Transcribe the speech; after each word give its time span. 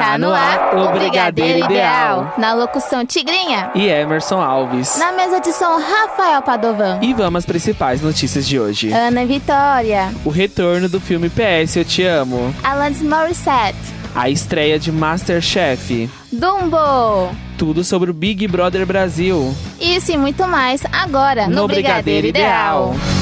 E 0.00 0.02
está 0.02 0.16
no 0.16 0.32
ar 0.32 0.74
o 0.78 0.92
Brigadeiro 0.92 1.66
Ideal. 1.66 2.32
Na 2.38 2.54
locução 2.54 3.04
Tigrinha. 3.04 3.70
E 3.74 3.86
Emerson 3.86 4.40
Alves. 4.40 4.96
Na 4.98 5.12
mesa 5.12 5.40
de 5.40 5.52
som 5.52 5.78
Rafael 5.78 6.40
Padovan. 6.40 6.98
E 7.02 7.12
vamos 7.12 7.40
às 7.40 7.46
principais 7.46 8.00
notícias 8.00 8.48
de 8.48 8.58
hoje. 8.58 8.90
Ana 8.92 9.26
Vitória. 9.26 10.10
O 10.24 10.30
retorno 10.30 10.88
do 10.88 10.98
filme 11.00 11.28
PS 11.28 11.76
Eu 11.76 11.84
Te 11.84 12.02
Amo. 12.04 12.54
Alanis 12.64 13.02
Morissette. 13.02 13.78
A 14.14 14.30
estreia 14.30 14.78
de 14.78 14.90
Masterchef. 14.90 16.08
Dumbo. 16.32 17.30
Tudo 17.58 17.84
sobre 17.84 18.10
o 18.10 18.14
Big 18.14 18.48
Brother 18.48 18.86
Brasil. 18.86 19.54
Isso 19.78 20.12
e 20.12 20.16
muito 20.16 20.48
mais 20.48 20.80
agora 20.90 21.46
no, 21.46 21.56
No 21.56 21.68
Brigadeiro, 21.68 22.22
Brigadeiro 22.22 22.26
Ideal. 22.28 22.94
Ideal. 22.94 23.19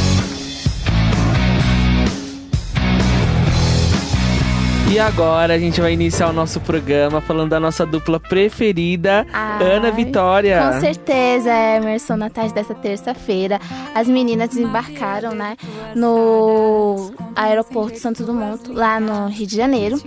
E 4.91 4.98
agora 4.98 5.52
a 5.55 5.59
gente 5.59 5.80
vai 5.83 5.92
iniciar 5.92 6.28
o 6.30 6.33
nosso 6.33 6.60
programa 6.60 7.20
falando 7.20 7.51
da 7.51 7.60
nossa 7.60 7.84
dupla 7.84 8.19
preferida, 8.19 9.27
Ai, 9.33 9.62
Ana 9.77 9.91
Vitória. 9.91 10.70
Com 10.73 10.80
certeza, 10.80 11.51
Emerson, 11.52 12.16
na 12.16 12.30
tarde 12.30 12.55
dessa 12.55 12.74
terça-feira, 12.74 13.60
as 13.95 14.09
meninas 14.09 14.48
desembarcaram, 14.48 15.32
né, 15.34 15.56
no 15.95 17.12
aeroporto 17.37 17.98
Santos 17.98 18.24
Dumont, 18.24 18.66
lá 18.73 18.98
no 18.98 19.27
Rio 19.29 19.46
de 19.46 19.56
Janeiro. 19.56 20.01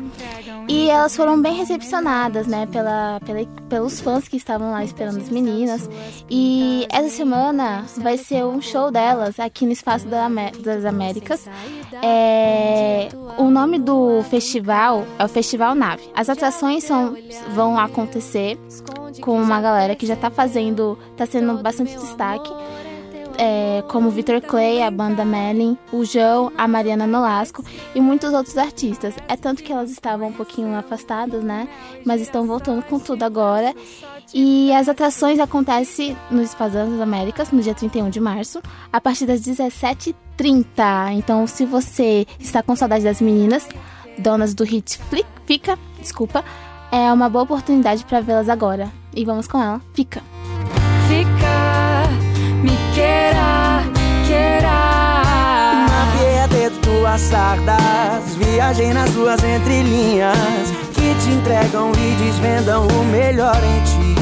E 0.68 0.90
elas 0.90 1.16
foram 1.16 1.42
bem 1.42 1.56
recepcionadas, 1.56 2.48
né, 2.48 2.66
pela, 2.72 3.20
pela- 3.26 3.46
pelos 3.68 4.00
fãs 4.00 4.28
que 4.28 4.38
estavam 4.38 4.72
lá 4.72 4.84
esperando 4.84 5.18
as 5.18 5.30
meninas. 5.30 5.90
E 6.30 6.88
essa 6.90 7.10
semana 7.10 7.84
vai 7.98 8.18
ser 8.18 8.46
um 8.46 8.62
show 8.62 8.90
delas 8.90 9.40
aqui 9.40 9.66
no 9.66 9.72
Espaço 9.74 10.08
das 10.08 10.86
Américas. 10.86 11.48
É, 12.02 13.10
o 13.38 13.46
nome 13.50 13.80
do 13.80 14.24
festival 14.30 14.71
é 15.20 15.26
o 15.26 15.28
Festival 15.28 15.76
Nave. 15.76 16.04
As 16.16 16.30
atrações 16.30 16.84
são, 16.84 17.16
vão 17.54 17.78
acontecer 17.80 18.58
com 19.22 19.42
uma 19.42 19.62
galera 19.62 19.96
que 19.96 20.06
já 20.06 20.16
tá 20.16 20.30
fazendo, 20.30 20.98
tá 21.18 21.26
sendo 21.26 21.62
bastante 21.62 21.96
destaque. 21.98 22.52
é, 23.38 23.84
como 23.88 24.12
Victor 24.12 24.40
Clay, 24.42 24.84
a 24.84 24.92
banda 24.92 25.26
Melin, 25.26 25.78
o 25.92 26.06
João, 26.06 26.52
a 26.58 26.68
Mariana 26.68 27.08
Nolasco 27.08 27.64
e 27.96 28.00
muitos 28.00 28.34
outros 28.34 28.58
artistas. 28.58 29.16
É 29.28 29.36
tanto 29.36 29.64
que 29.64 29.72
elas 29.72 29.90
estavam 29.90 30.28
um 30.28 30.34
pouquinho 30.34 30.76
afastadas, 30.78 31.44
né? 31.44 31.68
Mas 32.06 32.22
estão 32.22 32.46
voltando 32.46 32.84
com 32.84 33.00
tudo 33.00 33.24
agora. 33.24 33.74
E 34.34 34.72
as 34.74 34.88
atrações 34.88 35.40
acontecem 35.40 36.16
no 36.30 36.42
Espaço 36.42 36.74
das 36.74 37.02
Américas, 37.02 37.52
no 37.52 37.62
dia 37.62 37.74
31 37.74 38.10
de 38.10 38.20
março, 38.20 38.62
a 38.92 39.02
partir 39.02 39.26
das 39.26 39.42
17h30. 39.42 41.12
Então, 41.14 41.46
se 41.48 41.66
você 41.66 42.26
está 42.40 42.62
com 42.62 42.76
saudade 42.76 43.04
das 43.04 43.20
meninas, 43.20 43.68
donas 44.18 44.54
do 44.54 44.64
hit 44.64 44.98
Flick, 45.10 45.28
Fica, 45.46 45.78
desculpa, 46.00 46.46
é 46.92 47.12
uma 47.12 47.30
boa 47.30 47.44
oportunidade 47.44 48.06
para 48.06 48.22
vê-las 48.22 48.48
agora. 48.48 48.90
E 49.14 49.26
vamos 49.26 49.48
com 49.48 49.62
ela, 49.62 49.82
Fica. 49.94 50.22
Fica, 51.08 52.08
me 52.64 52.78
queira, 52.94 53.84
queira. 54.26 54.72
Mapeia 55.90 56.48
dentro 56.48 56.80
tuas 56.82 57.22
sardas, 57.22 58.36
viajei 58.38 58.94
nas 58.94 59.10
suas 59.10 59.44
entrelinhas 59.44 60.38
que 60.94 61.16
te 61.16 61.30
entregam 61.32 61.92
e 61.92 62.16
desvendam 62.24 62.88
o 62.88 63.06
melhor 63.06 63.58
em 63.58 63.84
ti. 63.84 64.22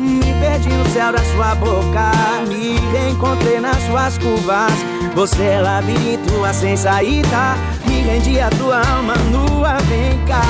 Me 0.00 0.34
perdi 0.40 0.68
no 0.68 0.86
céu 0.90 1.12
da 1.12 1.24
sua 1.24 1.54
boca, 1.54 2.10
me 2.48 2.76
reencontrei 2.92 3.60
nas 3.60 3.80
suas 3.84 4.18
curvas. 4.18 4.72
Você 5.14 5.42
é 5.42 5.60
labirinto, 5.60 6.44
a 6.44 6.52
sem 6.52 6.76
saída. 6.76 7.56
Me 8.04 8.10
rendi 8.10 8.38
a 8.38 8.50
tua 8.50 8.82
alma 8.86 9.14
nua, 9.30 9.78
vem 9.88 10.18
cá. 10.26 10.42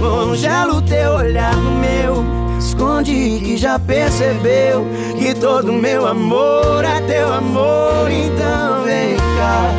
Congelo 0.00 0.82
teu 0.82 1.12
olhar 1.12 1.54
no 1.54 1.70
meu. 1.78 2.24
Esconde 2.58 3.40
que 3.44 3.56
já 3.56 3.78
percebeu 3.78 4.84
que 5.16 5.34
todo 5.34 5.72
meu 5.72 6.04
amor 6.04 6.84
é 6.84 7.00
teu 7.02 7.32
amor. 7.32 8.10
Então 8.10 8.82
vem 8.82 9.16
cá. 9.16 9.70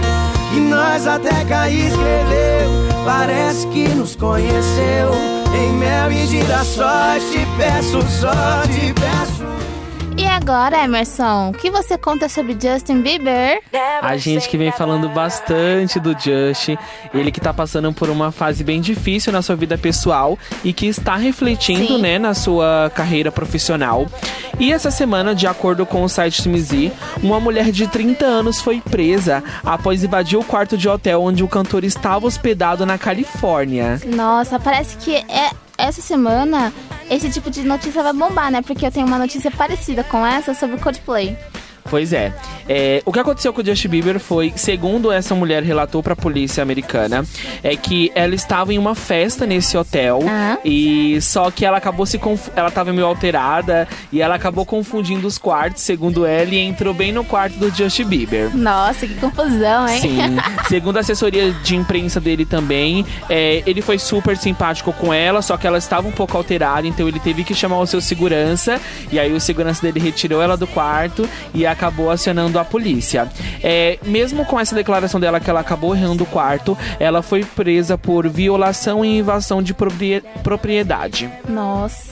E 0.56 0.60
nós 0.62 1.06
até 1.06 1.44
cair 1.44 1.88
escreveu. 1.88 2.70
Parece 3.04 3.68
que 3.68 3.90
nos 3.90 4.16
conheceu. 4.16 5.12
Em 5.54 5.74
mel 5.74 6.10
e 6.14 6.28
girassóis 6.28 7.30
te 7.30 7.46
peço 7.58 8.02
só, 8.10 8.62
te 8.64 8.94
peço. 8.94 9.09
Agora, 10.42 10.86
Emerson, 10.86 11.50
o 11.50 11.54
que 11.54 11.70
você 11.70 11.98
conta 11.98 12.30
sobre 12.30 12.54
Justin 12.54 13.02
Bieber? 13.02 13.62
A 14.02 14.16
gente 14.16 14.48
que 14.48 14.58
vem 14.58 14.72
falando 14.72 15.10
bastante 15.10 16.00
do 16.00 16.14
Justin, 16.14 16.78
ele 17.14 17.30
que 17.30 17.42
tá 17.42 17.54
passando 17.54 17.92
por 17.92 18.10
uma 18.10 18.32
fase 18.32 18.64
bem 18.64 18.80
difícil 18.80 19.34
na 19.34 19.42
sua 19.42 19.58
vida 19.58 19.78
pessoal 19.78 20.40
e 20.64 20.72
que 20.72 20.88
está 20.88 21.18
refletindo, 21.18 21.88
Sim. 21.88 22.02
né, 22.02 22.18
na 22.18 22.34
sua 22.34 22.90
carreira 22.96 23.30
profissional. 23.30 24.08
E 24.58 24.72
essa 24.72 24.90
semana, 24.90 25.36
de 25.36 25.46
acordo 25.46 25.86
com 25.86 26.04
o 26.04 26.10
site 26.10 26.42
TMZ, 26.42 26.94
uma 27.22 27.42
mulher 27.42 27.70
de 27.70 27.86
30 27.86 28.26
anos 28.26 28.62
foi 28.62 28.80
presa 28.80 29.44
após 29.64 30.06
invadir 30.06 30.40
o 30.40 30.44
quarto 30.44 30.78
de 30.78 30.88
hotel 30.88 31.22
onde 31.22 31.44
o 31.44 31.50
cantor 31.50 31.84
estava 31.84 32.26
hospedado 32.26 32.86
na 32.86 32.98
Califórnia. 32.98 34.00
Nossa, 34.06 34.58
parece 34.58 34.96
que 34.96 35.16
é 35.16 35.52
essa 35.80 36.02
semana 36.02 36.74
esse 37.10 37.30
tipo 37.30 37.50
de 37.50 37.64
notícia 37.64 38.04
vai 38.04 38.14
bombar, 38.14 38.52
né? 38.52 38.62
Porque 38.62 38.86
eu 38.86 38.92
tenho 38.92 39.08
uma 39.08 39.18
notícia 39.18 39.50
parecida 39.50 40.04
com 40.04 40.26
essa 40.26 40.54
sobre 40.54 40.76
o 40.76 40.80
Coldplay. 40.80 41.36
Pois 41.90 42.14
é. 42.14 42.34
É, 42.68 43.02
O 43.06 43.12
que 43.12 43.20
aconteceu 43.20 43.52
com 43.54 43.62
o 43.62 43.66
Justin 43.66 43.88
Bieber 43.88 44.20
foi, 44.20 44.54
segundo 44.56 45.12
essa 45.12 45.34
mulher 45.34 45.64
relatou 45.64 46.04
pra 46.04 46.16
polícia 46.16 46.62
americana, 46.62 47.26
é 47.64 47.76
que 47.76 48.12
ela 48.14 48.36
estava 48.36 48.74
em 48.74 48.78
uma 48.78 48.94
festa 48.96 49.46
nesse 49.46 49.76
hotel 49.78 50.20
Ah. 50.28 50.58
e 50.64 51.20
só 51.22 51.50
que 51.50 51.66
ela 51.66 51.78
acabou 51.78 52.06
se 52.06 52.18
confu- 52.20 52.52
ela 52.56 52.70
tava 52.70 52.94
meio 52.94 53.08
alterada 53.08 53.88
e 54.12 54.22
ela 54.22 54.36
acabou 54.36 54.66
confundindo 54.66 55.26
os 55.28 55.38
quartos, 55.38 55.82
segundo 55.84 56.26
ela, 56.26 56.50
e 56.54 56.58
entrou 56.60 56.94
bem 56.94 57.12
no 57.12 57.24
quarto 57.24 57.54
do 57.58 57.70
Justin 57.76 58.06
Bieber. 58.06 58.56
Nossa, 58.56 59.08
que 59.08 59.16
confusão, 59.16 59.88
hein? 59.88 60.00
Sim, 60.02 60.20
segundo 60.68 60.98
a 60.98 61.00
assessoria 61.00 61.52
de 61.52 61.76
imprensa 61.76 62.20
dele 62.20 62.46
também, 62.46 63.06
é, 63.30 63.64
ele 63.66 63.82
foi 63.82 63.98
super 63.98 64.38
simpático 64.38 64.94
com 64.94 65.14
ela, 65.14 65.42
só 65.42 65.58
que 65.58 65.66
ela 65.66 65.78
estava 65.78 66.08
um 66.08 66.12
pouco 66.12 66.38
alterada, 66.38 66.88
então 66.88 67.08
ele 67.08 67.20
teve 67.20 67.44
que 67.44 67.56
chamar 67.56 67.80
o 67.80 67.88
seu 67.88 68.00
segurança, 68.02 68.80
e 69.12 69.20
aí 69.20 69.34
o 69.34 69.40
segurança 69.40 69.82
dele 69.82 70.00
retirou 70.00 70.42
ela 70.42 70.56
do 70.56 70.68
quarto 70.68 71.28
e 71.54 71.66
acabou 71.70 72.10
acionando 72.12 72.60
a 72.60 72.66
polícia. 72.66 73.28
É, 73.64 73.98
mesmo 74.04 74.46
com 74.46 74.60
essa 74.60 74.76
declaração 74.76 75.20
dela 75.20 75.40
que 75.40 75.50
ela 75.50 75.60
acabou 75.60 75.96
errando 75.96 76.24
o 76.24 76.28
quarto, 76.28 76.78
ela 77.00 77.22
foi 77.22 77.44
presa 77.44 77.98
por 77.98 78.28
violação 78.28 79.04
e 79.04 79.20
invasão 79.20 79.62
de 79.62 79.74
proprie- 79.74 80.24
propriedade. 80.44 81.30
Nossa. 81.48 82.10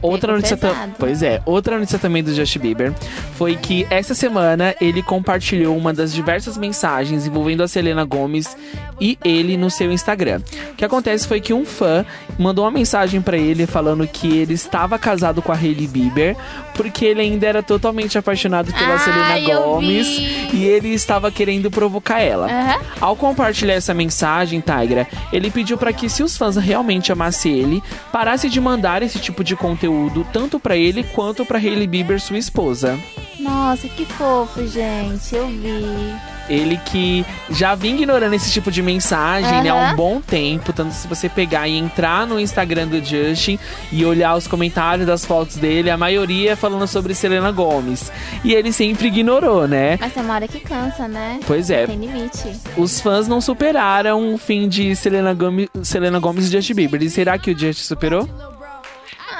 Outra 0.00 0.32
notícia, 0.34 0.56
pesado. 0.56 0.92
pois 0.98 1.22
é, 1.22 1.42
outra 1.44 1.76
notícia 1.76 1.98
também 1.98 2.22
do 2.22 2.32
Justin 2.32 2.58
Bieber 2.60 2.92
foi 3.36 3.56
que 3.56 3.86
essa 3.90 4.14
semana 4.14 4.74
ele 4.80 5.02
compartilhou 5.02 5.76
uma 5.76 5.92
das 5.92 6.12
diversas 6.12 6.56
mensagens 6.56 7.26
envolvendo 7.26 7.62
a 7.62 7.68
Selena 7.68 8.04
Gomez 8.04 8.56
e 9.00 9.18
ele 9.24 9.56
no 9.56 9.70
seu 9.70 9.92
Instagram. 9.92 10.40
O 10.72 10.74
que 10.76 10.84
acontece 10.84 11.26
foi 11.26 11.40
que 11.40 11.52
um 11.52 11.64
fã 11.64 12.04
mandou 12.38 12.64
uma 12.64 12.70
mensagem 12.70 13.20
pra 13.20 13.36
ele 13.36 13.66
falando 13.66 14.06
que 14.06 14.38
ele 14.38 14.54
estava 14.54 14.98
casado 14.98 15.42
com 15.42 15.52
a 15.52 15.56
Hailey 15.56 15.86
Bieber 15.86 16.36
porque 16.74 17.04
ele 17.04 17.20
ainda 17.20 17.44
era 17.46 17.62
totalmente 17.62 18.16
apaixonado 18.16 18.72
pela 18.72 18.92
Ai, 18.92 18.98
Selena 19.00 19.80
vi. 19.80 20.48
e 20.52 20.64
ele 20.64 20.90
estava 20.94 21.30
querendo 21.30 21.70
provocar 21.70 22.20
ela. 22.20 22.46
Aham. 22.46 22.80
Ao 23.00 23.16
compartilhar 23.16 23.74
essa 23.74 23.92
mensagem, 23.92 24.60
Tigra, 24.60 25.06
ele 25.32 25.50
pediu 25.50 25.76
para 25.76 25.92
que 25.92 26.08
se 26.08 26.22
os 26.22 26.36
fãs 26.36 26.56
realmente 26.56 27.10
amassem 27.10 27.58
ele, 27.58 27.82
parasse 28.12 28.48
de 28.48 28.60
mandar 28.60 29.02
esse 29.02 29.18
tipo 29.18 29.42
de 29.42 29.56
conteúdo 29.56 30.24
tanto 30.32 30.60
para 30.60 30.76
ele 30.76 31.02
quanto 31.02 31.44
para 31.44 31.58
Hailey 31.58 31.86
Bieber, 31.86 32.20
sua 32.20 32.38
esposa. 32.38 32.96
Nossa, 33.38 33.88
que 33.88 34.04
fofo, 34.04 34.66
gente. 34.66 35.34
Eu 35.34 35.46
vi. 35.46 36.14
Ele 36.48 36.78
que 36.78 37.26
já 37.50 37.74
vinha 37.74 37.94
ignorando 37.94 38.32
esse 38.34 38.50
tipo 38.50 38.70
de 38.70 38.82
mensagem 38.82 39.62
né, 39.62 39.68
há 39.68 39.74
um 39.74 39.96
bom 39.96 40.20
tempo. 40.20 40.72
Tanto 40.72 40.94
se 40.94 41.06
você 41.06 41.28
pegar 41.28 41.68
e 41.68 41.76
entrar 41.76 42.26
no 42.26 42.40
Instagram 42.40 42.88
do 42.88 43.04
Justin 43.04 43.58
e 43.92 44.04
olhar 44.04 44.34
os 44.34 44.46
comentários 44.46 45.06
das 45.06 45.24
fotos 45.24 45.56
dele, 45.56 45.90
a 45.90 45.96
maioria 45.96 46.52
é 46.52 46.56
falando 46.56 46.86
sobre 46.86 47.14
Selena 47.14 47.52
Gomez. 47.52 48.10
E 48.42 48.54
ele 48.54 48.72
sempre 48.72 49.08
ignorou, 49.08 49.68
né? 49.68 49.98
Mas 50.00 50.14
tem 50.14 50.22
uma 50.22 50.34
hora 50.34 50.48
que 50.48 50.60
cansa, 50.60 51.06
né? 51.06 51.38
Pois 51.46 51.70
é. 51.70 51.86
Tem 51.86 51.98
limite. 51.98 52.50
Os 52.76 53.00
fãs 53.00 53.28
não 53.28 53.40
superaram 53.40 54.34
o 54.34 54.38
fim 54.38 54.68
de 54.68 54.96
Selena 54.96 55.34
Gomes, 55.34 55.68
Selena 55.82 56.18
Gomes 56.18 56.48
e 56.48 56.52
Justin 56.52 56.74
Bieber. 56.74 57.02
E 57.02 57.10
será 57.10 57.38
que 57.38 57.50
o 57.50 57.58
Justin 57.58 57.84
superou? 57.84 58.57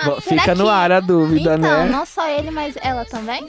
Ah, 0.01 0.05
Bom, 0.05 0.21
fica 0.21 0.55
no 0.55 0.69
ar 0.69 0.93
a 0.93 1.01
dúvida, 1.01 1.57
então, 1.57 1.85
né? 1.85 1.89
não 1.91 2.07
só 2.07 2.29
ele, 2.29 2.51
mas 2.53 2.75
ela 2.81 3.05
também? 3.05 3.45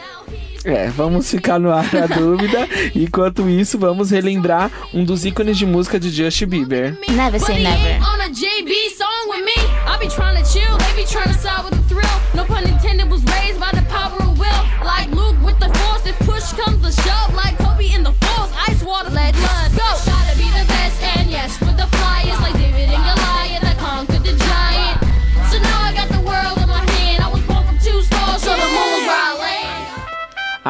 É, 0.66 0.88
vamos 0.88 1.30
ficar 1.30 1.60
no 1.60 1.72
ar 1.72 1.86
a 1.96 2.07
dúvida. 2.07 2.68
Enquanto 2.96 3.48
isso, 3.48 3.78
vamos 3.78 4.10
relembrar 4.12 4.72
um 4.94 5.04
dos 5.06 5.25
ícones 5.25 5.57
de 5.57 5.66
música 5.66 6.00
de 6.00 6.10
Justin 6.10 6.48
Bieber. 6.48 6.98
Never 7.10 7.40
say 7.40 7.62
never. 7.63 8.00
On 8.04 8.19
a 8.22 8.30
JB 8.30 8.72
song 8.98 9.30
with 9.30 9.46
me. 9.46 9.62
I 9.88 9.98
be 10.00 10.07
trying 10.10 10.42
to 10.42 10.50
chill, 10.50 10.75
they 10.78 10.96
be 11.04 11.07
trying 11.07 11.31
to 11.31 11.40
side 11.40 11.63
with 11.63 11.75
the 11.78 11.84
thrill. 11.88 12.19
No 12.34 12.46
pun 12.46 12.63
intended, 12.68 13.10
was 13.10 13.24
raised 13.25 13.60
by 13.60 13.72
the 13.72 13.84
power 13.90 14.18
of 14.22 14.38
will. 14.40 14.63
Like 14.84 15.10
Luke 15.12 15.38
with 15.45 15.60
the 15.60 15.69
force, 15.80 16.06
if 16.06 16.18
push 16.25 16.52
comes 16.54 16.81
to 16.84 16.92
shove. 17.04 17.34
Like 17.36 17.57
Kobe 17.60 17.94
in 17.94 18.04
the 18.04 18.12
force, 18.13 18.52
ice 18.68 18.84
water, 18.84 19.12
let 19.12 19.34
blood 19.36 19.72
go. 19.78 19.90
To 20.31 20.38
be 20.38 20.50
the 20.52 20.66
best, 20.68 21.02
and 21.16 21.30
yes, 21.30 21.60
with 21.62 21.78
the 21.78 21.88
flyers. 21.98 22.40
Like 22.42 22.54
David 22.60 22.90
and 22.90 23.04
Goliath, 23.04 23.19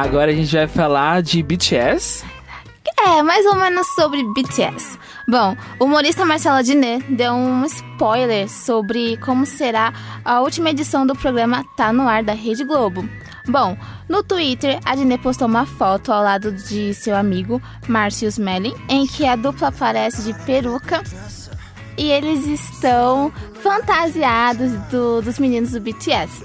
Agora 0.01 0.31
a 0.31 0.33
gente 0.33 0.55
vai 0.55 0.67
falar 0.67 1.21
de 1.21 1.41
BTS. 1.43 2.23
É, 3.05 3.21
mais 3.23 3.45
ou 3.45 3.55
menos 3.55 3.87
sobre 3.95 4.23
BTS. 4.33 4.97
Bom, 5.27 5.55
o 5.79 5.85
humorista 5.85 6.25
Marcelo 6.25 6.57
Adnet 6.57 7.03
deu 7.13 7.33
um 7.33 7.63
spoiler 7.65 8.49
sobre 8.49 9.17
como 9.17 9.45
será 9.45 9.93
a 10.25 10.41
última 10.41 10.69
edição 10.71 11.05
do 11.05 11.15
programa 11.15 11.63
Tá 11.77 11.93
No 11.93 12.07
Ar 12.07 12.23
da 12.23 12.33
Rede 12.33 12.63
Globo. 12.63 13.07
Bom, 13.47 13.77
no 14.07 14.23
Twitter, 14.23 14.79
a 14.85 14.91
Adnet 14.93 15.21
postou 15.21 15.47
uma 15.47 15.65
foto 15.65 16.11
ao 16.11 16.23
lado 16.23 16.51
de 16.51 16.93
seu 16.93 17.15
amigo 17.15 17.61
Márcio 17.87 18.27
Smelling, 18.27 18.75
em 18.87 19.05
que 19.07 19.25
a 19.25 19.35
dupla 19.35 19.67
aparece 19.69 20.23
de 20.23 20.33
peruca 20.45 21.01
e 21.97 22.09
eles 22.11 22.45
estão 22.47 23.31
fantasiados 23.61 24.71
do- 24.91 25.21
dos 25.21 25.37
meninos 25.39 25.71
do 25.71 25.79
BTS. 25.81 26.43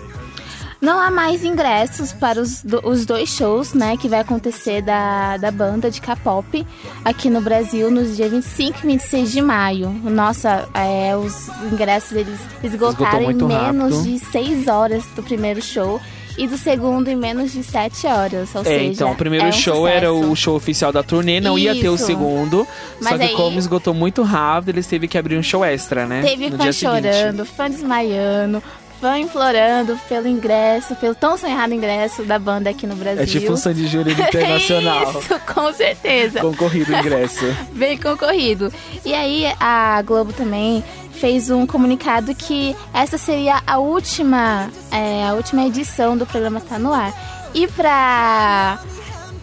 Não 0.85 1.01
há 1.01 1.11
mais 1.11 1.43
ingressos 1.45 2.13
para 2.13 2.41
os, 2.41 2.63
do- 2.63 2.87
os 2.87 3.07
dois 3.07 3.29
shows, 3.31 3.73
né, 3.73 3.97
que 3.97 4.07
vai 4.09 4.21
acontecer 4.21 4.83
da, 4.83 5.37
da 5.39 5.51
banda 5.51 5.91
de 5.91 6.01
K-pop 6.01 6.67
aqui 7.05 7.31
no 7.31 7.41
Brasil 7.41 7.91
nos 7.91 8.17
dias 8.17 8.31
25 8.31 8.79
e 8.85 8.87
26 8.89 9.33
de 9.33 9.41
maio. 9.41 9.89
Nossa, 10.05 10.69
é, 10.75 11.17
os 11.17 11.49
ingressos 11.73 12.13
eles 12.13 12.39
esgotaram 12.63 13.31
em 13.31 13.35
menos 13.35 13.95
rápido. 13.95 14.03
de 14.05 14.19
6 14.19 14.69
horas 14.69 15.05
do 15.17 15.23
primeiro 15.23 15.63
show 15.63 16.01
e 16.37 16.49
do 16.49 16.59
segundo 16.59 17.09
em 17.09 17.15
menos 17.17 17.53
de 17.53 17.63
7 17.63 18.07
horas. 18.09 18.53
Ou 18.55 18.61
É, 18.63 18.65
seja, 18.65 18.85
então, 18.85 19.13
o 19.13 19.15
primeiro 19.17 19.47
é 19.47 19.49
um 19.51 19.53
show 19.53 19.87
era 19.87 20.09
sucesso. 20.09 20.31
o 20.33 20.37
show 20.37 20.57
oficial 20.57 20.93
da 20.93 21.03
turnê, 21.03 21.41
não 21.41 21.57
ia 21.57 21.75
ter 21.75 21.89
o 21.89 21.95
Isso. 21.95 22.07
segundo. 22.07 22.67
só 23.01 23.11
Mas 23.11 23.17
que 23.21 23.27
aí- 23.29 23.35
como 23.35 23.57
esgotou 23.59 23.95
muito 23.95 24.23
rápido, 24.23 24.71
eles 24.71 24.87
teve 24.87 25.07
que 25.09 25.17
abrir 25.17 25.39
um 25.39 25.43
show 25.45 25.65
extra, 25.65 26.05
né? 26.07 26.23
Teve 26.23 26.51
no 26.51 26.57
fã 26.59 26.65
dia 26.65 26.73
seguinte. 26.73 27.03
chorando, 27.15 27.47
fã 27.47 27.71
desmaiando, 27.71 28.61
fã 29.05 29.19
implorando 29.19 30.01
pelo 30.09 30.27
ingresso, 30.27 30.95
pelo 30.97 31.15
tão 31.15 31.37
sonhado 31.37 31.75
ingresso 31.75 32.23
da 32.23 32.39
banda 32.39 32.71
aqui 32.71 32.87
no 32.87 32.97
Brasil. 32.97 33.23
É 33.23 33.27
tipo 33.27 33.53
um 33.53 33.57
Sandy 33.57 33.87
Júnior 33.87 34.19
internacional. 34.19 35.11
Isso, 35.21 35.39
com 35.55 35.71
certeza. 35.75 36.41
Concorrido 36.41 36.91
o 36.91 36.97
ingresso. 36.97 37.45
Bem 37.73 37.99
concorrido. 37.99 38.73
E 39.05 39.13
aí 39.13 39.45
a 39.61 40.01
Globo 40.01 40.33
também 40.33 40.83
fez 41.13 41.51
um 41.51 41.67
comunicado 41.67 42.35
que 42.35 42.75
essa 42.95 43.19
seria 43.19 43.63
a 43.67 43.77
última, 43.77 44.71
é, 44.91 45.27
a 45.29 45.35
última 45.35 45.67
edição 45.67 46.17
do 46.17 46.25
programa 46.25 46.63
Tá 46.63 46.79
No 46.79 46.91
Ar. 46.95 47.13
E 47.53 47.67
pra... 47.69 48.79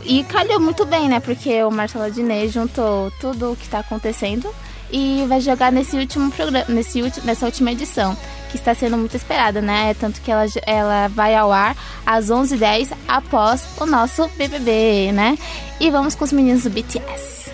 E 0.04 0.24
calhou 0.24 0.60
muito 0.60 0.84
bem, 0.88 1.08
né? 1.08 1.20
Porque 1.20 1.64
o 1.64 1.70
Marcelo 1.70 2.06
Adnet 2.06 2.48
juntou 2.50 3.12
tudo 3.22 3.52
o 3.52 3.56
que 3.56 3.70
tá 3.70 3.78
acontecendo 3.80 4.50
e 4.92 5.24
vai 5.30 5.40
jogar 5.40 5.72
nesse 5.72 5.96
último 5.96 6.32
programa, 6.32 6.66
nesse 6.68 7.04
ulti- 7.04 7.22
nessa 7.24 7.46
última 7.46 7.72
edição, 7.72 8.18
que 8.52 8.58
está 8.58 8.76
sendo 8.76 8.98
muito 8.98 9.16
esperada, 9.16 9.62
né? 9.62 9.94
Tanto 9.94 10.22
que 10.22 10.30
ela, 10.30 10.46
ela 10.66 11.08
vai 11.08 11.34
ao 11.34 11.52
ar 11.52 11.76
às 12.06 12.28
11h10 12.28 12.92
após 13.08 13.66
o 13.80 13.86
nosso 13.86 14.28
BBB, 14.38 15.12
né? 15.14 15.38
E 15.80 15.90
vamos 15.90 16.14
com 16.14 16.26
os 16.26 16.32
meninos 16.32 16.64
do 16.64 16.70
BTS. 16.70 17.50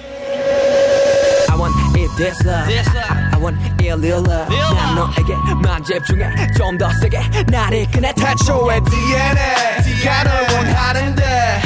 I 1.50 1.56
want 1.56 1.74
it 1.96 2.10
this 2.18 2.44
love 2.44 3.27
I 3.38 3.40
want 3.40 3.56
it 3.62 3.94
real 3.94 4.18
love 4.26 4.50
난 4.50 4.96
너에게만 4.96 5.84
집중해 5.84 6.54
좀 6.58 6.76
더 6.80 6.90
세게 7.00 7.22
나를 7.52 7.86
꺼내 7.92 8.12
태초의 8.14 8.82
DNA 8.90 9.36
네가 9.86 10.24
널 10.24 10.42
원하는데. 10.58 11.62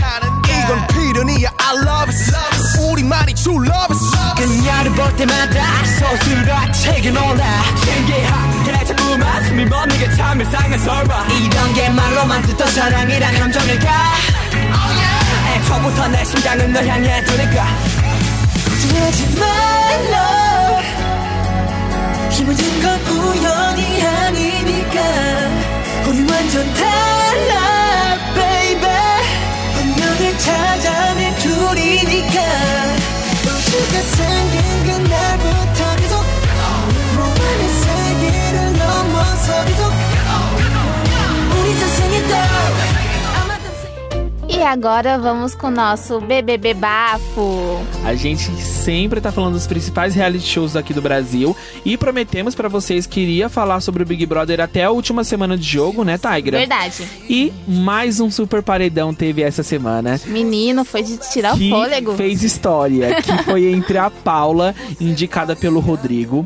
이건 0.49 0.87
필연이야. 0.87 1.49
I 1.57 1.75
love 1.77 2.13
it 2.13 2.81
우리만이 2.91 3.33
true 3.35 3.65
love 3.65 3.95
it 3.95 4.41
그녀를 4.41 4.91
볼 4.91 5.15
때마다 5.15 5.63
서술과 5.85 6.71
책에 6.73 7.09
놀라. 7.09 7.43
신기하게 7.85 8.85
자꾸만 8.85 9.45
숨이 9.45 9.63
멎는 9.65 9.97
게참 9.97 10.41
일상의 10.41 10.77
설마. 10.77 11.25
이런 11.27 11.73
게 11.73 11.89
말로만 11.89 12.41
듣던 12.47 12.67
사랑이란 12.67 13.33
감정일까? 13.39 13.91
애초부터 15.55 16.07
내 16.09 16.23
심장은 16.25 16.73
널 16.73 16.85
향해 16.85 17.23
두니까 17.23 17.65
E 44.61 44.63
agora 44.63 45.17
vamos 45.17 45.55
com 45.55 45.69
o 45.69 45.71
nosso 45.71 46.21
BBB 46.21 46.75
Bafo. 46.75 47.83
A 48.05 48.13
gente 48.13 48.43
sempre 48.61 49.19
tá 49.19 49.31
falando 49.31 49.53
dos 49.53 49.65
principais 49.65 50.13
reality 50.13 50.45
shows 50.45 50.75
aqui 50.75 50.93
do 50.93 51.01
Brasil 51.01 51.57
e 51.83 51.97
prometemos 51.97 52.53
pra 52.53 52.69
vocês 52.69 53.07
que 53.07 53.21
iria 53.21 53.49
falar 53.49 53.81
sobre 53.81 54.03
o 54.03 54.05
Big 54.05 54.23
Brother 54.23 54.61
até 54.61 54.83
a 54.83 54.91
última 54.91 55.23
semana 55.23 55.57
de 55.57 55.67
jogo, 55.67 56.03
né, 56.03 56.19
Tigra? 56.19 56.59
Verdade. 56.59 57.03
E 57.27 57.51
mais 57.67 58.19
um 58.19 58.29
super 58.29 58.61
paredão 58.61 59.15
teve 59.15 59.41
essa 59.41 59.63
semana. 59.63 60.21
Menino, 60.27 60.85
foi 60.85 61.01
de 61.01 61.17
tirar 61.17 61.55
o 61.55 61.57
fôlego. 61.57 62.15
fez 62.15 62.43
história, 62.43 63.19
que 63.19 63.35
foi 63.43 63.65
entre 63.65 63.97
a 63.97 64.11
Paula, 64.11 64.75
indicada 64.99 65.55
pelo 65.55 65.79
Rodrigo, 65.79 66.45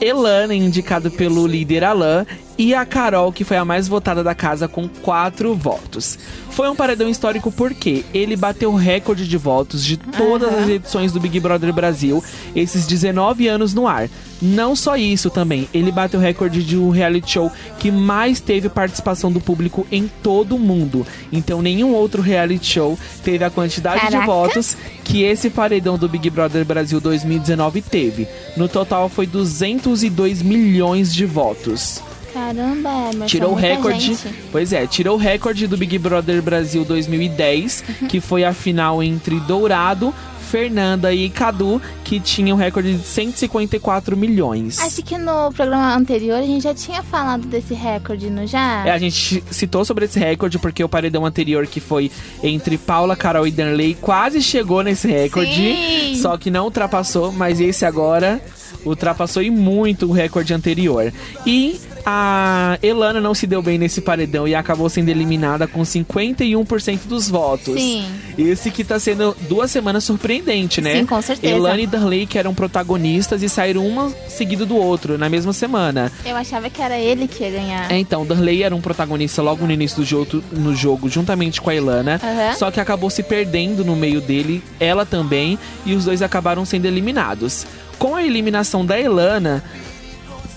Elana, 0.00 0.52
indicado 0.52 1.12
pelo 1.12 1.46
líder 1.46 1.84
Alan, 1.84 2.26
e 2.62 2.76
a 2.76 2.86
Carol, 2.86 3.32
que 3.32 3.42
foi 3.42 3.56
a 3.56 3.64
mais 3.64 3.88
votada 3.88 4.22
da 4.22 4.36
casa 4.36 4.68
com 4.68 4.86
quatro 4.88 5.52
votos. 5.52 6.16
Foi 6.50 6.68
um 6.68 6.76
paredão 6.76 7.08
histórico 7.08 7.50
porque 7.50 8.04
ele 8.14 8.36
bateu 8.36 8.70
o 8.70 8.76
recorde 8.76 9.26
de 9.26 9.36
votos 9.36 9.84
de 9.84 9.96
todas 9.96 10.54
as 10.54 10.68
edições 10.68 11.10
do 11.10 11.18
Big 11.18 11.40
Brother 11.40 11.72
Brasil, 11.72 12.22
esses 12.54 12.86
19 12.86 13.48
anos 13.48 13.74
no 13.74 13.88
ar. 13.88 14.08
Não 14.40 14.76
só 14.76 14.96
isso 14.96 15.28
também, 15.28 15.68
ele 15.74 15.90
bateu 15.90 16.20
o 16.20 16.22
recorde 16.22 16.62
de 16.62 16.76
um 16.76 16.90
reality 16.90 17.32
show 17.32 17.50
que 17.80 17.90
mais 17.90 18.38
teve 18.38 18.68
participação 18.68 19.32
do 19.32 19.40
público 19.40 19.84
em 19.90 20.08
todo 20.22 20.54
o 20.54 20.58
mundo. 20.58 21.04
Então 21.32 21.60
nenhum 21.60 21.92
outro 21.92 22.22
reality 22.22 22.66
show 22.66 22.96
teve 23.24 23.42
a 23.42 23.50
quantidade 23.50 24.02
de 24.02 24.12
Caraca. 24.12 24.26
votos 24.26 24.76
que 25.02 25.24
esse 25.24 25.50
paredão 25.50 25.98
do 25.98 26.08
Big 26.08 26.30
Brother 26.30 26.64
Brasil 26.64 27.00
2019 27.00 27.82
teve. 27.82 28.28
No 28.56 28.68
total 28.68 29.08
foi 29.08 29.26
202 29.26 30.42
milhões 30.42 31.12
de 31.12 31.26
votos. 31.26 32.00
Caramba, 32.32 32.90
Emerson. 33.12 33.26
Tirou 33.26 33.50
o 33.50 33.52
muita 33.52 33.68
recorde. 33.68 34.00
gente. 34.14 34.28
Pois 34.50 34.72
é, 34.72 34.86
tirou 34.86 35.16
o 35.16 35.18
recorde 35.18 35.66
do 35.66 35.76
Big 35.76 35.98
Brother 35.98 36.42
Brasil 36.42 36.84
2010, 36.84 37.84
Uhum. 38.02 38.08
que 38.08 38.20
foi 38.20 38.44
a 38.44 38.52
final 38.52 39.02
entre 39.02 39.38
Dourado, 39.40 40.14
Fernanda 40.50 41.14
e 41.14 41.30
Cadu, 41.30 41.80
que 42.04 42.20
tinha 42.20 42.54
um 42.54 42.58
recorde 42.58 42.94
de 42.94 43.02
154 43.06 44.14
milhões. 44.16 44.78
Acho 44.80 45.02
que 45.02 45.16
no 45.16 45.50
programa 45.50 45.96
anterior 45.96 46.36
a 46.36 46.42
gente 46.42 46.62
já 46.64 46.74
tinha 46.74 47.02
falado 47.02 47.46
desse 47.46 47.72
recorde, 47.72 48.28
não 48.28 48.46
já? 48.46 48.86
É, 48.86 48.90
a 48.90 48.98
gente 48.98 49.42
citou 49.50 49.82
sobre 49.82 50.04
esse 50.04 50.18
recorde 50.18 50.58
porque 50.58 50.84
o 50.84 50.88
paredão 50.90 51.24
anterior, 51.24 51.66
que 51.66 51.80
foi 51.80 52.10
entre 52.42 52.76
Paula, 52.76 53.16
Carol 53.16 53.46
e 53.46 53.50
Danley, 53.50 53.94
quase 53.98 54.42
chegou 54.42 54.82
nesse 54.82 55.08
recorde. 55.08 55.54
Sim. 55.54 56.16
Só 56.20 56.36
que 56.36 56.50
não 56.50 56.64
ultrapassou, 56.64 57.32
mas 57.32 57.58
esse 57.58 57.86
agora 57.86 58.38
ultrapassou 58.84 59.42
e 59.42 59.50
muito 59.50 60.06
o 60.06 60.12
recorde 60.12 60.52
anterior. 60.54 61.12
E 61.46 61.80
a 62.04 62.78
Elana 62.82 63.20
não 63.20 63.34
se 63.34 63.46
deu 63.46 63.62
bem 63.62 63.78
nesse 63.78 64.00
paredão 64.00 64.46
e 64.46 64.54
acabou 64.54 64.88
sendo 64.88 65.08
eliminada 65.08 65.66
com 65.66 65.82
51% 65.82 67.06
dos 67.06 67.28
votos. 67.28 67.74
Sim. 67.74 68.06
Esse 68.36 68.70
que 68.70 68.82
tá 68.82 68.98
sendo 68.98 69.36
duas 69.48 69.70
semanas 69.70 70.04
surpreendente, 70.04 70.80
né? 70.80 70.96
Sim, 70.96 71.06
com 71.06 71.22
certeza. 71.22 71.54
Elana 71.54 71.80
e 71.80 71.86
Danley 71.86 72.26
que 72.26 72.38
eram 72.38 72.54
protagonistas 72.54 73.42
e 73.42 73.48
saíram 73.48 73.86
uma 73.86 74.10
seguido 74.28 74.66
do 74.66 74.76
outro 74.76 75.16
na 75.16 75.28
mesma 75.28 75.52
semana. 75.52 76.10
Eu 76.24 76.36
achava 76.36 76.68
que 76.68 76.82
era 76.82 76.98
ele 76.98 77.28
que 77.28 77.44
ia 77.44 77.50
ganhar. 77.50 77.92
É, 77.92 77.98
então, 77.98 78.26
Darley 78.26 78.62
era 78.62 78.74
um 78.74 78.80
protagonista 78.80 79.42
logo 79.42 79.64
no 79.66 79.72
início 79.72 79.98
do 79.98 80.04
jogo, 80.04 80.42
no 80.52 80.74
jogo 80.74 81.08
juntamente 81.08 81.60
com 81.60 81.70
a 81.70 81.74
Ilana. 81.74 82.20
Aham. 82.22 82.54
Só 82.56 82.70
que 82.70 82.80
acabou 82.80 83.10
se 83.10 83.22
perdendo 83.22 83.84
no 83.84 83.94
meio 83.94 84.20
dele, 84.20 84.62
ela 84.80 85.06
também, 85.06 85.58
e 85.86 85.94
os 85.94 86.04
dois 86.04 86.22
acabaram 86.22 86.64
sendo 86.64 86.86
eliminados. 86.86 87.66
Com 88.02 88.16
a 88.16 88.24
eliminação 88.24 88.84
da 88.84 88.98
Ilana, 88.98 89.62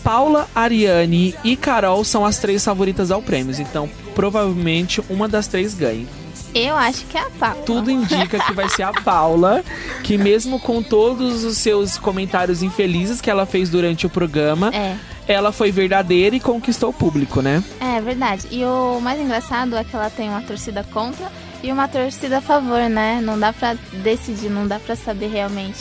Paula, 0.03 0.47
Ariane 0.55 1.35
e 1.43 1.55
Carol 1.55 2.03
são 2.03 2.25
as 2.25 2.39
três 2.39 2.65
favoritas 2.65 3.11
ao 3.11 3.21
prêmio. 3.21 3.55
Então, 3.59 3.87
provavelmente 4.15 4.99
uma 5.11 5.27
das 5.27 5.45
três 5.45 5.75
ganhe. 5.75 6.07
Eu 6.55 6.75
acho 6.75 7.05
que 7.05 7.15
é 7.15 7.21
a 7.21 7.29
Paula. 7.29 7.61
Tudo 7.63 7.91
indica 7.91 8.39
que 8.39 8.51
vai 8.51 8.67
ser 8.67 8.81
a 8.81 8.91
Paula, 8.91 9.63
que 10.03 10.17
mesmo 10.17 10.59
com 10.59 10.81
todos 10.81 11.43
os 11.43 11.59
seus 11.59 11.99
comentários 11.99 12.63
infelizes 12.63 13.21
que 13.21 13.29
ela 13.29 13.45
fez 13.45 13.69
durante 13.69 14.07
o 14.07 14.09
programa, 14.09 14.73
É. 14.73 14.95
ela 15.27 15.51
foi 15.51 15.71
verdadeira 15.71 16.35
e 16.35 16.39
conquistou 16.39 16.89
o 16.89 16.93
público, 16.93 17.43
né? 17.43 17.63
É 17.79 18.01
verdade. 18.01 18.47
E 18.49 18.65
o 18.65 18.99
mais 18.99 19.21
engraçado 19.21 19.75
é 19.75 19.83
que 19.83 19.95
ela 19.95 20.09
tem 20.09 20.29
uma 20.29 20.41
torcida 20.41 20.83
contra 20.91 21.31
e 21.61 21.71
uma 21.71 21.87
torcida 21.87 22.39
a 22.39 22.41
favor, 22.41 22.89
né? 22.89 23.19
Não 23.21 23.37
dá 23.37 23.53
pra 23.53 23.75
decidir, 24.01 24.49
não 24.49 24.67
dá 24.67 24.79
pra 24.79 24.95
saber 24.95 25.27
realmente. 25.27 25.77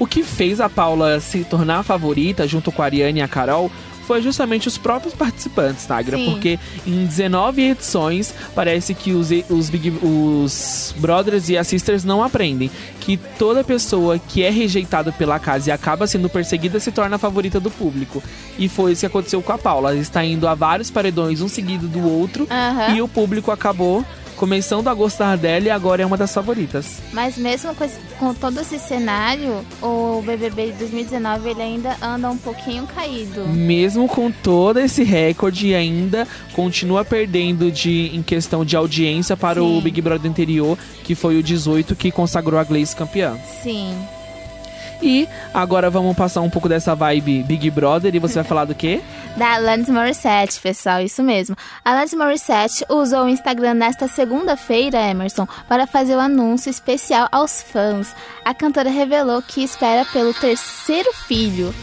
O 0.00 0.06
que 0.06 0.24
fez 0.24 0.60
a 0.60 0.68
Paula 0.68 1.20
se 1.20 1.44
tornar 1.44 1.80
a 1.80 1.82
favorita, 1.82 2.48
junto 2.48 2.72
com 2.72 2.80
a 2.80 2.86
Ariane 2.86 3.20
e 3.20 3.22
a 3.22 3.28
Carol, 3.28 3.70
foi 4.10 4.22
justamente 4.22 4.66
os 4.66 4.76
próprios 4.76 5.14
participantes, 5.14 5.86
Nagra. 5.86 6.16
Sim. 6.16 6.24
Porque 6.24 6.58
em 6.84 7.06
19 7.06 7.62
edições, 7.62 8.34
parece 8.56 8.92
que 8.92 9.12
os, 9.12 9.28
os, 9.48 9.70
Big, 9.70 9.90
os 10.02 10.92
Brothers 10.98 11.48
e 11.48 11.56
as 11.56 11.68
Sisters 11.68 12.02
não 12.02 12.20
aprendem. 12.20 12.68
Que 12.98 13.16
toda 13.38 13.62
pessoa 13.62 14.18
que 14.18 14.42
é 14.42 14.50
rejeitada 14.50 15.12
pela 15.12 15.38
casa 15.38 15.68
e 15.68 15.72
acaba 15.72 16.08
sendo 16.08 16.28
perseguida 16.28 16.80
se 16.80 16.90
torna 16.90 17.14
a 17.16 17.18
favorita 17.20 17.60
do 17.60 17.70
público. 17.70 18.20
E 18.58 18.68
foi 18.68 18.92
isso 18.92 19.00
que 19.00 19.06
aconteceu 19.06 19.40
com 19.42 19.52
a 19.52 19.58
Paula. 19.58 19.90
Ela 19.90 20.00
está 20.00 20.24
indo 20.24 20.48
a 20.48 20.54
vários 20.54 20.90
paredões, 20.90 21.40
um 21.40 21.48
seguido 21.48 21.86
do 21.86 22.04
outro, 22.04 22.48
Aham. 22.50 22.96
e 22.96 23.02
o 23.02 23.06
público 23.06 23.52
acabou 23.52 24.04
começando 24.40 24.88
a 24.88 24.94
gostar 24.94 25.36
dela 25.36 25.66
e 25.66 25.70
agora 25.70 26.02
é 26.02 26.06
uma 26.06 26.16
das 26.16 26.32
favoritas. 26.32 26.96
Mas 27.12 27.36
mesmo 27.36 27.74
com, 27.74 27.84
esse- 27.84 27.98
com 28.18 28.32
todo 28.32 28.58
esse 28.58 28.78
cenário, 28.78 29.62
o 29.82 30.22
BBB 30.24 30.72
de 30.72 30.78
2019 30.78 31.50
ele 31.50 31.60
ainda 31.60 31.94
anda 32.00 32.30
um 32.30 32.38
pouquinho 32.38 32.86
caído. 32.86 33.46
Mesmo 33.48 34.08
com 34.08 34.30
todo 34.30 34.78
esse 34.80 35.04
recorde, 35.04 35.74
ainda 35.74 36.26
continua 36.54 37.04
perdendo 37.04 37.70
de, 37.70 38.10
em 38.14 38.22
questão 38.22 38.64
de 38.64 38.74
audiência 38.76 39.36
para 39.36 39.62
o 39.62 39.74
Sim. 39.76 39.80
Big 39.82 40.00
Brother 40.00 40.30
anterior, 40.30 40.78
que 41.04 41.14
foi 41.14 41.36
o 41.38 41.42
18, 41.42 41.94
que 41.94 42.10
consagrou 42.10 42.58
a 42.58 42.64
Gleice 42.64 42.96
campeã. 42.96 43.36
Sim. 43.62 43.94
E 45.02 45.28
agora 45.54 45.88
vamos 45.88 46.16
passar 46.16 46.40
um 46.42 46.50
pouco 46.50 46.68
dessa 46.68 46.94
vibe 46.94 47.42
Big 47.42 47.70
Brother 47.70 48.14
e 48.14 48.18
você 48.18 48.34
vai 48.34 48.44
falar 48.44 48.64
do 48.64 48.74
quê? 48.74 49.00
Da 49.36 49.54
Alanis 49.54 49.88
Morissette, 49.88 50.60
pessoal, 50.60 51.00
isso 51.00 51.22
mesmo. 51.22 51.56
Alanis 51.84 52.14
Morissette 52.14 52.84
usou 52.88 53.24
o 53.24 53.28
Instagram 53.28 53.74
nesta 53.74 54.08
segunda-feira, 54.08 54.98
Emerson, 55.00 55.46
para 55.68 55.86
fazer 55.86 56.16
o 56.16 56.20
anúncio 56.20 56.68
especial 56.68 57.28
aos 57.32 57.62
fãs. 57.62 58.14
A 58.44 58.52
cantora 58.52 58.90
revelou 58.90 59.40
que 59.40 59.62
espera 59.62 60.04
pelo 60.04 60.34
terceiro 60.34 61.10
filho. 61.26 61.74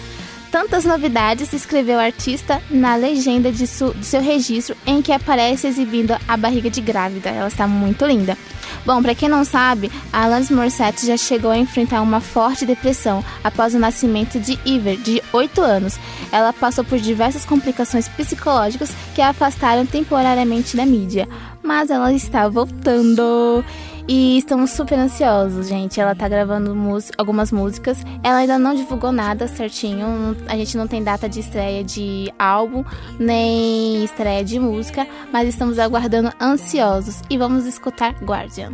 Tantas 0.52 0.86
novidades, 0.86 1.52
escreveu 1.52 1.98
o 1.98 2.02
artista 2.02 2.62
na 2.70 2.96
legenda 2.96 3.52
de, 3.52 3.66
de 3.66 4.06
seu 4.06 4.22
registro, 4.22 4.76
em 4.86 5.02
que 5.02 5.12
aparece 5.12 5.68
exibindo 5.68 6.16
a 6.28 6.38
barriga 6.38 6.70
de 6.70 6.80
grávida. 6.82 7.30
Ela 7.30 7.48
está 7.50 7.68
muito 7.68 8.06
linda. 8.06 8.38
Bom, 8.86 9.02
pra 9.02 9.14
quem 9.14 9.28
não 9.28 9.44
sabe, 9.44 9.92
a 10.14 10.24
Alanis 10.24 10.50
Morissette 10.50 11.06
já 11.06 11.18
chegou 11.18 11.52
a 11.52 11.58
enfrentar 11.58 12.02
uma 12.02 12.22
forte 12.22 12.66
depressão 12.66 13.24
após 13.44 13.76
o 13.76 13.80
nascimento 13.80 14.40
de 14.40 14.58
Iver, 14.66 14.96
de 14.98 15.22
8 15.34 15.62
anos. 15.62 16.00
Ela 16.32 16.54
passou 16.54 16.86
por 16.86 16.98
diversas 16.98 17.44
complicações 17.44 18.08
psicológicas 18.08 18.92
que 19.14 19.22
a 19.22 19.30
afastaram 19.30 19.86
temporariamente 19.86 20.78
da 20.78 20.86
mídia. 20.86 21.28
Mas 21.62 21.90
ela 21.90 22.14
está 22.14 22.48
voltando. 22.48 23.64
E 24.08 24.38
estamos 24.38 24.72
super 24.72 24.98
ansiosos, 24.98 25.68
gente. 25.68 26.00
Ela 26.00 26.16
tá 26.16 26.30
gravando 26.30 26.76
algumas 27.18 27.52
músicas. 27.52 28.02
Ela 28.24 28.38
ainda 28.38 28.58
não 28.58 28.74
divulgou 28.74 29.12
nada 29.12 29.48
certinho. 29.48 30.36
A 30.48 30.56
gente 30.56 30.78
não 30.78 30.88
tem 30.88 31.04
data 31.04 31.28
de 31.28 31.42
estreia 31.42 31.84
de 31.84 32.32
álbum, 32.40 32.86
nem 33.20 34.04
estreia 34.06 34.46
de 34.46 34.60
música. 34.60 35.06
Mas 35.32 35.50
estamos 35.50 35.78
aguardando 35.78 36.32
ansiosos. 36.40 37.22
E 37.30 37.38
vamos 37.38 37.66
escutar 37.66 38.14
Guardian. 38.24 38.72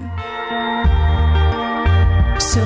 So 2.39 2.59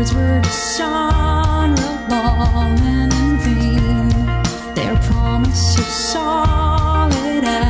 words 0.00 0.14
were 0.14 0.40
dishonorable. 0.40 1.60
Their 5.40 5.48
promise 5.48 5.78
is 5.78 5.86
solid 5.86 7.44
as 7.44 7.69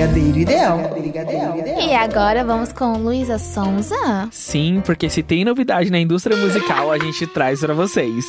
Brigadeiro 0.00 0.38
Ideal. 0.38 0.78
Brigadeiro 0.98 1.58
Ideal. 1.58 1.69
E 1.80 1.94
agora 1.94 2.44
vamos 2.44 2.72
com 2.72 2.92
Luísa 2.98 3.38
Sonza. 3.38 4.28
Sim, 4.30 4.82
porque 4.84 5.08
se 5.08 5.22
tem 5.22 5.46
novidade 5.46 5.90
na 5.90 5.98
indústria 5.98 6.36
musical, 6.36 6.92
a 6.92 6.98
gente 6.98 7.26
traz 7.32 7.60
pra 7.60 7.72
vocês. 7.72 8.26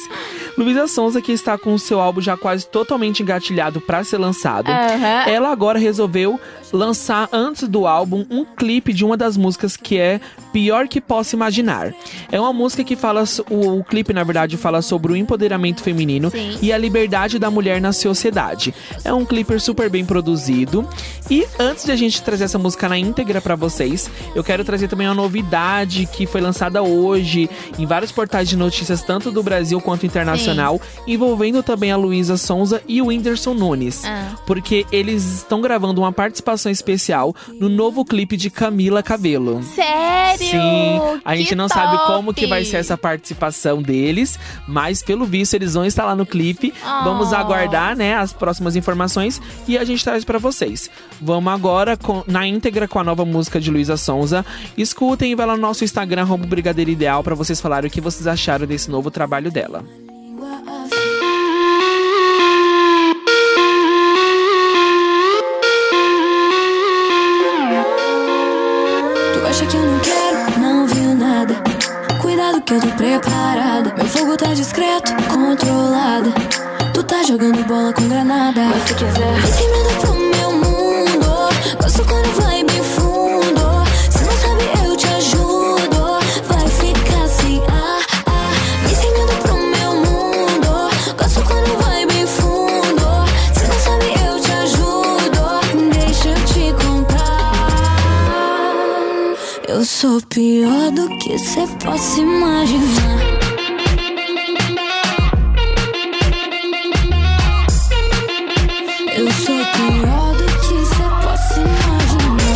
Luísa 0.58 0.88
Sonza, 0.88 1.22
que 1.22 1.34
está 1.34 1.58
com 1.58 1.74
o 1.74 1.79
seu 1.79 2.00
álbum 2.00 2.22
já 2.22 2.38
quase 2.38 2.65
totalmente 2.65 3.22
engatilhado 3.22 3.81
pra 3.81 4.05
ser 4.05 4.17
lançado. 4.17 4.70
Aham. 4.70 5.29
Ela 5.29 5.51
agora 5.51 5.77
resolveu 5.77 6.39
lançar 6.72 7.27
antes 7.34 7.67
do 7.67 7.86
álbum 7.86 8.25
um 8.29 8.46
clipe 8.46 8.93
de 8.93 9.03
uma 9.03 9.17
das 9.17 9.36
músicas 9.36 9.75
que 9.75 9.98
é 9.98 10.22
Pior 10.53 10.88
que 10.88 11.01
Posso 11.01 11.36
Imaginar. 11.36 11.93
É 12.31 12.39
uma 12.39 12.53
música 12.53 12.84
que 12.84 12.96
fala, 12.96 13.24
o, 13.50 13.79
o 13.79 13.84
clipe 13.84 14.13
na 14.13 14.24
verdade 14.24 14.55
fala 14.55 14.81
sobre 14.81 15.12
o 15.12 15.15
empoderamento 15.15 15.81
feminino 15.84 16.29
Sim. 16.29 16.58
e 16.62 16.72
a 16.72 16.77
liberdade 16.77 17.38
da 17.38 17.51
mulher 17.51 17.81
na 17.81 17.91
sociedade. 17.91 18.74
É 19.03 19.13
um 19.13 19.25
clipe 19.25 19.60
super 19.60 19.89
bem 19.89 20.05
produzido. 20.05 20.88
E 21.29 21.46
antes 21.60 21.86
de 21.86 21.91
a 21.91 21.96
gente 21.96 22.22
trazer 22.22 22.46
essa 22.46 22.58
música 22.58 22.88
na 22.88 22.98
íntegra 22.98 23.40
pra 23.41 23.55
vocês, 23.55 24.10
eu 24.36 24.43
quero 24.43 24.63
trazer 24.63 24.88
também 24.88 25.07
uma 25.07 25.13
novidade 25.15 26.05
que 26.05 26.25
foi 26.25 26.39
lançada 26.41 26.81
hoje 26.81 27.50
em 27.77 27.86
vários 27.86 28.12
portais 28.12 28.48
de 28.48 28.55
notícias, 28.55 29.01
tanto 29.01 29.31
do 29.31 29.41
Brasil 29.43 29.79
quanto 29.81 30.05
internacional, 30.05 30.79
envolvendo 31.07 31.62
também 31.63 31.91
a 31.91 31.98
Luísa 31.98 32.38
Sonza 32.38 32.81
e 32.88 33.01
o 33.01 33.07
Whindersson 33.07 33.53
Nunes. 33.53 34.03
Ah. 34.05 34.36
Porque 34.45 34.86
eles 34.91 35.24
estão 35.39 35.62
gravando 35.62 36.01
uma 36.01 36.12
participação 36.12 36.71
especial 36.71 37.36
no 37.60 37.67
novo 37.69 38.05
clipe 38.05 38.38
de 38.38 38.50
Camila 38.50 39.01
Cabelo. 39.03 39.62
Sério? 39.63 40.38
Sim, 40.38 41.21
a 41.25 41.36
gente 41.36 41.50
Que 41.50 41.55
não 41.55 41.67
sabe 41.67 41.98
como 42.07 42.33
que 42.33 42.41
top! 42.41 42.50
vai 42.50 42.63
ser 42.65 42.77
essa 42.77 42.98
participação 42.98 43.81
deles, 43.81 44.39
mas 44.67 45.01
pelo 45.03 45.25
visto 45.25 45.53
eles 45.55 45.74
vão 45.74 45.86
estar 45.86 46.05
lá 46.05 46.15
no 46.15 46.25
clipe. 46.25 46.74
Oh. 46.83 47.03
Vamos 47.03 47.33
aguardar, 47.33 47.95
né, 47.95 48.15
as 48.15 48.31
próximas 48.31 48.75
informações 48.75 49.41
e 49.67 49.77
a 49.77 49.83
gente 49.83 50.03
traz 50.03 50.24
pra 50.24 50.38
vocês. 50.39 50.89
Vamos 51.21 51.51
agora 51.51 51.98
com- 51.98 52.24
na 52.27 52.48
íntegra 52.48 52.88
com 52.88 53.00
a 53.00 53.03
nova 53.03 53.25
música 53.25 53.31
de 53.60 53.72
Luísa 53.72 53.98
Sonza. 53.98 54.46
Escutem 54.78 55.32
e 55.32 55.36
vai 55.36 55.46
lá 55.46 55.56
no 55.56 55.62
nosso 55.62 55.84
Instagram 55.84 56.22
arroba 56.22 56.46
Brigadeiro 56.46 56.92
Ideal 56.92 57.24
pra 57.24 57.36
vocês 57.36 57.62
falarem 57.62 57.88
o 57.88 57.92
que 57.92 58.02
vocês 58.02 58.28
acharam 58.28 58.66
desse 58.66 58.90
novo 58.90 59.10
trabalho 59.10 59.52
dela. 59.52 59.84
Tu 69.34 69.48
acha 69.48 69.66
que 69.66 69.78
eu 69.78 69.86
não 69.86 70.00
quero? 70.00 70.60
Não 70.60 70.88
viu 70.88 71.16
nada. 71.16 71.56
Cuidado 72.22 72.62
que 72.62 72.74
eu 72.74 72.82
tô 72.82 72.88
preparada. 72.90 73.94
Meu 73.96 74.06
fogo 74.06 74.38
tá 74.38 74.54
discreto, 74.54 75.14
controlada. 75.30 76.32
Tu 76.94 77.04
tá 77.04 77.24
jogando 77.24 77.66
bola 77.66 77.94
com 77.94 78.08
granada. 78.08 78.62
Se 78.86 78.94
quiser, 78.94 79.34
vem 79.42 79.52
sem 79.52 79.72
medo 79.72 79.90
pro 80.02 80.14
meu 80.14 80.52
mundo. 80.52 81.28
Gosto 81.82 82.06
quando 82.06 82.42
vai 82.42 82.64
Eu 100.03 100.10
sou 100.10 100.22
pior 100.29 100.91
do 100.93 101.08
que 101.20 101.38
você 101.38 101.67
possa 101.84 102.22
imaginar. 102.22 103.20
Eu 109.15 109.31
sou 109.31 109.55
pior 109.58 110.34
do 110.38 110.46
que 110.60 110.74
você 110.74 111.03
possa 111.22 111.62
imaginar. 111.62 112.50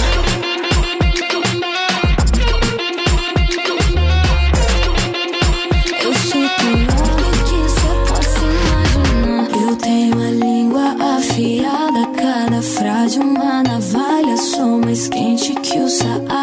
Eu 6.01 6.13
sou 6.15 6.41
pior 6.57 7.13
do 7.21 7.29
que 7.45 7.57
você 7.61 7.91
possa 8.09 8.41
imaginar. 8.41 9.45
Eu 9.69 9.75
tenho 9.75 10.15
uma 10.15 10.31
língua 10.31 10.95
afiada, 11.15 12.07
cada 12.17 12.59
frase 12.63 13.19
uma 13.19 13.61
navalha. 13.61 14.35
Sou 14.35 14.79
mais 14.79 15.07
quente 15.07 15.53
que 15.61 15.77
o 15.77 15.87
saco. 15.87 16.34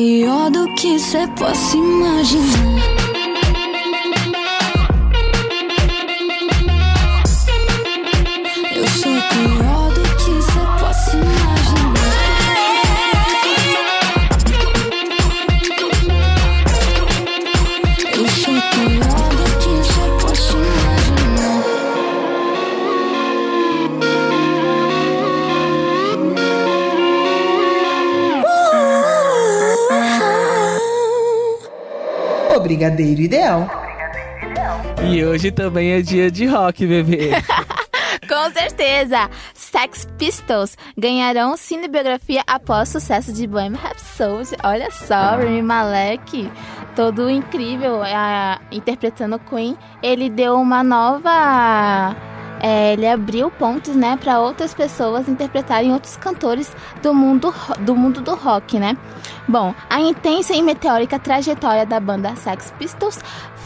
Pior 0.00 0.50
do 0.50 0.66
que 0.76 0.98
cê 0.98 1.26
possa 1.36 1.76
imaginar. 1.76 2.99
Brigadeiro 32.80 33.20
Ideal. 33.20 33.70
E 35.04 35.22
hoje 35.22 35.50
também 35.50 35.92
é 35.92 36.00
dia 36.00 36.30
de 36.30 36.46
rock, 36.46 36.86
bebê. 36.86 37.32
Com 38.26 38.50
certeza! 38.52 39.28
Sex 39.52 40.08
Pistols 40.16 40.78
ganharão 40.96 41.58
cinebiografia 41.58 42.42
após 42.46 42.88
sucesso 42.88 43.34
de 43.34 43.46
Bohemian 43.46 43.78
Rhapsody. 43.78 44.56
Olha 44.64 44.90
só, 44.90 45.36
Rami 45.36 45.60
Malek, 45.60 46.50
todo 46.96 47.28
incrível, 47.28 48.02
ah, 48.02 48.58
interpretando 48.72 49.38
Queen. 49.38 49.76
Ele 50.02 50.30
deu 50.30 50.54
uma 50.54 50.82
nova... 50.82 52.16
é, 52.60 52.92
ele 52.92 53.06
abriu 53.06 53.50
pontos, 53.50 53.96
né, 53.96 54.16
para 54.16 54.40
outras 54.40 54.74
pessoas 54.74 55.28
interpretarem 55.28 55.92
outros 55.92 56.16
cantores 56.16 56.74
do 57.02 57.14
mundo, 57.14 57.54
do 57.80 57.96
mundo 57.96 58.20
do 58.20 58.34
rock, 58.34 58.78
né? 58.78 58.96
Bom, 59.48 59.74
a 59.88 60.00
intensa 60.00 60.54
e 60.54 60.62
meteórica 60.62 61.18
trajetória 61.18 61.84
da 61.84 61.98
banda 61.98 62.36
Sex 62.36 62.72
Pistols, 62.78 63.18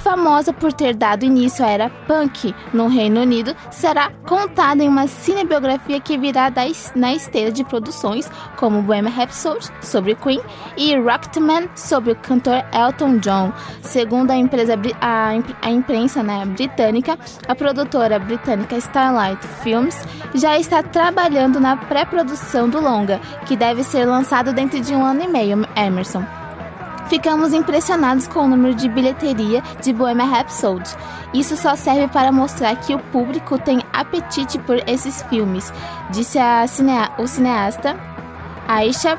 famosa 0.05 0.53
por 0.53 0.71
ter 0.71 0.95
dado 0.95 1.25
início 1.25 1.65
à 1.65 1.69
era 1.71 1.89
punk 2.07 2.55
no 2.75 2.89
Reino 2.89 3.23
Unido, 3.23 3.57
será 3.71 4.11
contada 4.27 4.85
em 4.85 4.89
uma 4.89 5.07
cinebiografia 5.07 5.99
que 5.99 6.19
virá 6.19 6.53
na 6.95 7.15
esteira 7.15 7.51
de 7.51 7.65
produções 7.65 8.31
como 8.59 8.83
Bohemian 8.83 9.11
Rhapsody 9.11 9.71
sobre 9.81 10.15
Queen 10.15 10.43
e 10.77 10.95
Rocketman 10.95 11.71
sobre 11.75 12.13
o 12.13 12.17
cantor 12.17 12.63
Elton 12.71 13.17
John. 13.17 13.51
Segundo 13.81 14.31
a 14.31 14.37
empresa 14.37 14.75
a 15.01 15.71
imprensa 15.71 16.23
né, 16.23 16.45
britânica, 16.45 17.19
a 17.49 17.55
produtora 17.55 18.19
britânica 18.19 18.77
Starlight 18.77 19.47
Films 19.63 19.99
já 20.35 20.59
está 20.59 20.83
trabalhando 20.83 21.59
na 21.59 21.79
pré-produção 21.79 22.69
do 22.69 22.79
longa, 22.79 23.19
que 23.47 23.57
deve 23.57 23.83
ser 23.83 24.05
lançado 24.05 24.53
dentro 24.53 24.81
de 24.81 24.95
um 24.95 25.03
ano 25.03 25.23
e 25.25 25.29
meio, 25.29 25.67
Emerson. 25.75 26.43
Ficamos 27.09 27.53
impressionados 27.53 28.27
com 28.27 28.40
o 28.40 28.49
número 28.49 28.75
de 28.75 28.88
bilheteria 28.88 29.62
de 29.83 29.93
Bohemian 29.93 30.27
Rhapsody. 30.27 30.90
Isso 31.35 31.57
só 31.57 31.77
serve 31.77 32.09
para 32.09 32.33
mostrar 32.33 32.77
que 32.77 32.95
o 32.95 32.99
público 32.99 33.59
tem 33.59 33.81
apetite 33.93 34.59
por 34.61 34.77
esses 34.88 35.23
filmes, 35.25 35.73
disse 36.11 36.38
o 37.19 37.27
cineasta 37.27 37.97
Aisha 38.67 39.19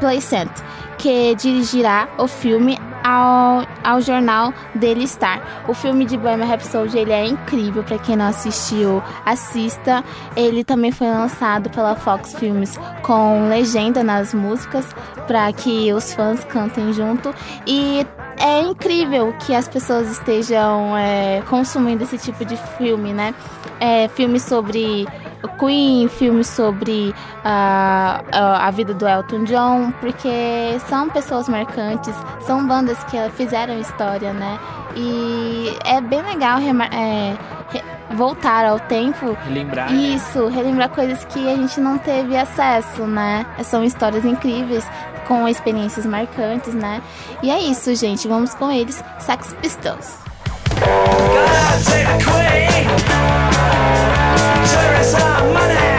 Placent, 0.00 0.50
que 0.98 1.34
dirigirá 1.34 2.08
o 2.18 2.26
filme 2.26 2.78
ao, 3.06 3.64
ao 3.84 4.00
jornal 4.00 4.52
Daily 4.74 5.06
Star. 5.06 5.40
O 5.68 5.74
filme 5.74 6.04
de 6.04 6.16
Bohemian 6.16 6.46
Rhapsody 6.46 6.98
ele 6.98 7.12
é 7.12 7.24
incrível, 7.24 7.84
para 7.84 7.98
quem 7.98 8.16
não 8.16 8.26
assistiu, 8.26 9.00
assista. 9.24 10.02
Ele 10.36 10.64
também 10.64 10.90
foi 10.90 11.06
lançado 11.06 11.70
pela 11.70 11.94
Fox 11.94 12.34
Films 12.34 12.76
com 13.02 13.48
legenda 13.48 14.02
nas 14.02 14.34
músicas 14.34 14.86
para 15.28 15.52
que 15.52 15.92
os 15.92 16.12
fãs 16.14 16.44
cantem 16.44 16.92
junto 16.92 17.32
e 17.66 18.04
é 18.38 18.60
incrível 18.60 19.32
que 19.38 19.54
as 19.54 19.66
pessoas 19.66 20.10
estejam 20.10 20.96
é, 20.96 21.42
consumindo 21.48 22.04
esse 22.04 22.18
tipo 22.18 22.44
de 22.44 22.56
filme, 22.76 23.12
né? 23.12 23.34
É, 23.78 24.08
filmes 24.08 24.42
sobre 24.42 25.06
Queen, 25.58 26.08
filmes 26.08 26.48
sobre 26.48 27.14
ah, 27.44 28.22
a, 28.32 28.70
vida 28.70 28.92
do 28.94 29.06
Elton 29.06 29.44
John, 29.44 29.92
porque 30.00 30.78
são 30.88 31.08
pessoas 31.08 31.48
marcantes, 31.48 32.14
são 32.40 32.66
bandas 32.66 33.02
que 33.04 33.16
fizeram 33.30 33.78
história, 33.78 34.32
né? 34.32 34.58
E 34.96 35.76
é 35.84 36.00
bem 36.00 36.22
legal 36.22 36.58
é, 36.58 37.36
voltar 38.14 38.64
ao 38.64 38.80
tempo 38.80 39.36
Lembrar. 39.48 39.90
né? 39.90 39.96
isso, 39.96 40.48
relembrar 40.48 40.88
coisas 40.90 41.24
que 41.26 41.48
a 41.48 41.54
gente 41.56 41.80
não 41.80 41.98
teve 41.98 42.36
acesso, 42.36 43.06
né? 43.06 43.46
São 43.62 43.84
histórias 43.84 44.24
incríveis, 44.24 44.88
com 45.26 45.46
experiências 45.48 46.06
marcantes, 46.06 46.74
né? 46.74 47.02
E 47.42 47.50
é 47.50 47.60
isso, 47.60 47.94
gente. 47.94 48.28
Vamos 48.28 48.54
com 48.54 48.70
eles, 48.70 49.02
Sex 49.18 49.54
Pistols. 49.60 50.25
God 50.80 51.80
save 51.80 52.06
the 52.06 52.24
Queen. 52.24 52.88
Teresa 54.68 55.44
money. 55.52 55.95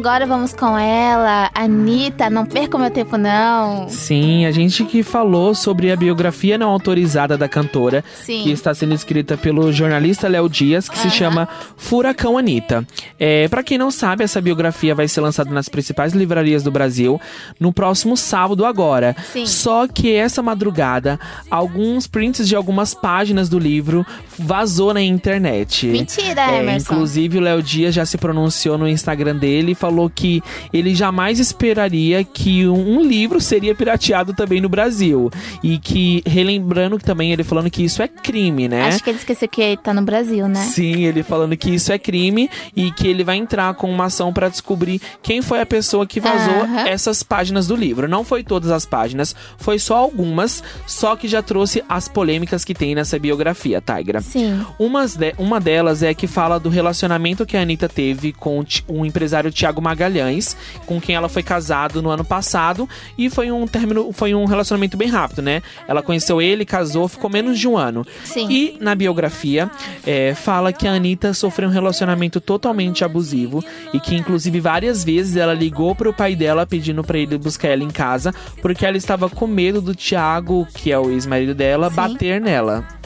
Agora 0.00 0.24
vamos 0.26 0.54
com 0.54 0.78
ela, 0.78 1.50
Anitta. 1.54 2.30
Não 2.30 2.46
perca 2.46 2.76
o 2.76 2.80
meu 2.80 2.90
tempo, 2.90 3.18
não. 3.18 3.86
Sim, 3.90 4.46
a 4.46 4.50
gente 4.50 4.82
que 4.84 5.02
falou 5.02 5.54
sobre 5.54 5.92
a 5.92 5.96
biografia 5.96 6.56
não 6.56 6.70
autorizada 6.70 7.36
da 7.36 7.46
cantora, 7.46 8.02
Sim. 8.24 8.42
que 8.42 8.50
está 8.50 8.72
sendo 8.74 8.94
escrita 8.94 9.36
pelo 9.36 9.70
jornalista 9.70 10.26
Léo 10.26 10.48
Dias, 10.48 10.88
que 10.88 10.96
se 10.98 11.10
chama 11.10 11.46
Furacão 11.76 12.38
Anitta. 12.38 12.86
É, 13.18 13.46
para 13.48 13.62
quem 13.62 13.76
não 13.76 13.90
sabe, 13.90 14.24
essa 14.24 14.40
biografia 14.40 14.94
vai 14.94 15.06
ser 15.06 15.20
lançada 15.20 15.50
nas 15.50 15.68
principais 15.68 16.14
livrarias 16.14 16.62
do 16.62 16.70
Brasil 16.70 17.20
no 17.60 17.70
próximo 17.70 18.16
sábado 18.16 18.64
agora. 18.64 19.14
Sim. 19.32 19.44
Só 19.44 19.86
que 19.86 20.14
essa 20.14 20.42
madrugada, 20.42 21.20
alguns 21.50 22.06
prints 22.06 22.48
de 22.48 22.56
algumas 22.56 22.94
páginas 22.94 23.50
do 23.50 23.58
livro 23.58 24.04
vazou 24.38 24.94
na 24.94 25.02
internet. 25.02 25.86
Mentira, 25.86 26.40
É, 26.52 26.60
Emerson. 26.62 26.94
inclusive 26.94 27.36
o 27.36 27.40
Léo 27.42 27.62
Dias 27.62 27.94
já 27.94 28.06
se 28.06 28.16
pronunciou 28.16 28.78
no 28.78 28.88
Instagram 28.88 29.36
dele 29.36 29.72
e 29.72 29.74
falou 29.74 29.89
que 30.08 30.42
ele 30.72 30.94
jamais 30.94 31.38
esperaria 31.38 32.22
que 32.22 32.66
um 32.68 33.02
livro 33.02 33.40
seria 33.40 33.74
pirateado 33.74 34.32
também 34.34 34.60
no 34.60 34.68
Brasil. 34.68 35.30
E 35.62 35.78
que, 35.78 36.22
relembrando 36.26 36.98
que 36.98 37.04
também 37.04 37.32
ele 37.32 37.42
falando 37.42 37.70
que 37.70 37.82
isso 37.82 38.02
é 38.02 38.08
crime, 38.08 38.68
né? 38.68 38.82
Acho 38.84 39.02
que 39.02 39.10
ele 39.10 39.18
esqueceu 39.18 39.48
que 39.48 39.76
tá 39.78 39.92
no 39.94 40.02
Brasil, 40.02 40.46
né? 40.48 40.60
Sim, 40.64 41.04
ele 41.04 41.22
falando 41.22 41.56
que 41.56 41.70
isso 41.70 41.92
é 41.92 41.98
crime 41.98 42.48
e 42.76 42.90
que 42.92 43.06
ele 43.08 43.24
vai 43.24 43.36
entrar 43.36 43.74
com 43.74 43.90
uma 43.90 44.04
ação 44.06 44.32
pra 44.32 44.48
descobrir 44.48 45.00
quem 45.22 45.42
foi 45.42 45.60
a 45.60 45.66
pessoa 45.66 46.06
que 46.06 46.20
vazou 46.20 46.62
Aham. 46.62 46.86
essas 46.88 47.22
páginas 47.22 47.66
do 47.66 47.76
livro. 47.76 48.08
Não 48.08 48.24
foi 48.24 48.42
todas 48.44 48.70
as 48.70 48.84
páginas, 48.84 49.34
foi 49.58 49.78
só 49.78 49.96
algumas, 49.96 50.62
só 50.86 51.16
que 51.16 51.26
já 51.28 51.42
trouxe 51.42 51.82
as 51.88 52.08
polêmicas 52.08 52.64
que 52.64 52.74
tem 52.74 52.94
nessa 52.94 53.18
biografia, 53.18 53.80
Tigra. 53.80 54.20
Sim. 54.20 54.64
Umas 54.78 55.16
de- 55.16 55.34
uma 55.38 55.58
delas 55.60 56.02
é 56.02 56.12
que 56.14 56.26
fala 56.26 56.58
do 56.60 56.68
relacionamento 56.68 57.46
que 57.46 57.56
a 57.56 57.62
Anitta 57.62 57.88
teve 57.88 58.32
com 58.32 58.64
o 58.88 59.04
empresário 59.06 59.50
Thiago 59.52 59.79
Magalhães. 59.80 60.10
Magalhães, 60.10 60.56
com 60.86 61.00
quem 61.00 61.14
ela 61.14 61.28
foi 61.28 61.42
casado 61.42 62.02
no 62.02 62.10
ano 62.10 62.24
passado 62.24 62.88
e 63.16 63.30
foi 63.30 63.50
um 63.50 63.66
término, 63.66 64.12
foi 64.12 64.34
um 64.34 64.44
relacionamento 64.44 64.96
bem 64.96 65.08
rápido, 65.08 65.42
né? 65.42 65.62
Ela 65.86 66.02
conheceu 66.02 66.40
ele, 66.40 66.64
casou, 66.64 67.08
ficou 67.08 67.30
menos 67.30 67.58
de 67.58 67.68
um 67.68 67.76
ano. 67.76 68.06
Sim. 68.24 68.48
E 68.50 68.76
na 68.80 68.94
biografia 68.94 69.70
é, 70.06 70.34
fala 70.34 70.72
que 70.72 70.86
a 70.86 70.92
Anitta 70.92 71.32
sofreu 71.34 71.68
um 71.68 71.72
relacionamento 71.72 72.40
totalmente 72.40 73.04
abusivo 73.04 73.64
e 73.92 74.00
que 74.00 74.14
inclusive 74.14 74.60
várias 74.60 75.04
vezes 75.04 75.36
ela 75.36 75.54
ligou 75.54 75.94
pro 75.94 76.12
pai 76.12 76.34
dela 76.34 76.66
pedindo 76.66 77.04
para 77.04 77.18
ele 77.18 77.38
buscar 77.38 77.68
ela 77.68 77.84
em 77.84 77.90
casa 77.90 78.34
porque 78.60 78.84
ela 78.84 78.96
estava 78.96 79.28
com 79.28 79.46
medo 79.46 79.80
do 79.80 79.94
Thiago, 79.94 80.66
que 80.74 80.90
é 80.90 80.98
o 80.98 81.10
ex-marido 81.10 81.54
dela, 81.54 81.88
Sim. 81.88 81.96
bater 81.96 82.40
nela. 82.40 82.99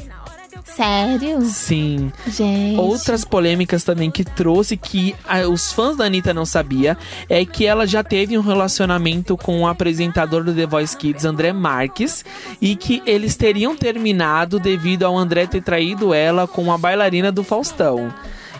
Sério? 0.64 1.42
Sim. 1.42 2.10
Gente. 2.26 2.78
Outras 2.78 3.24
polêmicas 3.24 3.84
também 3.84 4.10
que 4.10 4.24
trouxe 4.24 4.76
que 4.76 5.14
ah, 5.28 5.46
os 5.46 5.70
fãs 5.70 5.96
da 5.96 6.06
Anitta 6.06 6.32
não 6.32 6.46
sabia 6.46 6.96
é 7.28 7.44
que 7.44 7.66
ela 7.66 7.86
já 7.86 8.02
teve 8.02 8.36
um 8.36 8.40
relacionamento 8.40 9.36
com 9.36 9.60
o 9.60 9.66
apresentador 9.66 10.42
do 10.42 10.54
The 10.54 10.66
Voice 10.66 10.96
Kids, 10.96 11.24
André 11.24 11.52
Marques, 11.52 12.24
e 12.60 12.74
que 12.74 13.02
eles 13.04 13.36
teriam 13.36 13.76
terminado 13.76 14.58
devido 14.58 15.04
ao 15.04 15.16
André 15.16 15.46
ter 15.46 15.62
traído 15.62 16.14
ela 16.14 16.48
com 16.48 16.72
a 16.72 16.78
bailarina 16.78 17.30
do 17.30 17.44
Faustão. 17.44 18.12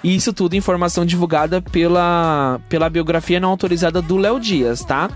E 0.05 0.15
isso 0.15 0.35
tudo 0.35 0.55
informação 0.55 1.07
divulgada 1.07 1.63
pela, 1.63 2.61
pela 2.69 2.91
biografia 2.91 3.41
não 3.41 3.49
autorizada 3.49 4.03
do 4.03 4.19
Léo 4.19 4.39
Dias, 4.39 4.85
tá? 4.85 5.09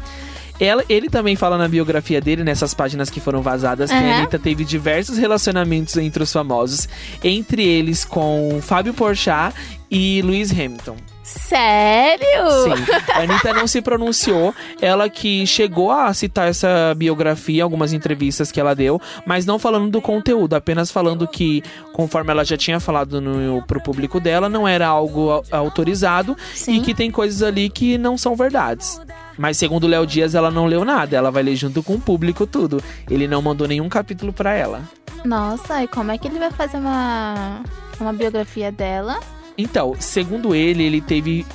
Ela, 0.60 0.84
ele 0.88 1.08
também 1.08 1.36
fala 1.36 1.56
na 1.56 1.68
biografia 1.68 2.20
dele, 2.20 2.42
nessas 2.42 2.74
páginas 2.74 3.08
que 3.08 3.20
foram 3.20 3.42
vazadas, 3.42 3.90
que 3.90 3.96
a. 3.96 4.18
Anitta 4.18 4.38
teve 4.38 4.64
diversos 4.64 5.16
relacionamentos 5.16 5.96
entre 5.96 6.22
os 6.22 6.32
famosos, 6.32 6.88
entre 7.22 7.62
eles 7.64 8.04
com 8.04 8.58
Fábio 8.60 8.92
Porchat 8.92 9.54
e 9.90 10.20
Lewis 10.22 10.50
Hamilton. 10.50 10.96
Sério? 11.22 12.50
Sim, 12.64 12.84
a 13.12 13.18
Anitta 13.20 13.52
não 13.52 13.66
se 13.66 13.82
pronunciou, 13.82 14.54
ela 14.80 15.08
que 15.10 15.46
chegou 15.46 15.90
a 15.90 16.12
citar 16.14 16.48
essa 16.48 16.94
biografia 16.96 17.62
algumas 17.62 17.92
entrevistas 17.92 18.50
que 18.50 18.58
ela 18.58 18.74
deu, 18.74 19.00
mas 19.26 19.44
não 19.44 19.58
falando 19.58 19.90
do 19.90 20.00
conteúdo, 20.00 20.54
apenas 20.54 20.90
falando 20.90 21.28
que, 21.28 21.62
conforme 21.92 22.30
ela 22.30 22.44
já 22.44 22.56
tinha 22.56 22.80
falado 22.80 23.20
no, 23.20 23.62
pro 23.62 23.80
público 23.82 24.18
dela, 24.18 24.48
não 24.48 24.66
era 24.66 24.86
algo 24.86 25.30
au- 25.30 25.44
autorizado 25.50 26.36
Sim. 26.54 26.76
e 26.76 26.80
que 26.80 26.94
tem 26.94 27.10
coisas 27.10 27.42
ali 27.42 27.68
que 27.68 27.98
não 27.98 28.16
são 28.16 28.34
verdades. 28.34 29.00
Mas 29.38 29.56
segundo 29.56 29.84
o 29.84 29.88
Léo 29.88 30.04
Dias, 30.04 30.34
ela 30.34 30.50
não 30.50 30.66
leu 30.66 30.84
nada, 30.84 31.16
ela 31.16 31.30
vai 31.30 31.42
ler 31.42 31.56
junto 31.56 31.82
com 31.82 31.94
o 31.94 32.00
público 32.00 32.46
tudo. 32.46 32.82
Ele 33.08 33.28
não 33.28 33.40
mandou 33.40 33.68
nenhum 33.68 33.88
capítulo 33.88 34.32
pra 34.32 34.52
ela. 34.52 34.82
Nossa, 35.24 35.82
e 35.82 35.88
como 35.88 36.10
é 36.10 36.18
que 36.18 36.28
ele 36.28 36.38
vai 36.38 36.50
fazer 36.50 36.76
uma, 36.76 37.60
uma 38.00 38.12
biografia 38.12 38.70
dela? 38.70 39.20
Então, 39.56 39.94
segundo 39.98 40.54
ele, 40.54 40.84
ele 40.84 41.00
teve 41.00 41.46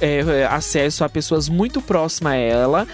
é, 0.00 0.18
é, 0.20 0.46
acesso 0.46 1.04
a 1.04 1.08
pessoas 1.08 1.48
muito 1.48 1.82
próximas 1.82 2.32
a 2.32 2.36
ela, 2.36 2.86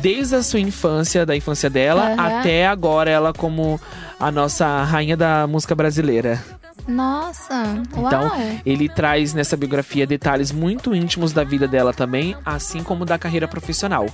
desde 0.00 0.36
a 0.36 0.42
sua 0.42 0.60
infância, 0.60 1.26
da 1.26 1.36
infância 1.36 1.68
dela, 1.68 2.12
Aham. 2.12 2.38
até 2.38 2.66
agora 2.66 3.10
ela 3.10 3.32
como 3.32 3.80
a 4.18 4.30
nossa 4.30 4.84
rainha 4.84 5.16
da 5.16 5.46
música 5.46 5.74
brasileira. 5.74 6.42
Nossa, 6.86 7.82
Então, 7.88 8.22
uau. 8.28 8.32
ele 8.64 8.88
traz 8.88 9.32
nessa 9.34 9.56
biografia 9.56 10.06
detalhes 10.06 10.52
muito 10.52 10.94
íntimos 10.94 11.32
da 11.32 11.42
vida 11.44 11.66
dela 11.66 11.92
também, 11.92 12.36
assim 12.44 12.82
como 12.82 13.04
da 13.04 13.18
carreira 13.18 13.48
profissional. 13.48 14.06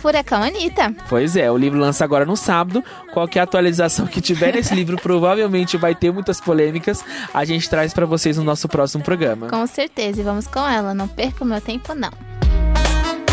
Furacão 0.00 0.42
Anitta. 0.42 0.94
Pois 1.10 1.36
é, 1.36 1.50
o 1.50 1.56
livro 1.58 1.78
lança 1.78 2.02
agora 2.04 2.24
no 2.24 2.34
sábado. 2.34 2.82
Qualquer 3.12 3.40
atualização 3.40 4.06
que 4.06 4.20
tiver 4.20 4.54
nesse 4.54 4.74
livro 4.74 4.96
provavelmente 5.02 5.76
vai 5.76 5.94
ter 5.94 6.10
muitas 6.10 6.40
polêmicas. 6.40 7.04
A 7.34 7.44
gente 7.44 7.68
traz 7.68 7.92
pra 7.92 8.06
vocês 8.06 8.38
no 8.38 8.44
nosso 8.44 8.66
próximo 8.66 9.04
programa. 9.04 9.48
Com 9.48 9.66
certeza, 9.66 10.20
e 10.20 10.24
vamos 10.24 10.46
com 10.46 10.66
ela. 10.66 10.94
Não 10.94 11.06
perca 11.06 11.44
o 11.44 11.46
meu 11.46 11.60
tempo, 11.60 11.94
não. 11.94 12.10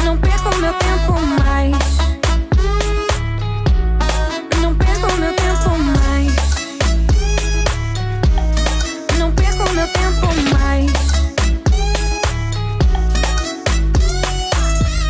Não 0.04 0.18
perco 0.18 0.50
meu 0.58 0.74
tempo 0.74 1.14
mais. 1.44 2.07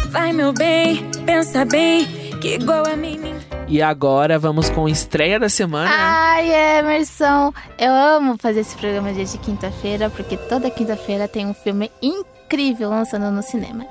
Vai, 0.09 0.31
meu 0.33 0.53
bem, 0.53 1.09
pensa 1.25 1.65
bem, 1.65 2.05
que 2.41 2.55
igual 2.55 2.85
a 2.87 2.95
mim. 2.95 3.35
E 3.67 3.81
agora 3.81 4.39
vamos 4.39 4.69
com 4.69 4.85
a 4.85 4.89
estreia 4.89 5.37
da 5.39 5.49
semana. 5.49 5.89
Ai, 5.91 6.79
Emerson, 6.79 7.53
eu 7.77 7.91
amo 7.91 8.37
fazer 8.37 8.61
esse 8.61 8.77
programa 8.77 9.11
dia 9.11 9.25
de 9.25 9.37
quinta-feira, 9.37 10.09
porque 10.09 10.37
toda 10.37 10.71
quinta-feira 10.71 11.27
tem 11.27 11.45
um 11.45 11.53
filme 11.53 11.91
incrível 12.01 12.89
lançando 12.89 13.29
no 13.29 13.43
cinema. 13.43 13.85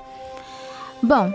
Bom, 1.03 1.31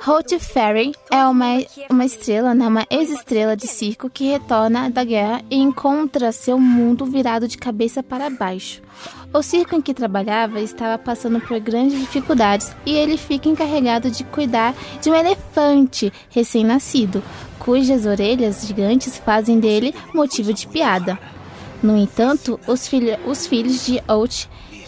Holt 0.00 0.38
Ferry 0.38 0.92
é 1.10 1.24
uma, 1.24 1.46
uma 1.90 2.04
estrela, 2.04 2.54
né, 2.54 2.66
uma 2.66 2.86
ex-estrela 2.90 3.56
de 3.56 3.66
circo 3.66 4.08
que 4.10 4.24
retorna 4.30 4.90
da 4.90 5.02
guerra 5.02 5.42
e 5.50 5.56
encontra 5.56 6.30
seu 6.32 6.58
mundo 6.58 7.04
virado 7.06 7.48
de 7.48 7.56
cabeça 7.58 8.02
para 8.02 8.30
baixo. 8.30 8.82
O 9.32 9.42
circo 9.42 9.74
em 9.74 9.80
que 9.82 9.92
trabalhava 9.94 10.60
estava 10.60 10.96
passando 10.98 11.40
por 11.40 11.58
grandes 11.60 11.98
dificuldades 11.98 12.74
e 12.84 12.92
ele 12.94 13.16
fica 13.16 13.48
encarregado 13.48 14.10
de 14.10 14.22
cuidar 14.24 14.74
de 15.02 15.10
um 15.10 15.14
elefante 15.14 16.12
recém-nascido, 16.30 17.22
cujas 17.58 18.06
orelhas 18.06 18.66
gigantes 18.66 19.16
fazem 19.18 19.58
dele 19.58 19.94
motivo 20.14 20.52
de 20.52 20.66
piada. 20.66 21.18
No 21.82 21.96
entanto, 21.96 22.58
os, 22.66 22.86
filho- 22.86 23.18
os 23.26 23.46
filhos 23.46 23.84
de 23.84 24.00
Holt 24.08 24.46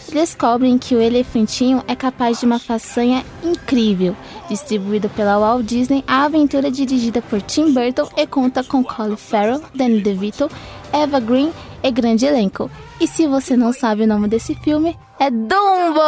descobrem 0.09 0.77
que 0.77 0.95
o 0.95 1.01
elefantinho 1.01 1.83
é 1.87 1.95
capaz 1.95 2.39
de 2.39 2.45
uma 2.45 2.59
façanha 2.59 3.23
incrível. 3.43 4.15
Distribuído 4.49 5.09
pela 5.09 5.37
Walt 5.37 5.65
Disney, 5.65 6.03
a 6.07 6.23
aventura 6.23 6.67
é 6.67 6.71
dirigida 6.71 7.21
por 7.21 7.41
Tim 7.41 7.71
Burton 7.73 8.07
e 8.17 8.25
conta 8.27 8.63
com 8.63 8.83
Colin 8.83 9.15
Farrell, 9.15 9.61
Danny 9.75 10.01
DeVito, 10.01 10.49
Eva 10.91 11.19
Green 11.19 11.51
e 11.83 11.91
grande 11.91 12.25
elenco. 12.25 12.69
E 12.99 13.07
se 13.07 13.25
você 13.27 13.55
não 13.55 13.71
sabe 13.71 14.03
o 14.03 14.07
nome 14.07 14.27
desse 14.27 14.53
filme, 14.55 14.97
é 15.17 15.29
Dumbo! 15.29 16.01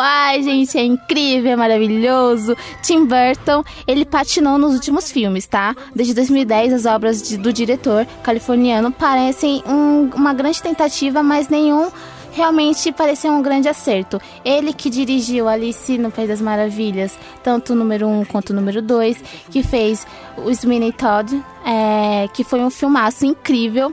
Ai, 0.00 0.42
gente, 0.42 0.76
é 0.78 0.84
incrível, 0.84 1.52
é 1.52 1.56
maravilhoso. 1.56 2.56
Tim 2.82 3.04
Burton, 3.06 3.64
ele 3.86 4.04
patinou 4.04 4.58
nos 4.58 4.74
últimos 4.74 5.10
filmes, 5.10 5.46
tá? 5.46 5.74
Desde 5.94 6.14
2010, 6.14 6.72
as 6.72 6.86
obras 6.86 7.22
de- 7.22 7.36
do 7.38 7.52
diretor 7.52 8.06
californiano 8.22 8.92
parecem 8.92 9.62
um- 9.66 10.10
uma 10.14 10.32
grande 10.32 10.62
tentativa, 10.62 11.22
mas 11.22 11.48
nenhum 11.48 11.88
realmente 12.32 12.92
pareceu 12.92 13.32
um 13.32 13.42
grande 13.42 13.68
acerto. 13.68 14.20
Ele 14.44 14.72
que 14.72 14.90
dirigiu 14.90 15.48
Alice 15.48 15.98
no 15.98 16.10
País 16.10 16.28
das 16.28 16.40
Maravilhas, 16.40 17.18
tanto 17.42 17.72
o 17.72 17.76
número 17.76 18.06
1 18.06 18.20
um 18.20 18.24
quanto 18.24 18.50
o 18.50 18.54
número 18.54 18.80
2, 18.82 19.16
que 19.50 19.62
fez 19.62 20.06
o 20.36 20.54
Sweeney 20.54 20.92
Todd, 20.92 21.42
é, 21.64 22.28
que 22.32 22.44
foi 22.44 22.60
um 22.60 22.70
filmaço 22.70 23.26
incrível. 23.26 23.92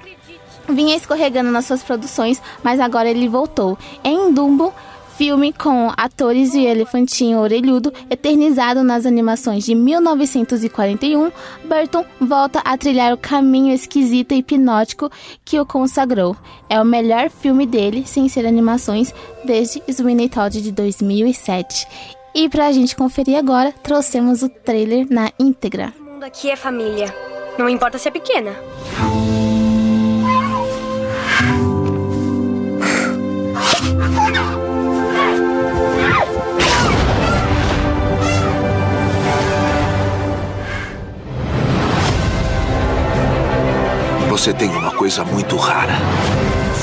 Vinha 0.67 0.95
escorregando 0.95 1.51
nas 1.51 1.65
suas 1.65 1.83
produções, 1.83 2.41
mas 2.63 2.79
agora 2.79 3.09
ele 3.09 3.27
voltou. 3.27 3.77
Em 4.03 4.33
Dumbo, 4.33 4.73
filme 5.17 5.53
com 5.53 5.91
atores 5.95 6.53
e 6.53 6.65
elefantinho 6.65 7.39
orelhudo, 7.39 7.91
eternizado 8.09 8.83
nas 8.83 9.05
animações 9.05 9.63
de 9.63 9.73
1941, 9.73 11.31
Burton 11.63 12.05
volta 12.19 12.59
a 12.59 12.77
trilhar 12.77 13.13
o 13.13 13.17
caminho 13.17 13.73
esquisito 13.73 14.33
e 14.33 14.37
hipnótico 14.37 15.09
que 15.43 15.59
o 15.59 15.65
consagrou. 15.65 16.35
É 16.69 16.81
o 16.81 16.85
melhor 16.85 17.29
filme 17.29 17.65
dele, 17.65 18.03
sem 18.05 18.27
ser 18.27 18.45
animações, 18.45 19.13
desde 19.43 19.81
Sweeney 19.91 20.29
Todd 20.29 20.61
de 20.61 20.71
2007. 20.71 21.87
E 22.33 22.49
pra 22.49 22.71
gente 22.71 22.95
conferir 22.95 23.37
agora, 23.37 23.71
trouxemos 23.71 24.43
o 24.43 24.49
trailer 24.49 25.07
na 25.09 25.31
íntegra. 25.39 25.93
Todo 25.97 26.11
mundo 26.11 26.23
aqui 26.23 26.49
é 26.49 26.55
família. 26.55 27.13
Não 27.57 27.69
importa 27.69 27.97
se 27.97 28.09
é 28.09 28.11
pequena. 28.11 28.55
Você 44.35 44.53
tem 44.53 44.69
uma 44.69 44.91
coisa 44.91 45.23
muito 45.23 45.55
rara, 45.55 45.93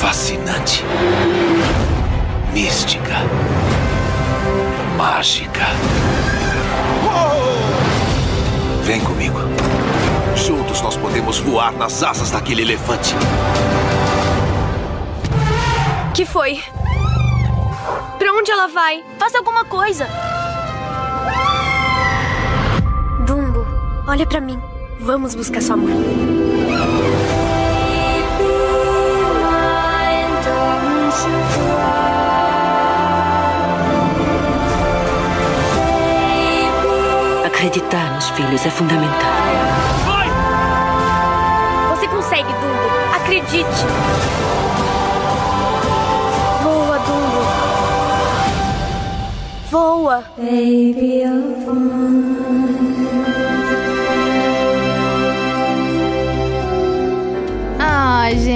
fascinante, 0.00 0.82
mística, 2.50 3.12
mágica. 4.96 5.60
Vem 8.84 9.00
comigo. 9.02 9.38
Juntos 10.34 10.80
nós 10.80 10.96
podemos 10.96 11.40
voar 11.40 11.72
nas 11.72 12.02
asas 12.02 12.30
daquele 12.30 12.62
elefante. 12.62 13.14
Que 16.14 16.24
foi? 16.24 16.58
Pra 18.18 18.32
onde 18.32 18.50
ela 18.50 18.68
vai? 18.68 19.04
Faça 19.18 19.36
alguma 19.36 19.66
coisa. 19.66 20.08
Dumbo, 23.26 23.66
olha 24.08 24.24
pra 24.24 24.40
mim. 24.40 24.58
Vamos 24.98 25.34
buscar 25.34 25.60
sua 25.60 25.76
mãe. 25.76 26.31
Acreditar 37.44 38.14
nos 38.14 38.28
filhos 38.30 38.66
é 38.66 38.70
fundamental. 38.70 39.30
Você 41.90 42.08
consegue, 42.08 42.52
Dumbo. 42.54 42.90
Acredite. 43.14 43.86
Voa, 46.62 46.98
Dumbo. 46.98 47.42
Voa. 49.70 50.24
Baby 50.36 51.24
of 51.24 51.52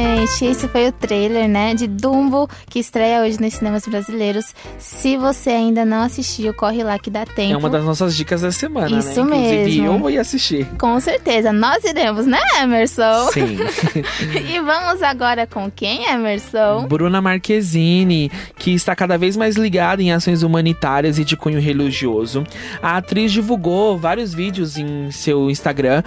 gente, 0.06 0.44
esse 0.44 0.68
foi 0.68 0.88
o 0.88 0.92
trailer, 0.92 1.48
né, 1.48 1.74
de 1.74 1.86
Dumbo, 1.86 2.48
que 2.68 2.78
estreia 2.78 3.22
hoje 3.22 3.40
nos 3.40 3.54
cinemas 3.54 3.86
brasileiros. 3.86 4.54
Se 4.78 5.16
você 5.16 5.50
ainda 5.50 5.84
não 5.84 6.02
assistiu, 6.02 6.52
corre 6.54 6.82
lá 6.82 6.98
que 6.98 7.10
dá 7.10 7.24
tempo. 7.24 7.54
É 7.54 7.56
uma 7.56 7.70
das 7.70 7.84
nossas 7.84 8.16
dicas 8.16 8.42
da 8.42 8.50
semana, 8.50 8.88
né? 8.88 8.98
Isso 8.98 9.20
Inclusive, 9.20 9.56
mesmo. 9.56 9.86
eu 9.86 9.98
vou 9.98 10.10
ir 10.10 10.18
assistir. 10.18 10.66
Com 10.78 10.98
certeza, 11.00 11.52
nós 11.52 11.84
iremos, 11.84 12.26
né, 12.26 12.40
Emerson? 12.60 13.28
Sim. 13.32 13.58
e 14.52 14.60
vamos 14.60 15.02
agora 15.02 15.46
com 15.46 15.70
quem, 15.70 16.08
Emerson? 16.08 16.86
Bruna 16.86 17.20
Marquezine, 17.20 18.30
que 18.58 18.72
está 18.72 18.94
cada 18.94 19.16
vez 19.16 19.36
mais 19.36 19.56
ligada 19.56 20.02
em 20.02 20.12
ações 20.12 20.42
humanitárias 20.42 21.18
e 21.18 21.24
de 21.24 21.36
cunho 21.36 21.60
religioso. 21.60 22.44
A 22.82 22.96
atriz 22.96 23.32
divulgou 23.32 23.98
vários 23.98 24.32
vídeos 24.32 24.76
em 24.76 25.10
seu 25.10 25.50
Instagram 25.50 26.02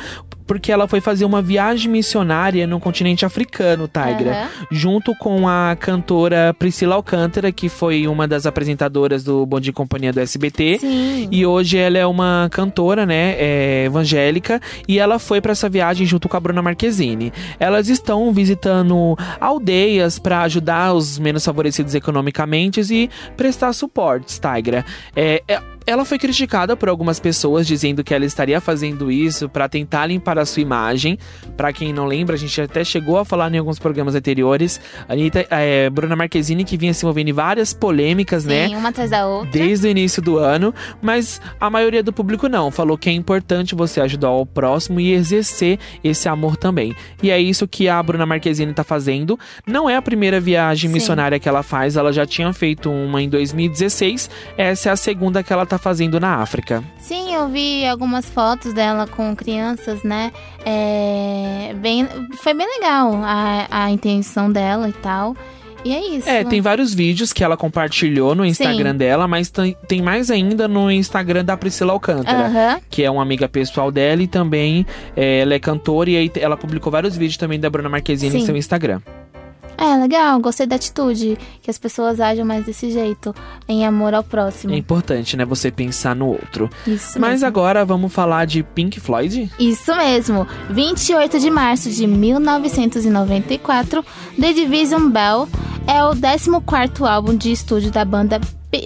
porque 0.49 0.71
ela 0.71 0.87
foi 0.87 0.99
fazer 0.99 1.25
uma 1.25 1.43
viagem 1.43 1.91
missionária 1.91 2.65
no 2.65 2.79
continente 2.79 3.23
africano, 3.23 3.87
Tigra, 3.87 4.31
Aham. 4.31 4.49
junto 4.71 5.13
com 5.13 5.47
a 5.47 5.77
cantora 5.79 6.55
Priscila 6.57 6.95
Alcântara, 6.95 7.51
que 7.51 7.69
foi 7.69 8.07
uma 8.07 8.27
das 8.27 8.47
apresentadoras 8.47 9.23
do 9.23 9.45
Bom 9.45 9.59
Dia 9.59 9.71
Companhia 9.71 10.11
do 10.11 10.19
SBT. 10.19 10.79
Sim. 10.79 11.27
E 11.31 11.45
hoje 11.45 11.77
ela 11.77 11.99
é 11.99 12.05
uma 12.05 12.49
cantora, 12.51 13.05
né, 13.05 13.35
é, 13.37 13.83
evangélica, 13.85 14.59
e 14.87 14.97
ela 14.97 15.19
foi 15.19 15.39
para 15.39 15.51
essa 15.51 15.69
viagem 15.69 16.07
junto 16.07 16.27
com 16.27 16.35
a 16.35 16.39
Bruna 16.39 16.63
Marquezine. 16.63 17.31
Elas 17.59 17.87
estão 17.87 18.33
visitando 18.33 19.15
aldeias 19.39 20.17
para 20.17 20.41
ajudar 20.41 20.95
os 20.95 21.19
menos 21.19 21.45
favorecidos 21.45 21.93
economicamente 21.93 22.81
e 22.91 23.07
prestar 23.37 23.71
suportes, 23.71 24.39
Tigra. 24.39 24.83
É, 25.15 25.43
é- 25.47 25.61
ela 25.89 26.05
foi 26.05 26.19
criticada 26.19 26.77
por 26.77 26.87
algumas 26.87 27.19
pessoas 27.19 27.65
dizendo 27.65 28.03
que 28.03 28.13
ela 28.13 28.23
estaria 28.23 28.61
fazendo 28.61 29.11
isso 29.11 29.49
para 29.49 29.67
tentar 29.67 30.05
limpar 30.05 30.37
a 30.37 30.45
sua 30.45 30.61
imagem. 30.61 31.17
Para 31.57 31.73
quem 31.73 31.91
não 31.91 32.05
lembra, 32.05 32.35
a 32.35 32.37
gente 32.37 32.61
até 32.61 32.83
chegou 32.83 33.17
a 33.17 33.25
falar 33.25 33.51
em 33.51 33.57
alguns 33.57 33.79
programas 33.79 34.13
anteriores. 34.13 34.79
Anitta, 35.07 35.47
é, 35.49 35.89
Bruna 35.89 36.15
Marquezine 36.15 36.63
que 36.63 36.77
vinha 36.77 36.93
se 36.93 37.03
envolvendo 37.03 37.29
em 37.29 37.33
várias 37.33 37.73
polêmicas, 37.73 38.45
né? 38.45 38.67
Sim, 38.67 38.75
uma 38.75 38.89
atrás 38.89 39.09
da 39.09 39.25
outra. 39.25 39.49
desde 39.49 39.87
o 39.87 39.89
início 39.89 40.21
do 40.21 40.37
ano, 40.37 40.73
mas 41.01 41.41
a 41.59 41.71
maioria 41.71 42.03
do 42.03 42.13
público 42.13 42.47
não. 42.47 42.69
Falou 42.69 42.95
que 42.95 43.09
é 43.09 43.13
importante 43.13 43.73
você 43.73 43.99
ajudar 43.99 44.29
o 44.29 44.45
próximo 44.45 44.99
e 44.99 45.11
exercer 45.11 45.79
esse 46.03 46.29
amor 46.29 46.55
também. 46.55 46.95
E 47.23 47.31
é 47.31 47.39
isso 47.39 47.67
que 47.67 47.89
a 47.89 48.01
Bruna 48.03 48.27
Marquezine 48.27 48.73
tá 48.75 48.83
fazendo. 48.83 49.39
Não 49.65 49.89
é 49.89 49.95
a 49.95 50.01
primeira 50.03 50.39
viagem 50.39 50.87
Sim. 50.87 50.93
missionária 50.93 51.39
que 51.39 51.49
ela 51.49 51.63
faz, 51.63 51.97
ela 51.97 52.13
já 52.13 52.27
tinha 52.27 52.53
feito 52.53 52.91
uma 52.91 53.23
em 53.23 53.27
2016. 53.29 54.29
Essa 54.55 54.89
é 54.89 54.91
a 54.91 54.95
segunda 54.95 55.41
que 55.41 55.51
ela 55.51 55.65
tá 55.65 55.78
fazendo 55.79 56.19
na 56.19 56.35
África. 56.35 56.83
Sim, 56.97 57.33
eu 57.33 57.47
vi 57.47 57.85
algumas 57.85 58.25
fotos 58.25 58.73
dela 58.73 59.07
com 59.07 59.35
crianças, 59.35 60.03
né? 60.03 60.31
É, 60.65 61.73
bem, 61.77 62.07
foi 62.41 62.53
bem 62.53 62.67
legal 62.67 63.13
a, 63.23 63.67
a 63.69 63.91
intenção 63.91 64.51
dela 64.51 64.87
e 64.89 64.93
tal. 64.93 65.35
E 65.83 65.93
é 65.93 66.15
isso. 66.15 66.29
É, 66.29 66.43
tem 66.43 66.59
vários 66.61 66.93
vídeos 66.93 67.31
que 67.31 67.43
ela 67.43 67.55
compartilhou 67.55 68.35
no 68.35 68.45
Instagram 68.45 68.91
Sim. 68.91 68.97
dela, 68.97 69.27
mas 69.27 69.49
tem, 69.49 69.75
tem 69.87 70.01
mais 70.01 70.29
ainda 70.29 70.67
no 70.67 70.91
Instagram 70.91 71.45
da 71.45 71.55
Priscila 71.55 71.93
Alcântara. 71.93 72.81
Que 72.89 73.03
é 73.03 73.11
uma 73.11 73.21
amiga 73.21 73.47
pessoal 73.47 73.91
dela 73.91 74.21
e 74.21 74.27
também 74.27 74.85
é, 75.15 75.39
ela 75.39 75.53
é 75.53 75.59
cantora 75.59 76.09
e 76.09 76.17
aí 76.17 76.31
ela 76.35 76.57
publicou 76.57 76.91
vários 76.91 77.15
vídeos 77.15 77.37
também 77.37 77.59
da 77.59 77.69
Bruna 77.69 77.89
Marquezine 77.89 78.33
no 78.33 78.39
Sim. 78.41 78.45
seu 78.45 78.57
Instagram. 78.57 79.01
É, 79.79 79.95
legal, 79.95 80.37
gostei 80.41 80.67
da 80.67 80.75
atitude, 80.75 81.37
que 81.61 81.71
as 81.71 81.77
pessoas 81.77 82.19
agem 82.19 82.43
mais 82.43 82.65
desse 82.65 82.91
jeito, 82.91 83.33
em 83.65 83.85
amor 83.85 84.13
ao 84.13 84.21
próximo. 84.21 84.73
É 84.73 84.77
importante, 84.77 85.37
né, 85.37 85.45
você 85.45 85.71
pensar 85.71 86.13
no 86.13 86.27
outro. 86.27 86.69
Isso 86.85 87.17
Mas 87.17 87.31
mesmo. 87.31 87.47
agora 87.47 87.85
vamos 87.85 88.11
falar 88.11 88.43
de 88.43 88.61
Pink 88.61 88.99
Floyd? 88.99 89.49
Isso 89.57 89.95
mesmo, 89.95 90.45
28 90.69 91.39
de 91.39 91.49
março 91.49 91.89
de 91.89 92.05
1994, 92.05 94.03
The 94.37 94.51
Division 94.51 95.09
Bell 95.09 95.47
é 95.87 96.03
o 96.03 96.11
14º 96.11 97.07
álbum 97.09 97.33
de 97.33 97.53
estúdio 97.53 97.89
da 97.89 98.03
banda 98.03 98.41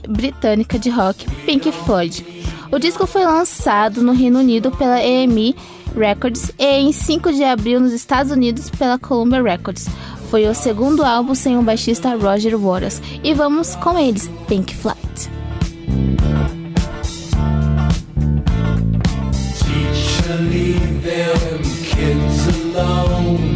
britânica 0.08 0.78
de 0.78 0.92
rock 0.92 1.26
Pink 1.44 1.72
Floyd. 1.72 2.24
O 2.72 2.78
disco 2.78 3.08
foi 3.08 3.26
lançado 3.26 4.04
no 4.04 4.14
Reino 4.14 4.40
Unido 4.40 4.72
pela 4.72 5.04
EMI 5.04 5.56
Records 5.96 6.52
e 6.58 6.66
em 6.66 6.92
5 6.92 7.32
de 7.34 7.44
abril 7.44 7.80
nos 7.80 7.94
Estados 7.94 8.32
Unidos 8.32 8.70
pela 8.70 8.98
Columbia 8.98 9.42
Records. 9.42 9.88
Foi 10.34 10.48
o 10.48 10.56
segundo 10.56 11.06
álbum 11.06 11.36
sem 11.36 11.60
o 11.60 11.62
baixista 11.62 12.16
Roger 12.16 12.58
Waters. 12.58 13.00
E 13.24 13.36
vamos 13.36 13.76
com 13.76 14.00
eles, 14.00 14.28
Pink. 14.48 14.76
Teacher, 14.76 15.30
leave 20.50 21.02
them 21.04 21.62
kids 21.84 22.76
alone. 22.76 23.53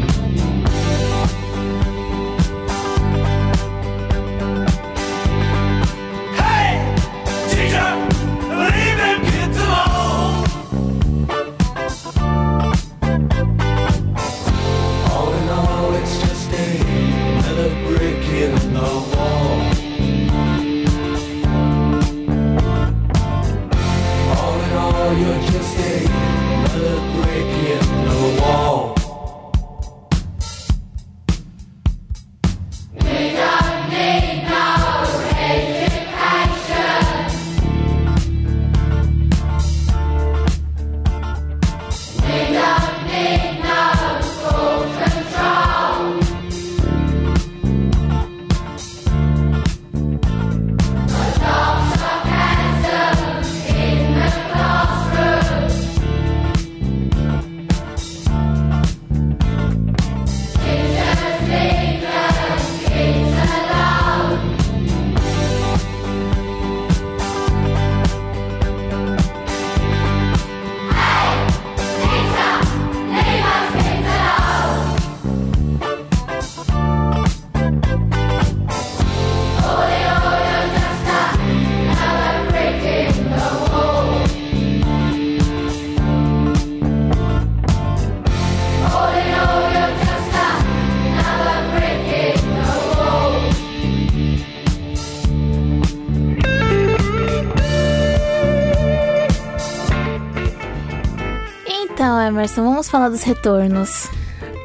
Emerson, 102.37 102.63
vamos 102.63 102.87
falar 102.87 103.09
dos 103.09 103.23
retornos. 103.23 104.07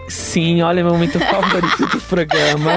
Sim, 0.06 0.60
olha, 0.60 0.84
meu 0.84 0.92
momento 0.92 1.18
favorito 1.24 1.86
do 1.86 2.00
programa. 2.02 2.72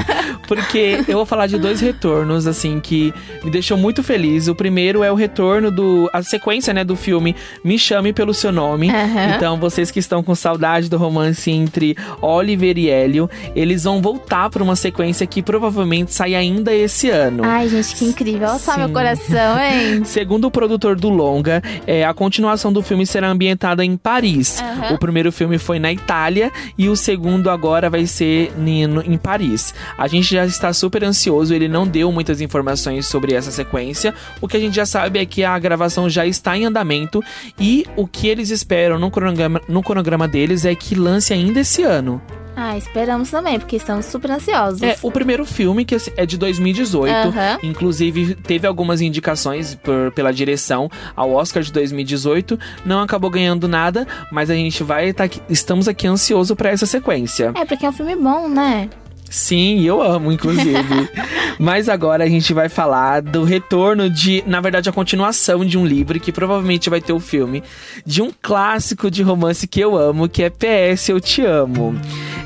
Porque 0.48 1.04
eu 1.08 1.16
vou 1.18 1.26
falar 1.26 1.48
de 1.48 1.58
dois 1.58 1.80
retornos, 1.82 2.48
assim, 2.48 2.80
que 2.80 3.14
me 3.44 3.50
deixou 3.52 3.78
muito 3.78 4.04
feliz. 4.04 4.48
O 4.48 4.56
primeiro 4.56 5.04
é 5.04 5.12
o 5.12 5.16
retorno 5.16 5.72
do. 5.72 6.10
a 6.14 6.22
sequência, 6.24 6.74
né, 6.74 6.84
do 6.84 6.96
filme 6.96 7.36
Me 7.64 7.78
Chame 7.80 8.14
Pelo 8.14 8.34
Seu 8.34 8.52
Nome. 8.52 8.90
Aham. 8.90 9.36
Então, 9.36 9.58
vocês 9.60 9.92
que 9.92 10.00
estão 10.00 10.22
com 10.24 10.36
saudade 10.36 10.90
do 10.90 10.98
romance 10.98 11.50
entre 11.52 11.96
Oliver 12.22 12.78
e 12.78 12.90
Hélio, 12.90 13.30
eles 13.56 13.84
vão 13.84 14.02
voltar 14.02 14.50
pra 14.50 14.64
uma 14.64 14.76
sequência 14.76 15.26
que 15.26 15.42
provavelmente 15.42 16.14
sai 16.14 16.36
ainda 16.36 16.74
esse 16.74 17.10
ano. 17.10 17.44
Ai, 17.44 17.68
gente, 17.68 17.96
que 17.96 18.06
incrível. 18.06 18.50
Olha 18.50 18.60
só 18.60 18.78
meu 18.78 18.90
coração, 18.90 19.60
hein? 19.60 20.04
Segundo 20.06 20.46
o 20.46 20.52
produtor 20.52 20.96
do 20.96 21.10
longa, 21.10 21.62
é, 21.88 22.06
a 22.06 22.14
continuação 22.14 22.72
do 22.72 22.82
filme 22.82 23.06
será 23.06 23.30
ambientada 23.30 23.84
em 23.84 23.96
Paris. 23.98 24.62
Aham. 24.62 24.94
O 24.96 24.98
primeiro 25.00 25.32
filme 25.32 25.58
foi 25.58 25.80
na 25.80 25.92
Itália 25.92 26.52
e 26.78 26.88
o 26.90 26.96
segundo 26.96 27.50
agora 27.50 27.90
vai 27.90 28.06
ser 28.06 28.52
no- 28.58 29.02
em 29.02 29.18
Paris. 29.18 29.74
A 29.98 30.08
gente 30.08 30.28
já 30.36 30.46
está 30.46 30.72
super 30.74 31.04
ansioso, 31.04 31.54
ele 31.54 31.68
não 31.68 31.88
deu 31.88 32.12
muitas 32.12 32.40
informações 32.42 33.08
sobre 33.08 33.34
essa 33.34 33.52
sequência. 33.52 34.14
O 34.40 34.48
que 34.48 34.56
a 34.58 34.60
gente 34.60 34.76
já 34.76 34.86
sabe 34.86 35.20
é 35.20 35.26
que 35.26 35.44
a 35.44 35.58
gravação 35.58 36.10
já 36.10 36.26
está 36.26 36.58
em 36.58 36.66
andamento 36.66 37.22
e 37.60 37.86
o 37.96 38.06
que 38.08 38.28
eles 38.28 38.50
esperam 38.52 39.00
no 39.00 39.10
cronograma, 39.10 39.62
no 39.68 39.82
cronograma 39.82 40.28
deles 40.28 40.66
é 40.66 40.76
que 40.76 40.96
lance 40.96 41.34
ainda 41.34 41.60
esse 41.62 41.84
ano. 41.84 42.22
Ah, 42.58 42.78
esperamos 42.78 43.30
também, 43.30 43.60
porque 43.60 43.76
estamos 43.76 44.06
super 44.06 44.32
ansiosos. 44.32 44.82
É, 44.82 44.96
o 45.02 45.12
primeiro 45.12 45.44
filme, 45.46 45.84
que 45.84 45.98
é 46.16 46.26
de 46.26 46.38
2018. 46.38 47.12
Aham. 47.14 47.58
Inclusive, 47.62 48.34
teve 48.36 48.66
algumas 48.66 49.02
indicações 49.02 49.76
por- 49.76 50.12
pela 50.14 50.32
direção 50.32 50.90
ao 51.18 51.32
Oscar 51.34 51.62
de 51.62 51.74
2018. 51.74 52.58
Não 52.86 53.02
acabou 53.02 53.30
ganhando 53.30 53.68
nada, 53.68 54.08
mas 54.32 54.50
a 54.50 54.54
gente 54.56 54.84
vai 54.86 55.10
estar 55.10 55.26
aqui. 55.26 55.42
Estamos 55.50 55.90
aqui 55.90 56.08
ansioso 56.08 56.56
pra 56.56 56.70
essa 56.70 56.86
sequência. 56.86 57.52
É, 57.56 57.66
porque 57.66 57.86
é 57.86 57.90
um 57.90 57.92
filme 57.92 58.16
bom, 58.16 58.48
né? 58.48 58.90
Sim, 59.30 59.82
eu 59.82 60.02
amo, 60.02 60.32
inclusive. 60.32 61.10
Mas 61.60 61.90
agora 61.90 62.24
a 62.24 62.30
gente 62.30 62.54
vai 62.54 62.70
falar 62.70 63.22
do 63.22 63.44
retorno 63.44 64.10
de, 64.10 64.44
na 64.46 64.62
verdade, 64.62 64.90
a 64.90 64.94
continuação 64.94 65.66
de 65.66 65.78
um 65.78 65.86
livro 65.86 66.20
que 66.20 66.32
provavelmente 66.32 66.90
vai 66.90 67.02
ter 67.02 67.14
o 67.14 67.20
filme 67.20 67.64
de 68.06 68.22
um 68.22 68.32
clássico 68.42 69.10
de 69.10 69.24
romance 69.24 69.68
que 69.68 69.80
eu 69.80 69.98
amo, 69.98 70.30
que 70.30 70.44
é 70.44 70.50
PS 70.50 71.10
Eu 71.10 71.20
Te 71.20 71.44
Amo. 71.44 71.96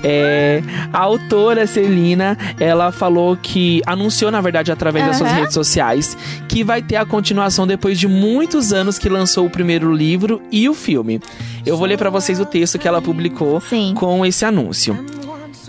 É, 0.03 0.61
a 0.93 0.99
autora 0.99 1.67
Celina, 1.67 2.37
ela 2.59 2.91
falou 2.91 3.35
que 3.35 3.81
anunciou, 3.85 4.31
na 4.31 4.39
verdade, 4.39 4.71
através 4.71 5.05
das 5.05 5.17
suas 5.17 5.31
redes 5.31 5.53
sociais, 5.53 6.17
que 6.47 6.63
vai 6.63 6.81
ter 6.81 6.95
a 6.95 7.05
continuação 7.05 7.67
depois 7.67 7.99
de 7.99 8.07
muitos 8.07 8.71
anos 8.71 8.97
que 8.97 9.09
lançou 9.09 9.45
o 9.45 9.49
primeiro 9.49 9.91
livro 9.93 10.41
e 10.51 10.69
o 10.69 10.73
filme. 10.73 11.19
Eu 11.65 11.75
vou 11.75 11.85
ler 11.85 11.97
pra 11.97 12.09
vocês 12.09 12.39
o 12.39 12.45
texto 12.45 12.79
que 12.79 12.87
ela 12.87 13.01
publicou 13.01 13.61
com 13.95 14.25
esse 14.25 14.45
anúncio. 14.45 14.97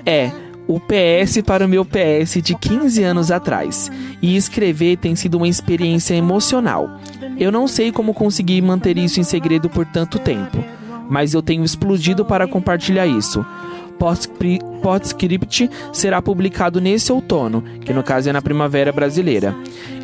É 0.06 0.30
o 0.72 0.78
PS 0.78 1.42
para 1.44 1.66
o 1.66 1.68
meu 1.68 1.84
PS 1.84 2.40
de 2.42 2.54
15 2.54 3.02
anos 3.02 3.30
atrás. 3.30 3.90
E 4.22 4.36
escrever 4.36 4.96
tem 4.98 5.16
sido 5.16 5.36
uma 5.36 5.48
experiência 5.48 6.14
emocional. 6.14 6.88
Eu 7.38 7.50
não 7.50 7.66
sei 7.66 7.90
como 7.90 8.14
consegui 8.14 8.60
manter 8.62 8.96
isso 8.96 9.18
em 9.18 9.24
segredo 9.24 9.68
por 9.68 9.84
tanto 9.86 10.18
tempo, 10.18 10.62
mas 11.08 11.34
eu 11.34 11.42
tenho 11.42 11.64
explodido 11.64 12.24
para 12.24 12.46
compartilhar 12.46 13.06
isso. 13.06 13.44
Postscri- 13.98 14.60
Postscript 14.80 15.70
será 15.92 16.20
publicado 16.20 16.80
nesse 16.80 17.12
outono, 17.12 17.62
que 17.84 17.92
no 17.92 18.02
caso 18.02 18.28
é 18.28 18.32
na 18.32 18.42
primavera 18.42 18.92
brasileira. 18.92 19.54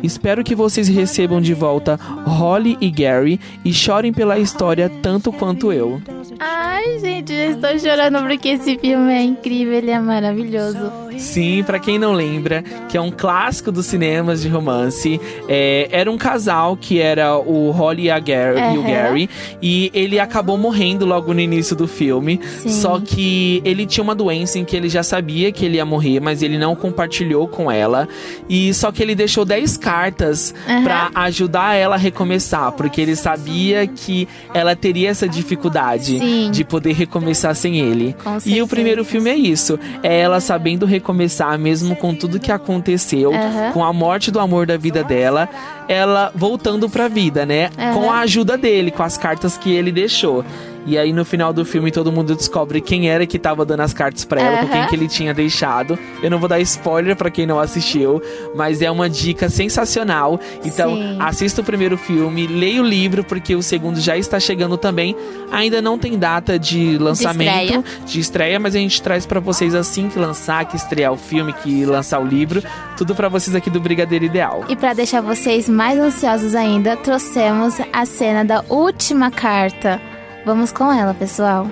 Espero 0.03 0.43
que 0.43 0.55
vocês 0.55 0.87
recebam 0.87 1.41
de 1.41 1.53
volta 1.53 1.99
Holly 2.25 2.77
e 2.79 2.89
Gary 2.89 3.39
e 3.65 3.73
chorem 3.73 4.13
pela 4.13 4.37
história 4.37 4.89
tanto 5.01 5.31
quanto 5.31 5.73
eu. 5.73 6.01
Ai, 6.39 6.99
gente, 6.99 7.33
eu 7.33 7.51
estou 7.51 7.79
chorando 7.79 8.19
porque 8.27 8.49
esse 8.49 8.77
filme 8.77 9.13
é 9.13 9.23
incrível, 9.23 9.73
ele 9.73 9.91
é 9.91 9.99
maravilhoso. 9.99 10.91
Sim, 11.17 11.63
pra 11.63 11.79
quem 11.79 11.97
não 11.97 12.13
lembra, 12.13 12.63
que 12.89 12.95
é 12.95 13.01
um 13.01 13.09
clássico 13.09 13.71
dos 13.71 13.87
cinemas 13.87 14.41
de 14.41 14.49
romance. 14.49 15.19
É, 15.47 15.87
era 15.91 16.11
um 16.11 16.17
casal 16.17 16.77
que 16.77 16.99
era 16.99 17.37
o 17.37 17.71
Holly 17.71 18.03
e, 18.03 18.11
a 18.11 18.19
Gary, 18.19 18.75
e 18.75 18.77
o. 18.77 18.83
Gary. 18.83 19.29
E 19.61 19.91
ele 19.93 20.19
acabou 20.19 20.57
morrendo 20.57 21.05
logo 21.05 21.33
no 21.33 21.39
início 21.39 21.75
do 21.75 21.87
filme. 21.87 22.39
Sim. 22.59 22.69
Só 22.69 22.99
que 22.99 23.61
ele 23.65 23.85
tinha 23.85 24.03
uma 24.03 24.13
doença 24.13 24.59
em 24.59 24.65
que 24.67 24.75
ele 24.75 24.89
já 24.89 25.01
sabia 25.01 25.51
que 25.51 25.65
ele 25.65 25.77
ia 25.77 25.85
morrer, 25.85 26.19
mas 26.19 26.43
ele 26.43 26.57
não 26.57 26.75
compartilhou 26.75 27.47
com 27.47 27.71
ela. 27.71 28.07
E 28.49 28.73
só 28.73 28.91
que 28.91 29.01
ele 29.01 29.15
deixou 29.15 29.45
10 29.45 29.77
cartas 29.77 30.53
Aham. 30.67 30.83
pra 30.83 31.09
ajudar 31.15 31.73
ela 31.75 31.95
a 31.95 31.97
recomeçar, 31.97 32.71
porque 32.73 32.99
ele 33.01 33.15
sabia 33.15 33.87
que 33.87 34.27
ela 34.53 34.75
teria 34.75 35.09
essa 35.09 35.27
dificuldade 35.27 36.19
Sim. 36.19 36.51
de 36.51 36.63
poder 36.63 36.93
recomeçar 36.93 37.55
sem 37.55 37.79
ele. 37.79 38.15
E 38.45 38.61
o 38.61 38.67
primeiro 38.67 39.05
filme 39.05 39.29
é 39.29 39.35
isso. 39.35 39.79
É 40.03 40.19
ela 40.19 40.39
sabendo 40.41 40.85
recomeçar, 40.85 41.57
mesmo 41.57 41.95
com 41.95 42.13
tudo 42.13 42.39
que 42.39 42.51
aconteceu, 42.51 43.33
Aham. 43.33 43.71
com 43.71 43.83
a 43.85 43.93
morte 43.93 44.29
do 44.29 44.39
amor 44.39 44.65
da 44.67 44.75
vida 44.75 45.03
dela, 45.03 45.47
ela 45.87 46.31
voltando 46.35 46.89
pra 46.89 47.07
vida, 47.07 47.45
né? 47.45 47.69
Aham. 47.77 47.93
Com 47.93 48.11
a 48.11 48.19
ajuda 48.19 48.57
dele, 48.57 48.91
com 48.91 49.03
as 49.03 49.17
cartas 49.17 49.57
que 49.57 49.71
ele 49.71 49.91
deixou. 49.91 50.43
E 50.87 50.97
aí 50.97 51.11
no 51.11 51.25
final 51.25 51.51
do 51.51 51.65
filme 51.65 51.91
todo 51.91 52.11
mundo 52.13 52.33
descobre 52.33 52.79
quem 52.79 53.09
era 53.09 53.27
que 53.27 53.37
tava 53.37 53.65
dando 53.65 53.81
as 53.81 53.93
cartas 53.93 54.23
pra 54.23 54.41
ela, 54.41 54.57
com 54.59 54.65
Aham. 54.67 54.71
quem 54.71 54.87
que 54.87 54.95
ele 54.95 55.07
tinha 55.09 55.33
deixado. 55.33 55.99
Eu 56.23 56.31
não 56.31 56.39
vou 56.39 56.47
dar 56.47 56.61
spoiler 56.61 57.13
pra 57.15 57.29
quem 57.29 57.45
não 57.45 57.59
assistiu, 57.59 58.21
mas 58.55 58.81
é 58.81 58.89
uma 58.89 59.09
dica 59.09 59.49
sensacional. 59.49 60.39
Então, 60.63 60.95
Sim. 60.95 61.17
assista 61.19 61.59
o 61.59 61.63
primeiro 61.63 61.97
filme, 61.97 62.47
leia 62.47 62.81
o 62.81 62.85
livro 62.85 63.21
porque 63.23 63.53
o 63.53 63.61
segundo 63.61 63.99
já 63.99 64.17
está 64.17 64.39
chegando 64.39 64.77
também. 64.77 65.13
Ainda 65.51 65.81
não 65.81 65.97
tem 65.99 66.17
data 66.17 66.57
de 66.57 66.97
lançamento, 66.97 67.49
estreia. 67.49 67.83
de 68.05 68.19
estreia, 68.21 68.59
mas 68.59 68.73
a 68.73 68.79
gente 68.79 69.01
traz 69.01 69.25
pra 69.25 69.41
vocês 69.41 69.75
assim 69.75 70.07
que 70.07 70.17
lançar, 70.17 70.63
que 70.65 70.77
estrear 70.77 71.11
o 71.11 71.17
filme, 71.17 71.51
que 71.51 71.85
lançar 71.85 72.19
o 72.19 72.25
livro, 72.25 72.63
tudo 72.95 73.13
pra 73.13 73.27
vocês 73.27 73.53
aqui 73.53 73.69
do 73.69 73.81
Brigadeiro 73.81 74.23
Ideal. 74.23 74.63
E 74.69 74.75
para 74.75 74.93
deixar 74.93 75.19
vocês 75.19 75.67
mais 75.67 75.99
ansiosos 75.99 76.55
ainda, 76.55 76.95
trouxemos 76.95 77.75
a 77.91 78.05
cena 78.05 78.45
da 78.45 78.63
última 78.69 79.29
carta. 79.29 79.99
Vamos 80.47 80.71
com 80.71 80.89
ela, 80.89 81.13
pessoal. 81.13 81.69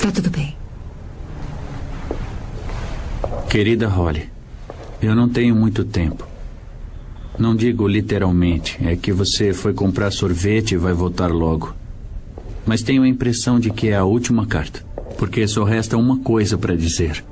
Tá 0.00 0.12
tudo 0.12 0.30
bem. 0.30 0.56
Querida 3.50 3.88
Holly, 3.88 4.30
eu 5.02 5.16
não 5.16 5.28
tenho 5.28 5.52
muito 5.52 5.84
tempo. 5.84 6.24
Não 7.36 7.56
digo 7.56 7.88
literalmente, 7.88 8.78
é 8.86 8.94
que 8.94 9.10
você 9.10 9.52
foi 9.52 9.74
comprar 9.74 10.12
sorvete 10.12 10.74
e 10.74 10.76
vai 10.76 10.92
voltar 10.92 11.32
logo. 11.32 11.74
Mas 12.64 12.82
tenho 12.82 13.02
a 13.02 13.08
impressão 13.08 13.58
de 13.58 13.70
que 13.70 13.88
é 13.88 13.96
a 13.96 14.04
última 14.04 14.46
carta, 14.46 14.86
porque 15.18 15.48
só 15.48 15.64
resta 15.64 15.96
uma 15.96 16.18
coisa 16.18 16.56
para 16.56 16.76
dizer. 16.76 17.24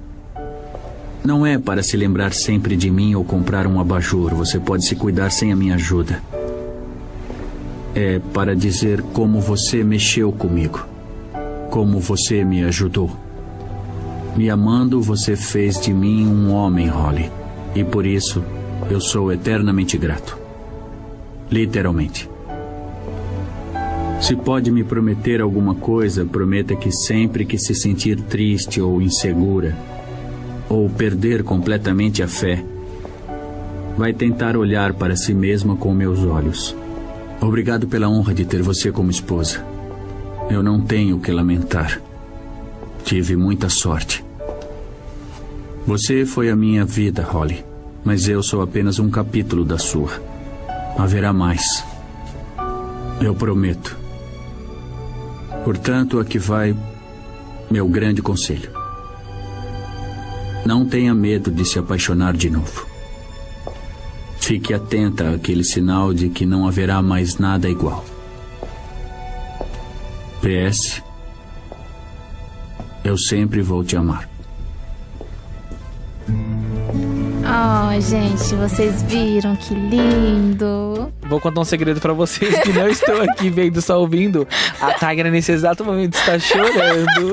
Não 1.25 1.47
é 1.47 1.61
para 1.61 1.81
se 1.81 1.97
lembrar 1.97 2.33
sempre 2.33 2.77
de 2.77 2.90
mim 2.90 3.14
ou 3.14 3.25
comprar 3.25 3.68
um 3.68 3.79
abajur, 3.79 4.35
você 4.35 4.59
pode 4.59 4.85
se 4.85 4.97
cuidar 4.97 5.31
sem 5.31 5.53
a 5.53 5.57
minha 5.57 5.77
ajuda. 5.77 6.20
É 7.94 8.18
para 8.18 8.57
dizer 8.57 9.00
como 9.12 9.40
você 9.40 9.85
mexeu 9.85 10.33
comigo, 10.33 10.85
como 11.70 12.00
você 12.00 12.44
me 12.44 12.64
ajudou. 12.64 13.11
Me 14.37 14.50
amando, 14.50 15.00
você 15.00 15.37
fez 15.37 15.80
de 15.80 15.94
mim 15.94 16.26
um 16.26 16.50
homem, 16.52 16.88
Holly. 16.88 17.30
E 17.72 17.85
por 17.85 18.04
isso, 18.04 18.42
eu 18.90 19.00
sou 19.00 19.33
eternamente 19.33 19.96
grato. 19.96 20.37
Literalmente. 21.48 22.28
Se 24.20 24.35
pode 24.35 24.72
me 24.72 24.83
prometer 24.83 25.40
alguma 25.40 25.74
coisa, 25.74 26.24
prometa 26.24 26.74
que 26.74 26.90
sempre 26.90 27.44
que 27.44 27.59
se 27.59 27.74
sentir 27.74 28.20
triste 28.22 28.80
ou 28.80 29.00
insegura, 29.00 29.76
ou 30.68 30.90
perder 30.90 31.44
completamente 31.44 32.22
a 32.22 32.26
fé, 32.26 32.64
vai 33.96 34.12
tentar 34.12 34.57
olhar 34.57 34.94
para 34.94 35.14
si 35.14 35.33
mesma 35.33 35.76
com 35.76 35.92
meus 35.94 36.24
olhos. 36.24 36.74
Obrigado 37.40 37.87
pela 37.87 38.09
honra 38.09 38.33
de 38.35 38.44
ter 38.44 38.62
você 38.62 38.90
como 38.90 39.11
esposa. 39.11 39.64
Eu 40.51 40.62
não 40.62 40.81
tenho 40.81 41.16
o 41.16 41.20
que 41.20 41.33
lamentar. 41.33 42.01
Tive 43.05 43.37
muita 43.37 43.68
sorte. 43.68 44.25
Você 45.87 46.25
foi 46.25 46.49
a 46.49 46.57
minha 46.57 46.85
vida, 46.85 47.23
Holly, 47.23 47.64
mas 48.03 48.29
eu 48.29 48.42
sou 48.42 48.62
apenas 48.62 48.99
um 48.99 49.11
capítulo 49.11 49.64
da 49.64 49.79
sua. 49.79 50.11
Haverá 50.97 51.33
mais. 51.33 51.85
Eu 53.20 53.35
prometo. 53.35 53.97
Portanto, 55.64 56.18
aqui 56.18 56.38
vai 56.38 56.75
meu 57.70 57.88
grande 57.88 58.23
conselho. 58.23 58.70
Não 60.64 60.87
tenha 60.87 61.14
medo 61.14 61.51
de 61.51 61.64
se 61.64 61.79
apaixonar 61.79 62.35
de 62.35 62.49
novo. 62.49 62.87
Fique 64.44 64.74
atenta 64.74 65.30
àquele 65.30 65.64
sinal 65.64 66.12
de 66.12 66.28
que 66.28 66.44
não 66.44 66.68
haverá 66.68 67.00
mais 67.00 67.38
nada 67.38 67.66
igual. 67.66 68.04
PS. 70.42 71.02
Eu 73.02 73.16
sempre 73.16 73.62
vou 73.62 73.83
te 73.83 73.96
amar. 73.96 74.28
Oh, 76.28 78.01
gente, 78.03 78.55
vocês 78.57 79.03
viram 79.05 79.57
que 79.57 79.72
lindo. 79.72 81.11
Vou 81.26 81.40
contar 81.40 81.62
um 81.62 81.64
segredo 81.64 81.99
pra 81.99 82.12
vocês 82.12 82.59
que 82.61 82.70
não 82.70 82.86
estão 82.86 83.22
aqui 83.22 83.49
vendo, 83.49 83.80
só 83.80 83.99
ouvindo. 83.99 84.47
A 84.78 84.92
Tigra 84.92 85.30
nesse 85.30 85.53
exato 85.53 85.82
momento 85.86 86.16
está 86.16 86.38
chorando. 86.38 87.32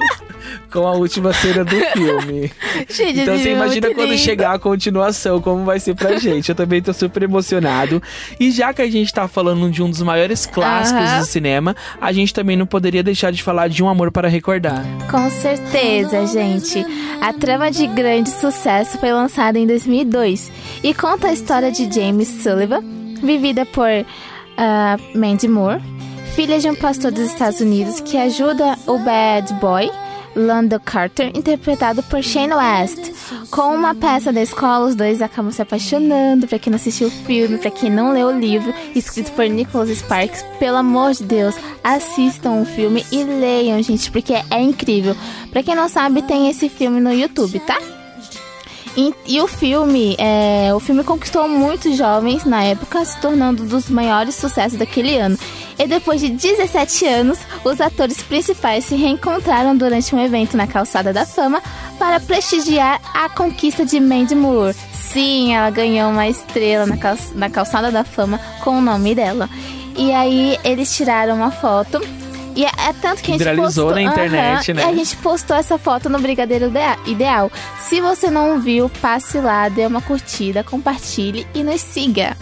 Com 0.72 0.88
a 0.88 0.91
última 0.91 1.34
cena 1.34 1.64
do 1.64 1.76
filme. 1.76 2.52
Gente, 2.89 3.20
então 3.20 3.38
você 3.38 3.52
imagina 3.52 3.93
quando 3.93 4.10
lindo. 4.10 4.22
chegar 4.22 4.54
a 4.54 4.60
continuação, 4.60 5.41
como 5.41 5.64
vai 5.66 5.80
ser 5.80 5.95
pra 5.95 6.18
gente. 6.18 6.49
Eu 6.49 6.56
também 6.56 6.82
tô 6.82 6.93
super 6.93 7.24
emocionado. 7.24 8.02
E 8.39 8.52
já 8.52 8.74
que 8.74 8.82
a 8.82 8.89
gente 8.89 9.14
tá 9.14 9.28
falando 9.28 9.70
de 9.70 9.84
um 9.84 9.89
dos 9.89 10.02
maiores 10.02 10.45
clássicos 10.45 11.04
Aham. 11.04 11.20
do 11.20 11.26
cinema, 11.26 11.76
a 11.99 12.12
gente 12.12 12.34
também 12.34 12.56
não 12.56 12.66
poderia 12.66 13.04
deixar 13.04 13.32
de 13.32 13.43
falar 13.43 13.68
de 13.68 13.84
Um 13.84 13.89
Amor 13.89 14.12
para 14.12 14.28
Recordar. 14.28 14.84
Com 15.10 15.30
certeza, 15.30 16.26
gente. 16.28 16.86
A 17.22 17.34
trama 17.34 17.70
de 17.70 17.88
grande 17.88 18.30
sucesso 18.30 18.97
foi 18.97 19.12
lançada 19.12 19.60
em 19.60 19.68
2002 19.68 20.52
e 20.84 20.93
conta 20.93 21.28
a 21.28 21.34
história 21.34 21.72
de 21.72 21.91
James 21.93 22.28
Sullivan, 22.28 22.82
vivida 23.22 23.66
por 23.66 23.88
ah, 24.58 24.97
Mandy 25.14 25.47
Moore, 25.47 25.82
filha 26.36 26.60
de 26.60 26.70
um 26.70 26.76
pastor 26.76 27.12
dos 27.12 27.28
Estados 27.28 27.60
Unidos 27.60 27.99
que 28.02 28.18
ajuda 28.18 28.78
o 28.88 28.97
bad 28.99 29.54
boy 29.56 29.89
Lando 30.36 30.79
Carter, 30.79 31.32
interpretado 31.36 32.01
por 32.03 32.23
Shane 32.23 32.53
West. 32.53 33.11
Com 33.49 33.73
uma 33.75 33.93
peça 33.93 34.32
da 34.32 34.41
escola, 34.41 34.88
os 34.88 34.95
dois 34.95 35.21
acabam 35.21 35.51
se 35.51 35.61
apaixonando. 35.61 36.47
Pra 36.47 36.59
quem 36.59 36.71
não 36.71 36.77
assistiu 36.77 37.07
o 37.07 37.11
filme, 37.11 37.57
pra 37.57 37.71
quem 37.71 37.89
não 37.89 38.13
leu 38.13 38.27
o 38.27 38.39
livro, 38.39 38.73
escrito 38.95 39.32
por 39.34 39.47
Nicholas 39.47 39.89
Sparks, 39.89 40.43
pelo 40.59 40.77
amor 40.77 41.13
de 41.13 41.23
Deus, 41.23 41.55
assistam 41.84 42.61
o 42.61 42.65
filme 42.65 43.05
e 43.11 43.23
leiam, 43.23 43.82
gente, 43.82 44.11
porque 44.11 44.34
é 44.34 44.61
incrível. 44.61 45.15
Pra 45.51 45.63
quem 45.63 45.75
não 45.75 45.89
sabe, 45.89 46.21
tem 46.21 46.49
esse 46.49 46.69
filme 46.69 46.99
no 46.99 47.11
YouTube, 47.11 47.59
tá? 47.59 48.01
E, 48.98 49.14
e 49.26 49.42
o 49.42 49.48
filme, 49.48 50.16
é, 50.20 50.74
o 50.76 50.80
filme 50.80 51.02
conquistou 51.04 51.48
muitos 51.48 51.96
jovens 51.98 52.44
na 52.44 52.62
época, 52.64 53.04
se 53.06 53.20
tornando 53.22 53.64
um 53.64 53.68
dos 53.68 53.89
maiores 53.89 54.36
sucessos 54.36 54.78
daquele 54.78 55.18
ano. 55.18 55.38
E 55.80 55.88
depois 55.88 56.20
de 56.20 56.30
17 56.30 57.06
anos, 57.08 57.39
os 57.64 57.80
atores 57.80 58.22
principais 58.22 58.84
se 58.86 58.96
reencontraram 58.96 59.76
durante 59.78 60.14
um 60.14 60.20
evento 60.20 60.58
na 60.58 60.68
Calçada 60.68 61.14
da 61.14 61.26
Fama 61.26 61.62
para 61.98 62.20
prestigiar 62.20 63.00
a 63.14 63.30
conquista 63.30 63.86
de 63.86 64.00
Mandy 64.00 64.36
Moore. 64.36 64.76
Sim, 64.94 65.56
ela 65.56 65.70
ganhou 65.70 66.12
uma 66.12 66.28
estrela 66.28 66.86
na, 66.86 66.98
cal- 66.98 67.18
na 67.34 67.50
Calçada 67.50 67.92
da 67.92 68.04
Fama 68.04 68.39
com 68.64 68.78
o 68.78 68.82
nome 68.82 69.16
dela. 69.16 69.50
E 69.98 70.12
aí 70.12 70.58
eles 70.64 70.94
tiraram 70.96 71.36
uma 71.36 71.52
foto. 71.52 72.00
E 72.56 72.66
é, 72.66 72.70
é 72.89 72.93
tanto 73.02 73.22
que 73.22 73.32
a 73.32 73.34
gente 73.34 73.39
Viralizou 73.39 73.86
postou, 73.88 73.91
na 73.95 74.02
internet, 74.02 74.72
Aham, 74.72 74.80
né? 74.82 74.84
e 74.86 74.89
A 74.89 74.95
gente 74.95 75.16
postou 75.18 75.56
essa 75.56 75.78
foto 75.78 76.10
no 76.10 76.20
Brigadeiro 76.20 76.68
Idea- 76.68 76.97
Ideal. 77.06 77.52
Se 77.82 78.02
você 78.02 78.30
não 78.30 78.60
viu, 78.60 78.89
passe 79.02 79.39
lá, 79.39 79.70
dê 79.70 79.86
uma 79.86 80.02
curtida, 80.02 80.64
compartilhe 80.64 81.47
e 81.54 81.64
nos 81.64 81.82
siga. 81.82 82.36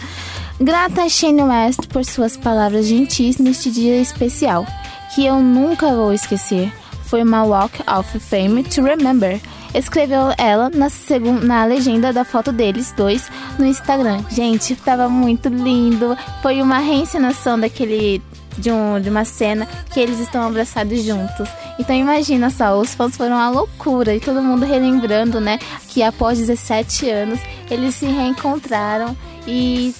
Grata 0.60 1.02
a 1.02 1.08
Shane 1.08 1.42
West 1.42 1.86
por 1.88 2.04
suas 2.04 2.36
palavras 2.36 2.86
gentis 2.86 3.38
neste 3.38 3.70
dia 3.70 3.96
especial, 4.00 4.66
que 5.14 5.24
eu 5.24 5.36
nunca 5.40 5.94
vou 5.94 6.12
esquecer. 6.12 6.70
Foi 7.06 7.22
uma 7.22 7.42
Walk 7.44 7.82
of 7.98 8.18
Fame 8.20 8.62
to 8.64 8.82
Remember. 8.82 9.40
Escreveu 9.72 10.32
ela 10.36 10.68
na, 10.68 10.90
segun, 10.90 11.40
na 11.40 11.64
legenda 11.64 12.12
da 12.12 12.24
foto 12.24 12.52
deles 12.52 12.92
dois 12.96 13.30
no 13.58 13.64
Instagram. 13.64 14.22
Gente, 14.30 14.74
tava 14.76 15.08
muito 15.08 15.48
lindo. 15.48 16.16
Foi 16.42 16.60
uma 16.60 16.78
reencenação 16.78 17.58
daquele 17.58 18.20
de, 18.58 18.70
um, 18.70 19.00
de 19.00 19.08
uma 19.08 19.24
cena 19.24 19.66
que 19.92 20.00
eles 20.00 20.18
estão 20.18 20.46
abraçados 20.46 21.02
juntos. 21.02 21.48
Então 21.78 21.94
imagina 21.94 22.50
só, 22.50 22.78
os 22.78 22.94
fãs 22.94 23.16
foram 23.16 23.36
uma 23.36 23.50
loucura 23.50 24.14
e 24.14 24.20
todo 24.20 24.42
mundo 24.42 24.64
relembrando, 24.64 25.40
né, 25.40 25.58
que 25.88 26.02
após 26.02 26.38
17 26.38 27.08
anos 27.08 27.40
eles 27.70 27.94
se 27.94 28.06
reencontraram 28.06 29.16
e 29.46 29.94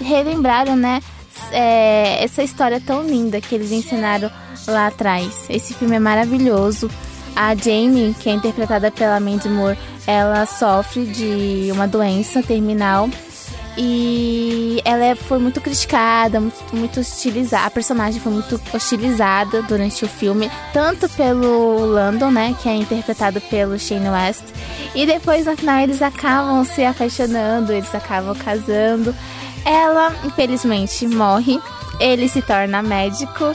relembraram, 0.00 0.76
né, 0.76 1.00
é, 1.50 2.22
essa 2.22 2.42
história 2.42 2.80
tão 2.80 3.02
linda 3.02 3.40
que 3.40 3.54
eles 3.54 3.72
ensinaram 3.72 4.30
lá 4.66 4.88
atrás. 4.88 5.46
Esse 5.48 5.74
filme 5.74 5.96
é 5.96 6.00
maravilhoso. 6.00 6.90
A 7.34 7.54
Jamie, 7.54 8.14
que 8.20 8.28
é 8.28 8.32
interpretada 8.32 8.90
pela 8.90 9.18
Mandy 9.18 9.48
Moore, 9.48 9.78
ela 10.06 10.44
sofre 10.44 11.06
de 11.06 11.70
uma 11.72 11.88
doença 11.88 12.42
terminal 12.42 13.08
e 13.76 14.80
ela 14.84 15.04
é- 15.04 15.14
foi 15.14 15.38
muito 15.38 15.60
criticada, 15.60 16.40
muito, 16.40 16.56
muito 16.76 17.00
hostilizada. 17.00 17.66
A 17.66 17.70
personagem 17.70 18.20
foi 18.20 18.32
muito 18.32 18.60
hostilizada 18.72 19.62
durante 19.62 20.04
o 20.04 20.08
filme, 20.08 20.50
tanto 20.72 21.08
pelo 21.10 21.84
Landon, 21.86 22.30
né, 22.30 22.54
que 22.60 22.68
é 22.68 22.74
interpretado 22.76 23.40
pelo 23.42 23.78
Shane 23.78 24.08
West, 24.08 24.44
e 24.94 25.06
depois 25.06 25.46
no 25.46 25.56
final 25.56 25.80
eles 25.80 26.02
acabam 26.02 26.64
se 26.64 26.84
apaixonando, 26.84 27.72
eles 27.72 27.94
acabam 27.94 28.34
casando. 28.36 29.14
Ela, 29.64 30.14
infelizmente, 30.24 31.06
morre. 31.06 31.60
Ele 32.00 32.28
se 32.28 32.42
torna 32.42 32.82
médico 32.82 33.54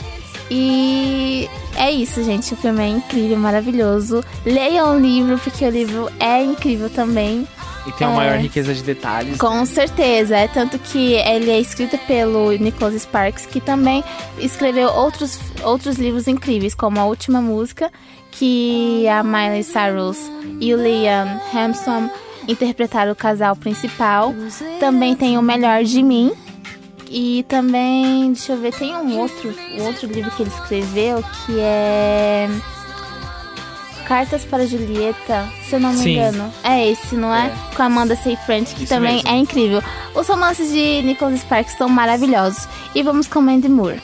e 0.50 1.48
é 1.76 1.90
isso, 1.90 2.24
gente. 2.24 2.54
O 2.54 2.56
filme 2.56 2.82
é 2.82 2.88
incrível, 2.88 3.36
maravilhoso. 3.36 4.24
Leiam 4.46 4.96
o 4.96 4.98
livro 4.98 5.38
porque 5.38 5.64
o 5.66 5.70
livro 5.70 6.10
é 6.18 6.42
incrível 6.42 6.88
também. 6.88 7.46
E 7.88 7.92
tem 7.92 8.06
uma 8.06 8.22
É. 8.22 8.26
maior 8.28 8.38
riqueza 8.40 8.74
de 8.74 8.82
detalhes. 8.82 9.38
Com 9.38 9.64
certeza, 9.64 10.36
é 10.36 10.46
tanto 10.46 10.78
que 10.78 11.14
ele 11.14 11.50
é 11.50 11.58
escrito 11.58 11.96
pelo 12.06 12.50
Nicholas 12.52 13.00
Sparks, 13.00 13.46
que 13.46 13.60
também 13.60 14.04
escreveu 14.38 14.88
outros, 14.90 15.38
outros 15.64 15.96
livros 15.96 16.28
incríveis, 16.28 16.74
como 16.74 17.00
A 17.00 17.04
Última 17.06 17.40
Música, 17.40 17.90
que 18.30 19.08
a 19.08 19.22
Miley 19.22 19.64
Cyrus 19.64 20.18
e 20.60 20.74
o 20.74 20.76
Liam 20.82 21.40
Hemsworth 21.54 22.10
interpretaram 22.46 23.12
o 23.12 23.16
casal 23.16 23.56
principal. 23.56 24.34
Também 24.78 25.14
tem 25.14 25.38
O 25.38 25.42
Melhor 25.42 25.82
de 25.84 26.02
Mim. 26.02 26.32
E 27.10 27.42
também, 27.48 28.32
deixa 28.32 28.52
eu 28.52 28.60
ver, 28.60 28.74
tem 28.74 28.94
um 28.94 29.18
outro, 29.18 29.54
um 29.78 29.82
outro 29.86 30.06
livro 30.06 30.30
que 30.32 30.42
ele 30.42 30.50
escreveu 30.50 31.24
que 31.46 31.58
é 31.58 32.48
Cartas 34.08 34.42
para 34.42 34.66
Julieta, 34.66 35.46
se 35.68 35.74
eu 35.76 35.80
não 35.80 35.92
me 35.92 35.98
Sim. 35.98 36.16
engano. 36.16 36.50
É 36.64 36.90
esse, 36.90 37.14
não 37.14 37.32
é? 37.34 37.52
Com 37.76 37.82
a 37.82 37.86
Amanda 37.86 38.16
Seyfried, 38.16 38.64
que 38.74 38.84
Isso 38.84 38.94
também 38.94 39.16
mesmo. 39.16 39.28
é 39.28 39.36
incrível. 39.36 39.82
Os 40.14 40.26
romances 40.26 40.72
de 40.72 41.02
Nicholas 41.02 41.40
Sparks 41.40 41.76
são 41.76 41.90
maravilhosos. 41.90 42.66
E 42.94 43.02
vamos 43.02 43.28
com 43.28 43.42
Mandy 43.42 43.68
Moore. 43.68 44.00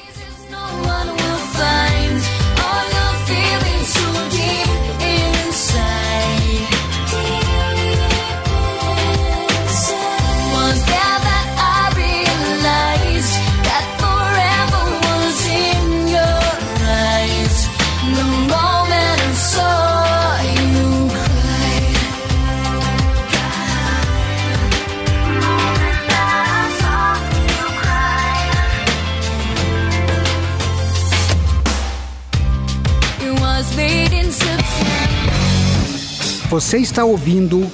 Você 36.55 36.79
está 36.79 37.05
ouvindo 37.05 37.69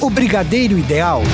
o 0.00 0.08
Brigadeiro 0.08 0.78
Ideal. 0.78 1.24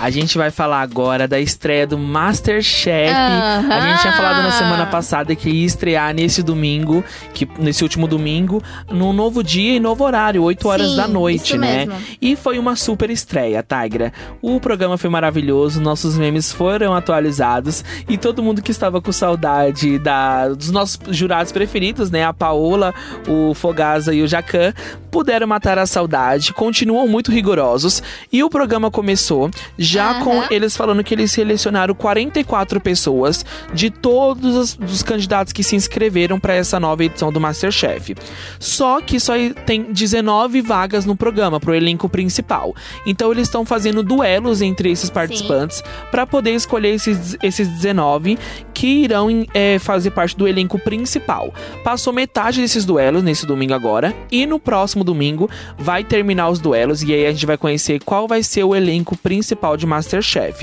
A 0.00 0.08
gente 0.08 0.38
vai 0.38 0.50
falar 0.50 0.80
agora 0.80 1.28
da 1.28 1.38
estreia 1.38 1.86
do 1.86 1.98
Masterchef. 1.98 3.12
Aham. 3.12 3.68
A 3.70 3.80
gente 3.80 4.00
tinha 4.00 4.12
falado 4.14 4.42
na 4.42 4.50
semana 4.50 4.86
passada 4.86 5.36
que 5.36 5.50
ia 5.50 5.66
estrear 5.66 6.14
nesse 6.14 6.42
domingo, 6.42 7.04
que 7.34 7.46
nesse 7.58 7.82
último 7.82 8.08
domingo, 8.08 8.62
num 8.90 9.12
novo 9.12 9.44
dia 9.44 9.76
e 9.76 9.78
novo 9.78 10.02
horário, 10.02 10.42
8 10.42 10.66
horas 10.66 10.90
Sim, 10.92 10.96
da 10.96 11.06
noite, 11.06 11.58
né? 11.58 11.84
mesmo. 11.84 12.02
E 12.18 12.34
foi 12.34 12.58
uma 12.58 12.76
super 12.76 13.10
estreia, 13.10 13.62
Tigra. 13.62 14.10
O 14.40 14.58
programa 14.58 14.96
foi 14.96 15.10
maravilhoso, 15.10 15.82
nossos 15.82 16.16
memes 16.16 16.50
foram 16.50 16.94
atualizados 16.94 17.84
e 18.08 18.16
todo 18.16 18.42
mundo 18.42 18.62
que 18.62 18.70
estava 18.70 19.02
com 19.02 19.12
saudade 19.12 19.98
da, 19.98 20.48
dos 20.48 20.70
nossos 20.70 20.98
jurados 21.10 21.52
preferidos, 21.52 22.10
né? 22.10 22.24
A 22.24 22.32
Paola, 22.32 22.94
o 23.28 23.52
Fogaza 23.52 24.14
e 24.14 24.22
o 24.22 24.26
Jacan, 24.26 24.72
puderam 25.10 25.46
matar 25.46 25.78
a 25.78 25.84
saudade, 25.84 26.54
continuam 26.54 27.06
muito 27.06 27.30
rigorosos 27.30 28.02
e 28.32 28.42
o 28.42 28.48
programa 28.48 28.90
começou 28.90 29.50
já 29.76 29.89
Aham. 29.98 30.24
com 30.24 30.42
eles 30.50 30.76
falando 30.76 31.02
que 31.02 31.14
eles 31.14 31.32
selecionaram 31.32 31.94
44 31.94 32.80
pessoas 32.80 33.44
de 33.72 33.90
todos 33.90 34.56
os, 34.56 34.78
os 34.78 35.02
candidatos 35.02 35.52
que 35.52 35.62
se 35.62 35.76
inscreveram 35.76 36.38
para 36.38 36.54
essa 36.54 36.78
nova 36.78 37.04
edição 37.04 37.32
do 37.32 37.40
Masterchef. 37.40 38.14
Só 38.58 39.00
que 39.00 39.18
só 39.18 39.34
tem 39.66 39.92
19 39.92 40.60
vagas 40.62 41.04
no 41.04 41.16
programa 41.16 41.58
pro 41.60 41.74
elenco 41.74 42.08
principal. 42.08 42.74
Então 43.06 43.32
eles 43.32 43.48
estão 43.48 43.64
fazendo 43.64 44.02
duelos 44.02 44.62
entre 44.62 44.90
esses 44.90 45.10
participantes 45.10 45.82
para 46.10 46.26
poder 46.26 46.52
escolher 46.52 46.94
esses, 46.94 47.36
esses 47.42 47.68
19 47.68 48.38
que 48.74 49.04
irão 49.04 49.28
eh, 49.54 49.78
fazer 49.78 50.10
parte 50.10 50.36
do 50.36 50.48
elenco 50.48 50.78
principal. 50.78 51.52
Passou 51.84 52.12
metade 52.12 52.60
desses 52.60 52.84
duelos 52.84 53.22
nesse 53.22 53.46
domingo 53.46 53.74
agora 53.74 54.14
e 54.30 54.46
no 54.46 54.58
próximo 54.58 55.04
domingo 55.04 55.50
vai 55.78 56.04
terminar 56.04 56.48
os 56.48 56.58
duelos 56.58 57.02
e 57.02 57.12
aí 57.12 57.26
a 57.26 57.32
gente 57.32 57.46
vai 57.46 57.56
conhecer 57.56 58.02
qual 58.04 58.26
vai 58.26 58.42
ser 58.42 58.64
o 58.64 58.74
elenco 58.74 59.16
principal 59.16 59.76
de 59.80 59.86
Masterchef. 59.86 60.62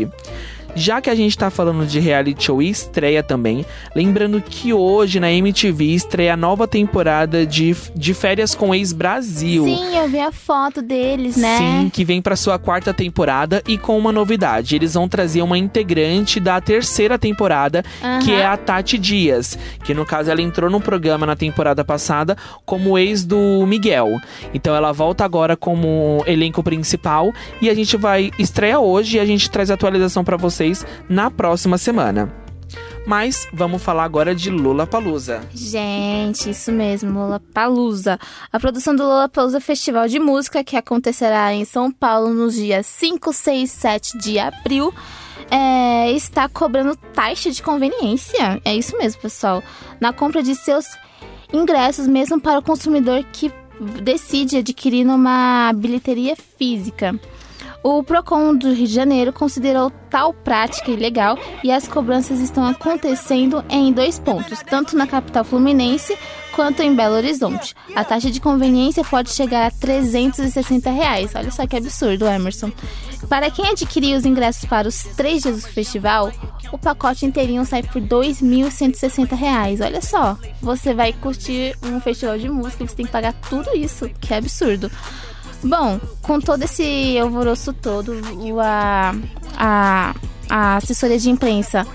Já 0.76 1.01
que 1.01 1.09
a 1.09 1.15
gente 1.15 1.38
tá 1.38 1.49
falando 1.49 1.86
de 1.86 1.99
reality 1.99 2.43
show 2.45 2.61
e 2.61 2.70
estreia 2.70 3.24
também, 3.24 3.65
lembrando 3.95 4.41
que 4.41 4.74
hoje 4.74 5.20
na 5.20 5.32
MTV 5.32 5.86
estreia 5.86 6.34
a 6.34 6.38
nova 6.38 6.68
temporada 6.68 7.45
de, 7.45 7.76
de 7.95 8.13
Férias 8.13 8.53
com 8.53 8.74
Ex-Brasil. 8.76 9.63
Sim, 9.63 9.97
eu 9.97 10.07
vi 10.07 10.20
a 10.20 10.32
foto 10.32 10.82
deles, 10.82 11.36
né? 11.36 11.57
Sim, 11.57 11.89
que 11.91 12.05
vem 12.05 12.22
para 12.22 12.36
sua 12.36 12.59
quarta 12.59 12.93
temporada 12.93 13.63
e 13.68 13.78
com 13.78 13.97
uma 13.97 14.11
novidade. 14.11 14.76
Eles 14.76 14.93
vão 14.93 15.07
trazer 15.07 15.41
uma 15.41 15.57
integrante 15.57 16.39
da 16.39 16.61
terceira 16.61 17.18
temporada, 17.18 17.84
que 18.24 18.32
é 18.32 18.45
a 18.45 18.55
Tati 18.55 18.97
Dias, 18.97 19.57
que 19.84 19.93
no 19.93 20.05
caso 20.05 20.30
ela 20.30 20.41
entrou 20.41 20.70
no 20.70 20.80
programa 20.80 21.26
na 21.26 21.36
temporada 21.36 21.84
passada 21.84 22.38
como 22.65 22.97
ex 22.97 23.26
do 23.26 23.65
Miguel. 23.65 24.20
Então 24.53 24.76
ela 24.76 24.91
volta 24.91 25.26
agora 25.26 25.55
como 25.57 26.24
elenco 26.28 26.61
principal 26.61 27.34
e 27.61 27.70
a 27.70 27.74
gente 27.74 27.97
vai 27.97 28.32
estrear 28.38 28.80
hoje 28.80 29.18
e 29.18 29.20
a 29.20 29.26
gente 29.26 29.49
traz 29.49 29.72
a 29.72 29.74
atualização 29.74 30.24
para 30.24 30.38
vocês 30.38 30.57
na 31.10 31.30
próxima 31.30 31.78
semana. 31.78 32.34
Mas 33.08 33.47
vamos 33.53 33.82
falar 33.82 34.03
agora 34.03 34.36
de 34.36 34.49
Lula 34.49 34.86
Palusa. 34.86 35.41
Gente, 35.53 36.49
isso 36.49 36.74
mesmo, 36.74 37.18
Lollapalooza. 37.18 38.20
A 38.51 38.60
produção 38.60 38.93
do 38.93 39.03
Lollapalooza 39.03 39.62
Festival 39.62 40.10
de 40.10 40.20
Música, 40.20 40.62
que 40.62 40.76
acontecerá 40.76 41.53
em 41.53 41.64
São 41.64 41.89
Paulo 41.89 42.34
nos 42.34 42.55
dias 42.55 42.86
5, 42.86 43.32
6, 43.32 43.72
7 43.72 44.18
de 44.18 44.38
abril, 44.38 44.93
é, 45.49 46.12
está 46.12 46.49
cobrando 46.49 46.97
taxa 47.14 47.49
de 47.49 47.64
conveniência. 47.64 48.62
É 48.66 48.76
isso 48.76 48.97
mesmo, 48.97 49.22
pessoal. 49.22 49.64
Na 50.01 50.12
compra 50.12 50.43
de 50.43 50.53
seus 50.53 50.86
ingressos, 51.53 52.08
mesmo 52.08 52.41
para 52.41 52.60
o 52.60 52.64
consumidor 52.64 53.24
que 53.32 53.49
decide 54.03 54.58
adquirir 54.58 55.05
numa 55.05 55.72
bilheteria 55.74 56.36
física. 56.58 57.18
O 57.89 58.03
Procon 58.03 58.53
do 58.53 58.73
Rio 58.73 58.85
de 58.85 58.93
Janeiro 58.93 59.31
considerou 59.31 59.89
tal 60.09 60.33
prática 60.33 60.91
ilegal 60.91 61.39
e 61.63 61.71
as 61.71 61.88
cobranças 61.88 62.41
estão 62.41 62.65
acontecendo 62.65 63.63
em 63.69 63.93
dois 63.93 64.19
pontos, 64.19 64.59
tanto 64.59 64.97
na 64.97 65.07
capital 65.07 65.45
fluminense 65.45 66.17
quanto 66.51 66.81
em 66.81 66.93
Belo 66.93 67.15
Horizonte. 67.15 67.73
A 67.95 68.03
taxa 68.03 68.29
de 68.29 68.41
conveniência 68.41 69.05
pode 69.05 69.29
chegar 69.29 69.67
a 69.67 69.71
360 69.71 70.91
reais. 70.91 71.31
Olha 71.33 71.49
só 71.49 71.65
que 71.65 71.77
absurdo, 71.77 72.27
Emerson. 72.27 72.73
Para 73.29 73.49
quem 73.49 73.69
adquirir 73.69 74.17
os 74.17 74.25
ingressos 74.25 74.65
para 74.65 74.89
os 74.89 75.03
três 75.15 75.43
dias 75.43 75.61
do 75.61 75.69
festival, 75.69 76.29
o 76.73 76.77
pacote 76.77 77.25
inteirinho 77.25 77.65
sai 77.65 77.83
por 77.83 78.01
2.160 78.01 79.33
reais. 79.33 79.79
Olha 79.79 80.01
só, 80.01 80.38
você 80.61 80.93
vai 80.93 81.13
curtir 81.13 81.73
um 81.81 82.01
festival 82.01 82.38
de 82.38 82.49
música 82.49 82.83
e 82.83 82.88
você 82.89 82.97
tem 82.97 83.05
que 83.05 83.11
pagar 83.13 83.31
tudo 83.49 83.73
isso, 83.73 84.09
que 84.19 84.33
é 84.33 84.38
absurdo. 84.39 84.91
Bom, 85.64 85.99
com 86.22 86.39
todo 86.39 86.64
esse 86.64 87.18
alvoroço 87.18 87.74
todo, 87.74 88.14
a, 88.62 89.14
a, 89.58 90.16
a 90.49 90.76
assessoria 90.78 91.18
de 91.20 91.30
imprensa 91.30 91.86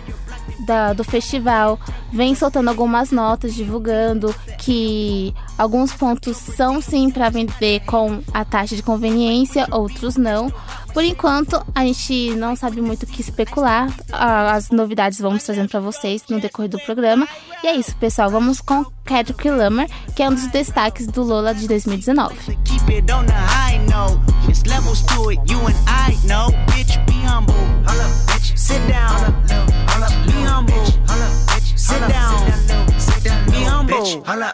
da- 0.66 0.92
do 0.92 1.02
festival 1.04 1.78
vem 2.12 2.34
soltando 2.34 2.68
algumas 2.68 3.10
notas 3.10 3.54
divulgando 3.54 4.34
que 4.58 5.32
alguns 5.56 5.92
pontos 5.92 6.36
são 6.36 6.80
sim 6.82 7.10
para 7.10 7.30
vender 7.30 7.80
com 7.86 8.20
a 8.34 8.44
taxa 8.44 8.76
de 8.76 8.82
conveniência, 8.82 9.66
outros 9.70 10.16
não. 10.16 10.52
Por 10.92 11.04
enquanto, 11.04 11.64
a 11.74 11.84
gente 11.84 12.34
não 12.34 12.54
sabe 12.54 12.80
muito 12.80 13.04
o 13.04 13.06
que 13.06 13.20
especular. 13.20 13.88
As 14.12 14.70
novidades 14.70 15.18
vamos 15.18 15.42
trazendo 15.42 15.68
para 15.68 15.80
vocês 15.80 16.22
no 16.28 16.40
decorrer 16.40 16.70
do 16.70 16.78
programa. 16.80 17.26
E 17.62 17.66
é 17.66 17.74
isso, 17.76 17.96
pessoal. 17.96 18.30
Vamos 18.30 18.60
com 18.60 18.84
Kendrick 19.04 19.48
Lamar, 19.48 19.88
que 20.14 20.22
é 20.22 20.28
um 20.28 20.34
dos 20.34 20.46
destaques 20.48 21.06
do 21.06 21.22
Lola 21.22 21.54
de 21.54 21.66
2019. 21.66 22.58
Keep 22.64 22.92
it 22.92 23.12
on 23.12 23.24
the 23.24 23.32
high 23.32 23.78
note. 23.88 24.20
It's 24.48 24.62
levels 24.66 25.02
to 25.06 25.30
it, 25.30 25.40
you 25.50 25.58
and 25.66 25.76
I 25.86 26.14
know. 26.26 26.50
Bitch, 26.66 26.98
be 27.06 27.14
humble. 27.26 27.62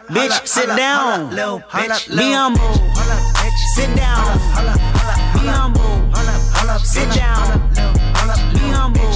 bitch. 0.09 0.45
Sit 0.45 0.67
down. 0.67 1.29
Be 1.29 2.31
humble. 2.31 2.73
Sit 3.75 3.95
down. 3.95 4.39
Be 5.33 5.47
humble. 5.47 5.98
Bitch, 6.79 6.85
sit 6.85 7.09
down. 7.13 7.69
Be 8.53 8.59
humble. 8.71 9.11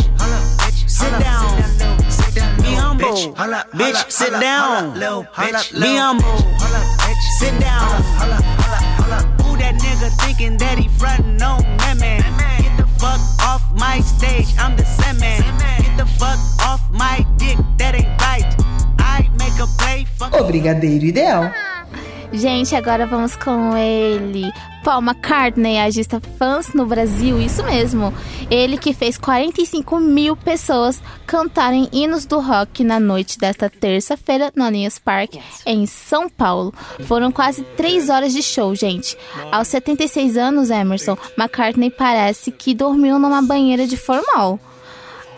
Sit 0.88 1.11
down. 1.20 1.55
Be 1.57 1.64
humble. 1.64 2.05
Sit 2.09 2.36
down. 2.36 2.57
Be 2.61 2.74
humble. 2.76 3.16
Sit 3.16 3.39
down. 3.39 3.39
Be 3.39 3.55
humble. 3.55 3.70
Bitch, 3.80 4.11
sit 4.11 4.32
down. 4.41 4.93
Be 5.80 5.95
humble. 5.95 6.39
Sit 7.39 7.59
down. 7.59 8.03
Who 9.43 9.57
that 9.57 9.76
nigga 9.76 10.09
thinking 10.22 10.57
that 10.57 10.78
he 10.78 10.88
frontin' 10.89 11.41
on 11.41 11.61
that 11.78 11.97
man? 11.99 12.22
Get 12.61 12.78
the 12.78 12.88
fuck 12.99 13.22
off 13.47 13.64
my 13.76 13.99
stage, 14.01 14.47
I'm 14.59 14.76
the 14.76 14.86
Sandman. 14.86 15.41
Get 15.82 15.97
the 15.97 16.05
fuck 16.05 16.39
off 16.66 16.82
my 16.91 17.26
dick, 17.38 17.57
that 17.78 17.95
ain't 17.95 18.22
right. 18.22 18.55
I 18.99 19.30
make 19.39 19.57
a 19.59 19.68
play, 19.80 20.05
fuck. 20.05 20.34
O 20.34 20.43
Brigadeiro 20.43 21.07
Ideal. 21.09 21.72
Gente, 22.34 22.76
agora 22.76 23.06
vamos 23.06 23.36
com 23.36 23.78
ele. 23.78 24.52
Paul 24.84 25.04
McCartney, 25.04 25.80
agista 25.80 26.20
fãs 26.38 26.74
no 26.74 26.84
Brasil, 26.84 27.40
isso 27.40 27.64
mesmo. 27.64 28.12
Ele 28.50 28.76
que 28.76 28.92
fez 28.92 29.20
45 29.20 30.00
mil 30.00 30.36
pessoas 30.36 31.00
cantarem 31.28 31.88
hinos 31.94 32.26
do 32.26 32.40
rock 32.40 32.84
na 32.84 33.00
noite 33.00 33.38
desta 33.38 33.70
terça-feira 33.70 34.52
no 34.56 34.64
Allianz 34.64 34.98
Park, 34.98 35.36
em 35.64 35.86
São 35.86 36.28
Paulo. 36.28 36.74
Foram 37.06 37.32
quase 37.32 37.64
3 37.78 38.10
horas 38.10 38.34
de 38.34 38.42
show, 38.42 38.74
gente. 38.74 39.16
Aos 39.52 39.68
76 39.68 40.36
anos, 40.36 40.72
Emerson, 40.72 41.16
McCartney 41.38 41.92
parece 41.92 42.52
que 42.52 42.74
dormiu 42.74 43.20
numa 43.20 43.44
banheira 43.44 43.86
de 43.86 43.96
formal. 43.96 44.60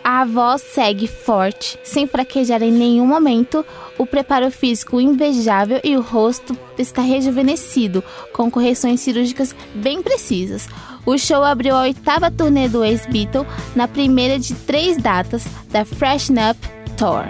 A 0.08 0.24
voz 0.24 0.62
segue 0.62 1.08
forte, 1.08 1.76
sem 1.82 2.06
fraquejar 2.06 2.62
em 2.62 2.70
nenhum 2.70 3.04
momento, 3.04 3.66
o 3.98 4.06
preparo 4.06 4.52
físico 4.52 5.00
invejável 5.00 5.80
e 5.82 5.96
o 5.96 6.00
rosto 6.00 6.56
está 6.78 7.02
rejuvenescido, 7.02 8.04
com 8.32 8.48
correções 8.48 9.00
cirúrgicas 9.00 9.52
bem 9.74 10.00
precisas. 10.00 10.68
O 11.04 11.18
show 11.18 11.42
abriu 11.42 11.74
a 11.74 11.80
oitava 11.80 12.30
turnê 12.30 12.68
do 12.68 12.84
ex-Beatle 12.84 13.44
na 13.74 13.88
primeira 13.88 14.38
de 14.38 14.54
três 14.54 14.96
datas 14.96 15.44
da 15.70 15.84
Freshen 15.84 16.36
Up 16.50 16.60
Tour. 16.96 17.24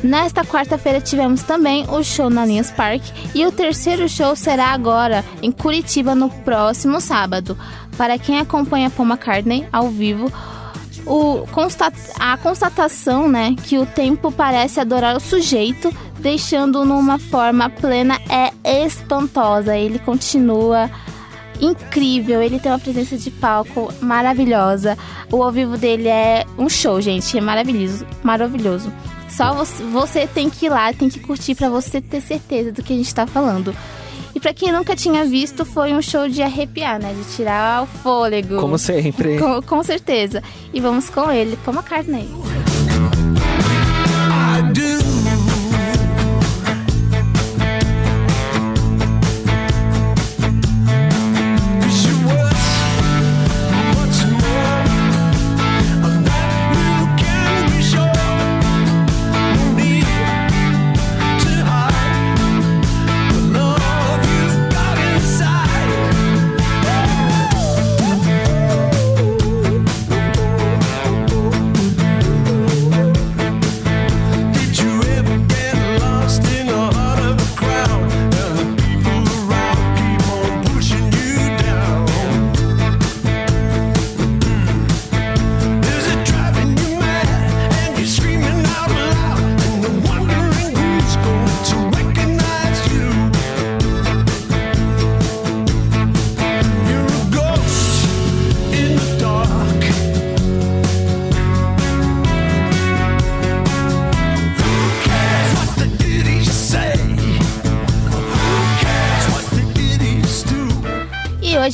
Nesta 0.00 0.44
quarta-feira 0.44 1.00
tivemos 1.00 1.42
também 1.42 1.84
o 1.90 2.04
show 2.04 2.30
na 2.30 2.42
Allianz 2.42 2.70
Park 2.70 3.02
e 3.34 3.44
o 3.44 3.50
terceiro 3.50 4.08
show 4.08 4.36
será 4.36 4.68
agora 4.68 5.24
em 5.42 5.50
Curitiba 5.50 6.14
no 6.14 6.30
próximo 6.30 7.00
sábado. 7.00 7.58
Para 7.98 8.16
quem 8.16 8.38
acompanha 8.38 8.90
Paul 8.90 9.08
McCartney 9.08 9.66
ao 9.72 9.88
vivo, 9.88 10.32
o 11.06 11.46
constat 11.52 11.94
a 12.18 12.36
constatação, 12.36 13.28
né, 13.28 13.54
que 13.64 13.78
o 13.78 13.86
tempo 13.86 14.30
parece 14.30 14.80
adorar 14.80 15.16
o 15.16 15.20
sujeito, 15.20 15.92
deixando 16.18 16.84
numa 16.84 17.18
forma 17.18 17.68
plena 17.68 18.18
é 18.28 18.52
espantosa. 18.84 19.76
Ele 19.76 19.98
continua 19.98 20.90
incrível, 21.60 22.42
ele 22.42 22.58
tem 22.58 22.72
uma 22.72 22.78
presença 22.78 23.16
de 23.16 23.30
palco 23.30 23.92
maravilhosa. 24.00 24.98
O 25.30 25.42
ao 25.42 25.52
vivo 25.52 25.76
dele 25.76 26.08
é 26.08 26.44
um 26.58 26.68
show, 26.68 27.00
gente, 27.00 27.36
é 27.36 27.40
maravilhoso, 27.40 28.06
maravilhoso. 28.22 28.92
Só 29.28 29.54
você, 29.54 29.82
você 29.84 30.26
tem 30.26 30.50
que 30.50 30.66
ir 30.66 30.68
lá, 30.68 30.92
tem 30.92 31.08
que 31.08 31.20
curtir 31.20 31.54
pra 31.54 31.70
você 31.70 32.00
ter 32.00 32.20
certeza 32.20 32.70
do 32.70 32.82
que 32.82 32.92
a 32.92 32.96
gente 32.96 33.14
tá 33.14 33.26
falando. 33.26 33.74
Pra 34.42 34.52
quem 34.52 34.72
nunca 34.72 34.96
tinha 34.96 35.24
visto, 35.24 35.64
foi 35.64 35.94
um 35.94 36.02
show 36.02 36.28
de 36.28 36.42
arrepiar, 36.42 37.00
né? 37.00 37.14
De 37.14 37.36
tirar 37.36 37.84
o 37.84 37.86
fôlego. 37.86 38.56
Como 38.56 38.76
sempre. 38.76 39.38
Com, 39.38 39.62
com 39.62 39.82
certeza. 39.84 40.42
E 40.74 40.80
vamos 40.80 41.08
com 41.08 41.30
ele, 41.30 41.56
Paul 41.64 41.76
McCartney. 41.76 42.28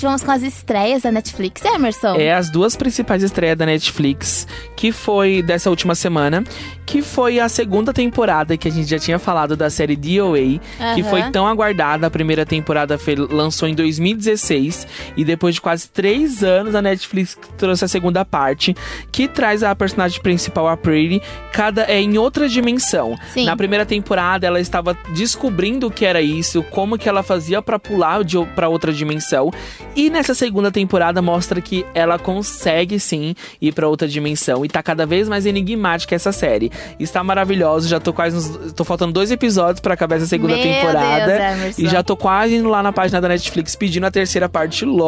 Vamos 0.09 0.23
com 0.23 0.31
as 0.31 0.43
estreias 0.43 1.03
da 1.03 1.13
Netflix, 1.13 1.63
Emerson. 1.63 2.17
É 2.17 2.33
as 2.33 2.49
duas 2.49 2.75
principais 2.75 3.23
estreias 3.23 3.59
da 3.59 3.67
Netflix, 3.67 4.47
que 4.75 4.91
foi 4.91 5.43
dessa 5.43 5.69
última 5.69 5.95
semana, 5.95 6.43
que 6.87 7.03
foi 7.03 7.39
a 7.39 7.47
segunda 7.47 7.93
temporada 7.93 8.57
que 8.57 8.67
a 8.67 8.71
gente 8.71 8.89
já 8.89 8.99
tinha 8.99 9.19
falado 9.19 9.55
da 9.55 9.69
série 9.69 9.95
DOA, 9.95 10.39
que 10.39 11.03
Aham. 11.03 11.11
foi 11.11 11.31
tão 11.31 11.47
aguardada. 11.47 12.07
A 12.07 12.11
primeira 12.11 12.47
temporada 12.47 12.97
foi, 12.97 13.17
lançou 13.17 13.69
em 13.69 13.75
2016 13.75 14.87
e 15.19 15.25
depois 15.25 15.57
de 15.57 15.61
quase 15.61 15.89
três 15.89 16.45
anos 16.45 16.77
a 16.77 16.81
Netflix 16.81 17.37
trouxe 17.59 17.85
a 17.85 17.89
segunda 17.89 18.25
parte, 18.25 18.75
que 19.11 19.27
traz 19.27 19.65
a 19.65 19.75
personagem 19.75 20.23
principal, 20.23 20.69
a 20.69 20.77
Pretty, 20.77 21.21
cada 21.53 21.83
é 21.83 22.01
em 22.01 22.17
outra 22.17 22.49
dimensão. 22.49 23.19
Sim. 23.35 23.45
Na 23.45 23.57
primeira 23.57 23.85
temporada 23.85 24.47
ela 24.47 24.61
estava 24.61 24.97
descobrindo 25.13 25.89
o 25.89 25.91
que 25.91 26.05
era 26.05 26.23
isso, 26.23 26.63
como 26.71 26.97
que 26.97 27.09
ela 27.09 27.25
fazia 27.25 27.61
pra 27.61 27.81
pular 27.81 28.21
para 28.55 28.69
outra 28.69 28.93
dimensão. 28.93 29.51
E 29.97 30.09
nessa 30.09 30.35
segunda 30.35 30.71
temporada 30.71 31.21
mostra 31.21 31.61
que 31.61 31.85
ela 31.95 32.17
consegue 32.17 33.01
sim 33.01 33.35
ir 33.61 33.73
pra 33.73 33.89
outra 33.89 34.07
dimensão 34.07 34.65
e 34.65 34.69
tá 34.69 34.83
cada 34.83 35.05
vez 35.05 35.29
mais 35.29 35.47
enigmática 35.47 36.15
essa 36.15 36.31
série. 36.31 36.71
Está 37.01 37.25
maravilhosa, 37.25 37.89
já 37.89 37.99
tô 37.99 38.13
quase 38.13 38.37
nos, 38.37 38.73
tô 38.73 38.85
faltando 38.85 39.13
dois 39.13 39.33
episódios 39.33 39.81
pra 39.81 39.95
acabar 39.95 40.17
essa 40.17 40.27
segunda 40.27 40.55
Meu 40.55 40.63
temporada 40.63 41.57
Deus, 41.57 41.79
e 41.79 41.89
já 41.89 42.05
tô 42.05 42.17
quase 42.17 42.55
indo 42.55 42.69
lá 42.69 42.85
na 42.85 42.93
página 42.93 43.21
da 43.21 43.29
Netflix 43.29 43.75
pedindo 43.75 44.07
a 44.07 44.11
terceira 44.13 44.49
parte 44.49 44.85
logo. 44.85 45.08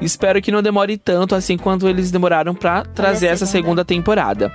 Espero 0.00 0.40
que 0.40 0.50
não 0.52 0.62
demore 0.62 0.96
tanto 0.96 1.34
assim 1.34 1.56
quanto 1.56 1.88
eles 1.88 2.10
demoraram 2.10 2.54
pra 2.54 2.84
trazer 2.84 3.28
essa 3.28 3.46
segunda 3.46 3.84
temporada. 3.84 4.52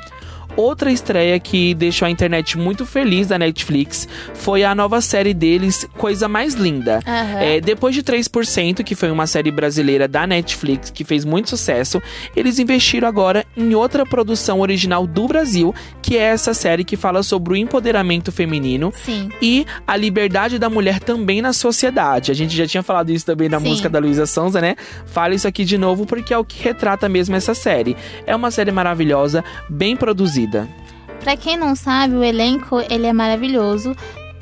Outra 0.55 0.89
estreia 0.89 1.37
que 1.37 1.73
deixou 1.73 2.05
a 2.05 2.11
internet 2.11 2.57
muito 2.57 2.85
feliz 2.85 3.27
da 3.27 3.37
Netflix 3.37 4.07
foi 4.33 4.63
a 4.63 4.73
nova 4.73 5.01
série 5.01 5.33
deles, 5.33 5.87
Coisa 5.97 6.29
Mais 6.29 6.53
Linda. 6.53 7.01
Aham. 7.05 7.39
É, 7.39 7.59
depois 7.59 7.93
de 7.93 8.01
3%, 8.01 8.81
que 8.83 8.95
foi 8.95 9.11
uma 9.11 9.27
série 9.27 9.51
brasileira 9.51 10.07
da 10.07 10.25
Netflix 10.25 10.89
que 10.89 11.03
fez 11.03 11.25
muito 11.25 11.49
sucesso, 11.49 12.01
eles 12.35 12.57
investiram 12.57 13.07
agora 13.07 13.45
em 13.57 13.75
outra 13.75 14.05
produção 14.05 14.61
original 14.61 15.05
do 15.05 15.27
Brasil, 15.27 15.75
que 16.01 16.17
é 16.17 16.21
essa 16.21 16.53
série 16.53 16.85
que 16.85 16.95
fala 16.95 17.21
sobre 17.21 17.53
o 17.53 17.55
empoderamento 17.55 18.31
feminino 18.31 18.93
Sim. 19.03 19.29
e 19.41 19.65
a 19.85 19.97
liberdade 19.97 20.57
da 20.57 20.69
mulher 20.69 20.99
também 20.99 21.41
na 21.41 21.51
sociedade. 21.51 22.31
A 22.31 22.35
gente 22.35 22.55
já 22.55 22.65
tinha 22.65 22.83
falado 22.83 23.09
isso 23.09 23.25
também 23.25 23.49
na 23.49 23.59
Sim. 23.59 23.67
música 23.67 23.89
da 23.89 23.99
Luísa 23.99 24.25
Sonza, 24.25 24.61
né? 24.61 24.75
Fala 25.05 25.35
isso 25.35 25.47
aqui 25.47 25.65
de 25.65 25.77
novo 25.77 26.05
porque 26.05 26.33
é 26.33 26.37
o 26.37 26.45
que 26.45 26.63
retrata 26.63 27.09
mesmo 27.09 27.35
essa 27.35 27.53
série. 27.53 27.97
É 28.25 28.33
uma 28.33 28.51
série 28.51 28.71
maravilhosa, 28.71 29.43
bem 29.69 29.97
produzida. 29.97 30.44
Pra 31.21 31.35
quem 31.35 31.57
não 31.57 31.75
sabe, 31.75 32.15
o 32.15 32.23
elenco 32.23 32.79
ele 32.89 33.07
é 33.07 33.13
maravilhoso. 33.13 33.95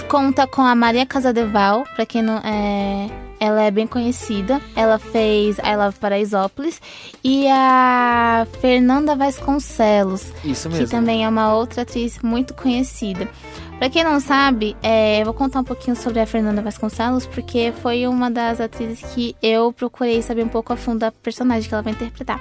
Conta 0.10 0.46
com 0.46 0.62
a 0.62 0.76
Maria 0.76 1.06
Casadeval, 1.06 1.84
pra 1.96 2.06
quem 2.06 2.22
não 2.22 2.38
é, 2.40 3.10
ela 3.40 3.64
é 3.64 3.72
bem 3.72 3.88
conhecida. 3.88 4.60
Ela 4.76 5.00
fez 5.00 5.58
I 5.60 5.76
Love 5.78 5.98
Paraisópolis 5.98 6.82
e 7.24 7.48
a 7.48 8.46
Fernanda 8.60 9.16
Vasconcelos, 9.16 10.32
Isso 10.44 10.70
que 10.70 10.76
mesmo. 10.76 10.90
também 10.90 11.24
é 11.24 11.30
uma 11.30 11.54
outra 11.56 11.84
atriz 11.84 12.20
muito 12.22 12.54
conhecida. 12.54 13.28
Pra 13.80 13.90
quem 13.90 14.04
não 14.04 14.20
sabe, 14.20 14.78
é, 14.84 15.22
eu 15.22 15.26
vou 15.26 15.34
contar 15.34 15.60
um 15.60 15.64
pouquinho 15.64 15.96
sobre 15.96 16.20
a 16.20 16.26
Fernanda 16.26 16.62
Vasconcelos, 16.62 17.26
porque 17.26 17.74
foi 17.82 18.08
uma 18.08 18.30
das 18.30 18.62
atrizes 18.62 19.02
que 19.14 19.36
eu 19.42 19.74
procurei 19.74 20.22
saber 20.22 20.44
um 20.44 20.48
pouco 20.48 20.72
a 20.72 20.78
fundo 20.78 21.00
da 21.00 21.12
personagem 21.12 21.68
que 21.68 21.74
ela 21.74 21.82
vai 21.84 21.92
interpretar. 21.94 22.40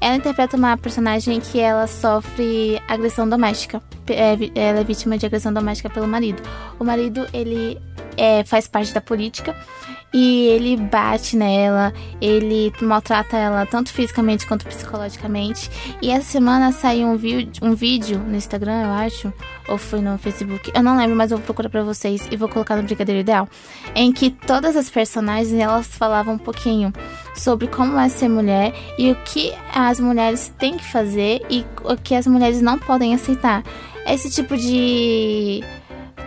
Ela 0.00 0.16
interpreta 0.16 0.56
uma 0.56 0.76
personagem 0.76 1.40
que 1.40 1.60
ela 1.60 1.86
sofre 1.86 2.80
agressão 2.88 3.28
doméstica. 3.28 3.82
É, 4.08 4.32
ela 4.58 4.80
é 4.80 4.84
vítima 4.84 5.18
de 5.18 5.26
agressão 5.26 5.52
doméstica 5.52 5.90
pelo 5.90 6.08
marido. 6.08 6.42
O 6.78 6.84
marido, 6.84 7.26
ele 7.32 7.78
é, 8.16 8.42
faz 8.44 8.66
parte 8.66 8.94
da 8.94 9.00
política 9.00 9.54
e 10.12 10.46
ele 10.48 10.76
bate 10.76 11.36
nela, 11.36 11.92
ele 12.20 12.72
maltrata 12.82 13.36
ela 13.36 13.64
tanto 13.64 13.92
fisicamente 13.92 14.46
quanto 14.46 14.66
psicologicamente. 14.66 15.70
E 16.02 16.10
essa 16.10 16.26
semana 16.26 16.72
saiu 16.72 17.06
um, 17.08 17.18
um 17.62 17.74
vídeo 17.74 18.18
no 18.18 18.36
Instagram, 18.36 18.82
eu 18.82 18.90
acho, 18.90 19.32
ou 19.68 19.78
foi 19.78 20.00
no 20.00 20.18
Facebook, 20.18 20.72
eu 20.74 20.82
não 20.82 20.96
lembro, 20.96 21.16
mas 21.16 21.30
eu 21.30 21.38
vou 21.38 21.46
procurar 21.46 21.68
pra 21.68 21.82
vocês 21.82 22.26
e 22.30 22.36
vou 22.36 22.48
colocar 22.48 22.76
no 22.76 22.82
Brigadeiro 22.82 23.20
Ideal, 23.20 23.48
em 23.94 24.12
que 24.12 24.30
todas 24.30 24.76
as 24.76 24.90
personagens 24.90 25.52
elas 25.52 25.86
falavam 25.86 26.34
um 26.34 26.38
pouquinho 26.38 26.92
sobre 27.34 27.68
como 27.68 27.98
é 27.98 28.08
ser 28.08 28.28
mulher 28.28 28.74
e 28.98 29.12
o 29.12 29.16
que 29.24 29.52
as 29.72 30.00
mulheres 30.00 30.52
têm 30.58 30.76
que 30.76 30.84
fazer 30.84 31.40
e 31.48 31.64
o 31.84 31.96
que 31.96 32.14
as 32.14 32.26
mulheres 32.26 32.60
não 32.60 32.78
podem 32.78 33.14
aceitar. 33.14 33.62
Esse 34.06 34.30
tipo 34.30 34.56
de 34.56 35.62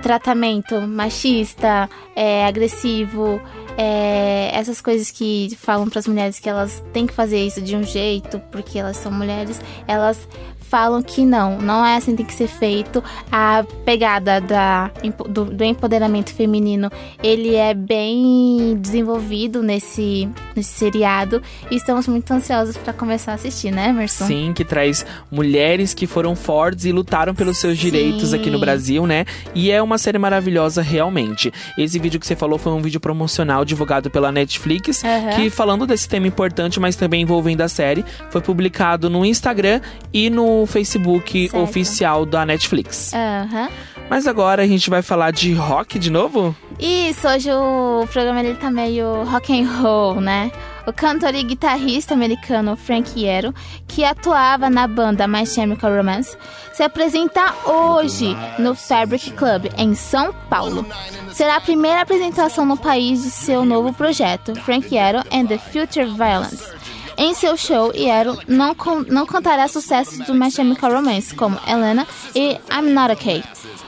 tratamento 0.04 0.82
machista, 0.82 1.90
é, 2.16 2.46
agressivo, 2.46 3.42
é, 3.78 4.52
essas 4.54 4.82
coisas 4.82 5.12
que 5.12 5.56
falam 5.60 5.90
para 5.90 6.00
as 6.00 6.08
mulheres 6.08 6.40
que 6.40 6.50
elas 6.50 6.84
têm 6.94 7.08
que 7.08 7.14
fazer 7.14 7.44
isso 7.46 7.62
de 7.62 7.76
um 7.76 7.84
jeito 7.84 8.40
porque 8.52 8.78
elas 8.78 8.98
são 8.98 9.12
mulheres, 9.12 9.60
elas 9.88 10.28
falam 10.74 11.04
que 11.04 11.24
não, 11.24 11.60
não 11.60 11.86
é 11.86 11.98
assim 11.98 12.14
que 12.14 12.18
tem 12.18 12.26
que 12.26 12.34
ser 12.34 12.48
feito. 12.48 13.04
A 13.32 13.64
pegada 13.86 14.42
da, 14.42 14.90
do, 15.30 15.46
do 15.46 15.64
empoderamento 15.64 16.34
feminino, 16.34 16.92
ele 17.22 17.54
é 17.54 17.76
bem 17.76 18.76
desenvolvido 18.82 19.62
nesse, 19.62 20.28
nesse 20.56 20.72
seriado 20.72 21.44
e 21.70 21.76
estamos 21.76 22.08
muito 22.08 22.32
ansiosos 22.32 22.76
para 22.76 22.92
começar 22.92 23.34
a 23.34 23.36
assistir, 23.36 23.70
né, 23.70 23.90
Emerson? 23.90 24.26
Sim, 24.26 24.52
que 24.52 24.66
traz 24.66 25.06
mulheres 25.30 25.94
que 25.94 26.08
foram 26.08 26.36
fortes 26.36 26.86
e 26.86 26.92
lutaram 26.92 27.36
pelos 27.36 27.60
seus 27.60 27.78
direitos 27.78 28.34
aqui 28.34 28.50
no 28.50 28.60
Brasil, 28.60 29.06
né? 29.06 29.26
E 29.54 29.70
é 29.70 29.80
uma 29.80 30.00
série 30.00 30.18
maravilhosa 30.18 30.82
realmente. 30.82 31.54
Esse 31.78 32.00
vídeo 32.00 32.20
que 32.20 32.26
você 32.26 32.36
falou 32.36 32.58
foi 32.58 32.72
um 32.72 32.82
vídeo 32.82 33.00
promocional 33.00 33.64
divulgado 33.64 34.10
pela 34.10 34.32
Netflix, 34.32 35.04
Aham. 35.04 35.36
que 35.36 35.52
falando 35.52 35.86
desse 35.86 36.10
tema 36.10 36.26
importante, 36.26 36.80
mas 36.80 36.96
também 36.96 37.22
envolvendo 37.22 37.62
a 37.62 37.68
série, 37.68 38.04
foi 38.32 38.42
publicado 38.42 39.08
no 39.08 39.24
Instagram 39.24 39.80
e 40.12 40.32
no 40.32 40.63
Facebook 40.66 41.50
Certo. 41.50 41.64
oficial 41.64 42.26
da 42.26 42.46
Netflix. 42.46 43.12
Aham. 43.14 43.70
Mas 44.10 44.28
agora 44.28 44.64
a 44.64 44.68
gente 44.68 44.90
vai 44.90 45.02
falar 45.02 45.32
de 45.32 45.54
rock 45.54 45.98
de 45.98 46.12
novo? 46.12 46.56
Isso, 46.80 47.28
hoje 47.28 47.50
o 47.52 48.06
programa 48.12 48.42
ele 48.42 48.56
tá 48.56 48.70
meio 48.70 49.24
rock 49.24 49.58
and 49.58 49.68
roll, 49.82 50.20
né? 50.20 50.52
O 50.86 50.92
cantor 50.92 51.34
e 51.34 51.44
guitarrista 51.44 52.14
americano 52.14 52.76
Frank 52.76 53.18
Iero, 53.18 53.54
que 53.88 54.04
atuava 54.04 54.70
na 54.70 54.86
banda 54.86 55.26
My 55.28 55.46
Chemical 55.46 55.96
Romance, 55.96 56.36
se 56.74 56.84
apresenta 56.84 57.54
hoje 57.66 58.36
no 58.60 58.76
Fabric 58.76 59.32
Club, 59.32 59.68
em 59.78 59.96
São 59.96 60.34
Paulo. 60.50 60.86
Será 61.32 61.56
a 61.56 61.62
primeira 61.62 62.02
apresentação 62.02 62.66
no 62.66 62.76
país 62.76 63.24
de 63.24 63.30
seu 63.30 63.64
novo 63.64 63.94
projeto, 63.94 64.54
Frank 64.62 64.94
Iero 64.94 65.20
and 65.32 65.46
the 65.46 65.58
Future 65.58 66.06
Violence. 66.08 66.73
Em 67.18 67.34
seu 67.34 67.56
show, 67.56 67.92
Iero 67.96 68.38
não, 68.48 68.74
con- 68.74 69.06
não 69.08 69.26
cantará 69.26 69.68
sucessos 69.68 70.20
do 70.26 70.34
My 70.34 70.50
Chemical 70.52 70.92
Romance, 70.92 71.34
como 71.36 71.60
Elena 71.68 72.08
e 72.36 72.58
I'm 72.72 72.92
Not 72.92 73.14
Okay. 73.14 73.44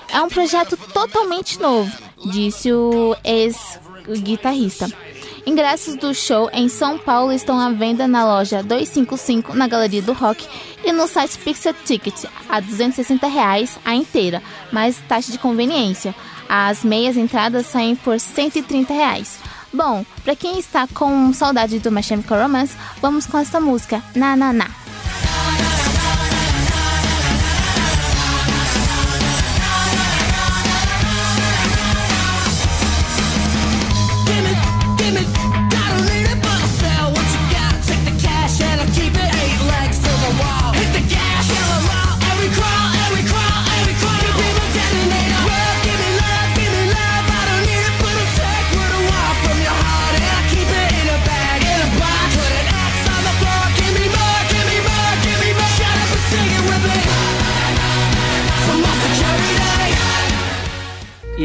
É 0.09 0.21
um 0.21 0.29
projeto 0.29 0.77
totalmente 0.93 1.59
novo, 1.59 1.91
disse 2.31 2.71
o 2.71 3.15
ex-guitarrista. 3.23 4.87
Ingressos 5.45 5.95
do 5.97 6.13
show 6.13 6.49
em 6.53 6.67
São 6.69 6.97
Paulo 6.97 7.31
estão 7.31 7.59
à 7.59 7.69
venda 7.71 8.07
na 8.07 8.25
loja 8.25 8.63
255 8.63 9.53
na 9.55 9.67
Galeria 9.67 10.01
do 10.01 10.13
Rock 10.13 10.45
e 10.83 10.91
no 10.91 11.07
site 11.07 11.37
Pixel 11.39 11.73
Ticket 11.85 12.25
a 12.49 12.59
260 12.59 13.27
reais 13.27 13.77
a 13.85 13.93
inteira, 13.95 14.41
mais 14.71 14.97
taxa 15.07 15.31
de 15.31 15.37
conveniência. 15.37 16.15
As 16.47 16.83
meias 16.83 17.17
entradas 17.17 17.65
saem 17.65 17.95
por 17.95 18.19
130 18.19 18.93
reais. 18.93 19.39
Bom, 19.75 20.05
pra 20.23 20.37
quem 20.37 20.57
está 20.57 20.87
com 20.87 21.33
saudade 21.33 21.79
do 21.79 21.91
My 21.91 22.01
Chemical 22.01 22.43
Romance, 22.43 22.77
vamos 23.01 23.25
com 23.25 23.37
essa 23.37 23.59
música, 23.59 24.01
Na 24.15 24.33
Na 24.33 24.53
Na. 24.53 24.84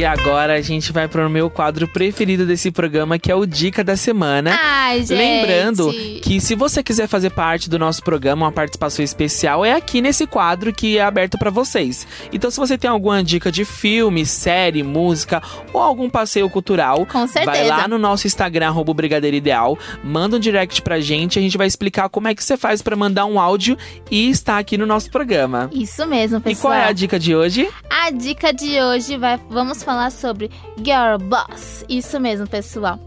E 0.00 0.04
agora 0.06 0.54
a 0.54 0.62
gente 0.62 0.94
vai 0.94 1.06
pro 1.06 1.28
meu 1.28 1.50
quadro 1.50 1.86
preferido 1.86 2.46
desse 2.46 2.70
programa, 2.70 3.18
que 3.18 3.30
é 3.30 3.34
o 3.34 3.44
Dica 3.44 3.84
da 3.84 3.98
Semana. 3.98 4.58
Ai, 4.58 5.00
gente. 5.00 5.12
Lembrando 5.12 5.92
que 6.22 6.40
se 6.40 6.54
você 6.54 6.82
quiser 6.82 7.06
fazer 7.06 7.28
parte 7.28 7.68
do 7.68 7.78
nosso 7.78 8.02
programa, 8.02 8.46
uma 8.46 8.50
participação 8.50 9.04
especial, 9.04 9.62
é 9.62 9.74
aqui 9.74 10.00
nesse 10.00 10.26
quadro 10.26 10.72
que 10.72 10.96
é 10.96 11.02
aberto 11.02 11.36
pra 11.36 11.50
vocês. 11.50 12.06
Então, 12.32 12.50
se 12.50 12.56
você 12.56 12.78
tem 12.78 12.88
alguma 12.88 13.22
dica 13.22 13.52
de 13.52 13.62
filme, 13.62 14.24
série, 14.24 14.82
música 14.82 15.42
ou 15.70 15.82
algum 15.82 16.08
passeio 16.08 16.48
cultural, 16.48 17.06
vai 17.44 17.68
lá 17.68 17.86
no 17.86 17.98
nosso 17.98 18.26
Instagram, 18.26 18.68
arroba 18.68 18.94
Brigadeiro 18.94 19.36
Ideal, 19.36 19.78
manda 20.02 20.38
um 20.38 20.40
direct 20.40 20.80
pra 20.80 20.98
gente, 20.98 21.38
a 21.38 21.42
gente 21.42 21.58
vai 21.58 21.66
explicar 21.66 22.08
como 22.08 22.26
é 22.26 22.34
que 22.34 22.42
você 22.42 22.56
faz 22.56 22.80
pra 22.80 22.96
mandar 22.96 23.26
um 23.26 23.38
áudio 23.38 23.76
e 24.10 24.30
estar 24.30 24.56
aqui 24.56 24.78
no 24.78 24.86
nosso 24.86 25.10
programa. 25.10 25.68
Isso 25.74 26.06
mesmo, 26.06 26.38
E 26.38 26.40
pessoal. 26.40 26.72
qual 26.72 26.82
é 26.86 26.88
a 26.88 26.92
dica 26.92 27.18
de 27.18 27.36
hoje? 27.36 27.68
A 27.90 28.10
dica 28.10 28.50
de 28.50 28.80
hoje 28.80 29.18
vai 29.18 29.38
vamos 29.50 29.82
falar 29.90 30.10
sobre 30.12 30.48
Girl 30.76 31.18
Boss. 31.20 31.84
Isso 31.88 32.20
mesmo, 32.20 32.46
pessoal. 32.46 33.00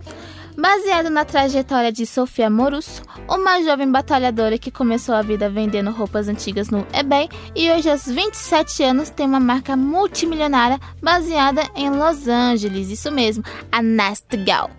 Baseado 0.57 1.09
na 1.09 1.23
trajetória 1.23 1.93
de 1.93 2.05
Sofia 2.05 2.49
Morusso, 2.49 3.01
uma 3.27 3.63
jovem 3.63 3.89
batalhadora 3.89 4.57
que 4.57 4.69
começou 4.69 5.15
a 5.15 5.21
vida 5.21 5.49
vendendo 5.49 5.91
roupas 5.91 6.27
antigas 6.27 6.69
no 6.69 6.85
eBay 6.93 7.29
e 7.55 7.71
hoje 7.71 7.89
aos 7.89 8.05
27 8.05 8.83
anos 8.83 9.09
tem 9.09 9.25
uma 9.25 9.39
marca 9.39 9.77
multimilionária 9.77 10.77
baseada 11.01 11.63
em 11.73 11.89
Los 11.89 12.27
Angeles, 12.27 12.89
isso 12.89 13.09
mesmo, 13.09 13.43
a 13.71 13.81
Nest 13.81 14.27
Gal. 14.45 14.69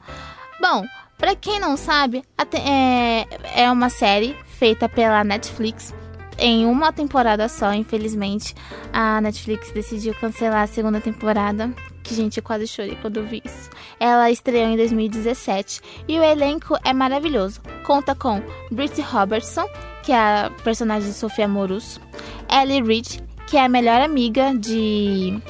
Bom, 0.61 0.84
pra 1.16 1.34
quem 1.34 1.59
não 1.59 1.74
sabe, 1.76 2.22
é, 2.52 3.62
é 3.62 3.70
uma 3.70 3.88
série 3.88 4.36
feita 4.59 4.88
pela 4.90 5.24
Netflix 5.24 5.92
em 6.38 6.66
uma 6.66 6.92
temporada 6.92 7.48
só, 7.48 7.72
infelizmente. 7.72 8.55
A 8.92 9.20
Netflix 9.20 9.70
decidiu 9.70 10.14
cancelar 10.14 10.62
a 10.62 10.66
segunda 10.66 11.00
temporada. 11.00 11.72
Que, 12.05 12.14
gente, 12.14 12.36
eu 12.36 12.42
quase 12.42 12.68
chorei 12.68 12.96
quando 13.00 13.24
vi 13.24 13.42
isso. 13.44 13.70
Ela 13.98 14.30
estreou 14.30 14.68
em 14.68 14.76
2017 14.76 15.80
e 16.07 16.18
o 16.18 16.22
elenco 16.22 16.78
é 16.84 16.92
maravilhoso. 16.92 17.61
Conta 17.84 18.14
com 18.14 18.42
Brit 18.70 19.00
Robertson, 19.00 19.66
que 20.05 20.12
é 20.12 20.16
a 20.16 20.50
personagem 20.62 21.09
de 21.09 21.16
Sofia 21.16 21.48
Morusso, 21.48 22.00
Ellie 22.48 22.82
Reed, 22.82 23.20
que 23.48 23.57
é 23.57 23.64
a 23.64 23.68
melhor 23.68 24.02
amiga 24.02 24.55
de 24.55 25.40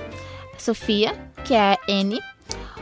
Sofia, 0.56 1.12
que 1.44 1.54
é 1.54 1.72
a 1.72 1.78
Annie, 1.88 2.22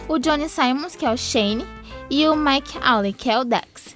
o 0.06 0.18
Johnny 0.18 0.48
Simons, 0.48 0.94
que 0.94 1.06
é 1.06 1.10
o 1.10 1.16
Shane, 1.16 1.66
e 2.10 2.28
o 2.28 2.36
Mike 2.36 2.78
Allen, 2.82 3.12
que 3.12 3.30
é 3.30 3.38
o 3.38 3.44
Dex. 3.44 3.91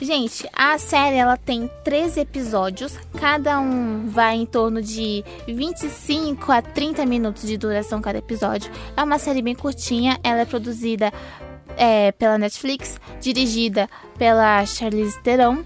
Gente, 0.00 0.48
a 0.52 0.78
série 0.78 1.16
ela 1.16 1.36
tem 1.36 1.68
13 1.82 2.20
episódios, 2.20 2.96
cada 3.18 3.58
um 3.58 4.08
vai 4.08 4.36
em 4.36 4.46
torno 4.46 4.80
de 4.80 5.24
25 5.48 6.52
a 6.52 6.62
30 6.62 7.04
minutos 7.04 7.42
de 7.42 7.58
duração 7.58 8.00
cada 8.00 8.18
episódio. 8.18 8.70
É 8.96 9.02
uma 9.02 9.18
série 9.18 9.42
bem 9.42 9.56
curtinha, 9.56 10.16
ela 10.22 10.40
é 10.40 10.44
produzida 10.44 11.12
é, 11.76 12.12
pela 12.12 12.38
Netflix, 12.38 13.00
dirigida 13.20 13.90
pela 14.16 14.64
Charlize 14.66 15.20
Theron. 15.22 15.64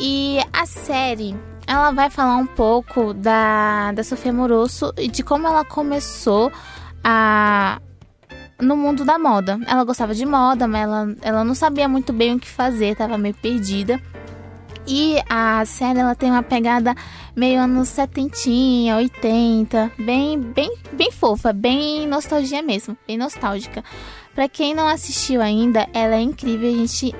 E 0.00 0.38
a 0.52 0.66
série, 0.66 1.36
ela 1.64 1.92
vai 1.92 2.10
falar 2.10 2.36
um 2.36 2.46
pouco 2.46 3.14
da, 3.14 3.92
da 3.92 4.02
Sofia 4.02 4.32
Morosso 4.32 4.92
e 4.96 5.06
de 5.06 5.22
como 5.22 5.46
ela 5.46 5.64
começou 5.64 6.50
a 7.04 7.80
no 8.60 8.76
mundo 8.76 9.04
da 9.04 9.18
moda. 9.18 9.58
Ela 9.66 9.84
gostava 9.84 10.14
de 10.14 10.26
moda, 10.26 10.66
mas 10.66 10.82
ela, 10.82 11.16
ela 11.22 11.44
não 11.44 11.54
sabia 11.54 11.88
muito 11.88 12.12
bem 12.12 12.34
o 12.34 12.38
que 12.38 12.48
fazer, 12.48 12.96
tava 12.96 13.16
meio 13.18 13.34
perdida. 13.34 14.00
E 14.86 15.22
a 15.28 15.62
série 15.66 15.98
ela 15.98 16.14
tem 16.14 16.30
uma 16.30 16.42
pegada 16.42 16.94
meio 17.36 17.60
anos 17.60 17.90
70, 17.90 18.96
80, 18.96 19.92
bem, 19.98 20.40
bem, 20.40 20.74
bem 20.92 21.12
fofa, 21.12 21.52
bem 21.52 22.06
nostalgia 22.06 22.62
mesmo, 22.62 22.96
bem 23.06 23.18
nostálgica. 23.18 23.84
Pra 24.34 24.48
quem 24.48 24.74
não 24.74 24.88
assistiu 24.88 25.42
ainda, 25.42 25.86
ela 25.92 26.14
é 26.14 26.20
incrível, 26.20 26.70
a 26.70 26.72
gente 26.72 27.14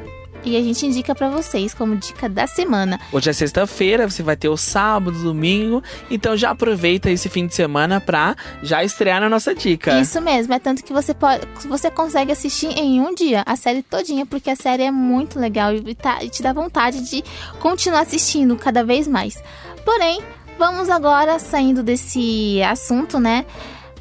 e 0.45 0.57
a 0.57 0.61
gente 0.63 0.87
indica 0.87 1.15
pra 1.15 1.29
vocês 1.29 1.75
como 1.75 1.97
dica 1.97 2.29
da 2.29 2.47
semana. 2.47 2.99
Hoje 3.13 3.31
é 3.31 3.33
sexta-feira, 3.33 4.09
você 4.09 4.23
vai 4.23 4.37
ter 4.37 4.49
o 4.49 4.57
sábado, 4.57 5.19
domingo, 5.23 5.83
então 6.11 6.37
já 6.37 6.51
aproveita 6.51 7.11
esse 7.11 7.29
fim 7.29 7.47
de 7.47 7.55
semana 7.55 8.01
pra 8.01 8.37
já 8.63 8.83
estrear 8.85 9.21
na 9.21 9.29
nossa 9.29 9.55
dica. 9.55 9.99
Isso 10.01 10.21
mesmo, 10.21 10.53
é 10.55 10.59
tanto 10.59 10.83
que 10.85 10.93
você 10.93 11.13
pode, 11.15 11.47
você 11.69 11.91
consegue 11.91 12.33
assistir 12.33 12.69
em 12.79 13.01
um 13.01 13.15
dia 13.15 13.43
a 13.47 13.57
série 13.57 13.83
todinha, 13.83 14.25
porque 14.27 14.51
a 14.51 14.57
série 14.57 14.83
é 14.85 14.91
muito 14.91 15.39
legal 15.39 15.75
e, 15.75 15.95
tá- 15.95 16.23
e 16.23 16.29
te 16.29 16.43
dá 16.43 16.53
vontade 16.53 17.01
de 17.09 17.23
continuar 17.61 18.01
assistindo 18.01 18.57
cada 18.57 18.85
vez 18.85 19.07
mais. 19.09 19.43
Porém, 19.85 20.21
vamos 20.59 20.89
agora 20.91 21.39
saindo 21.39 21.83
desse 21.83 22.63
assunto, 22.63 23.19
né? 23.19 23.45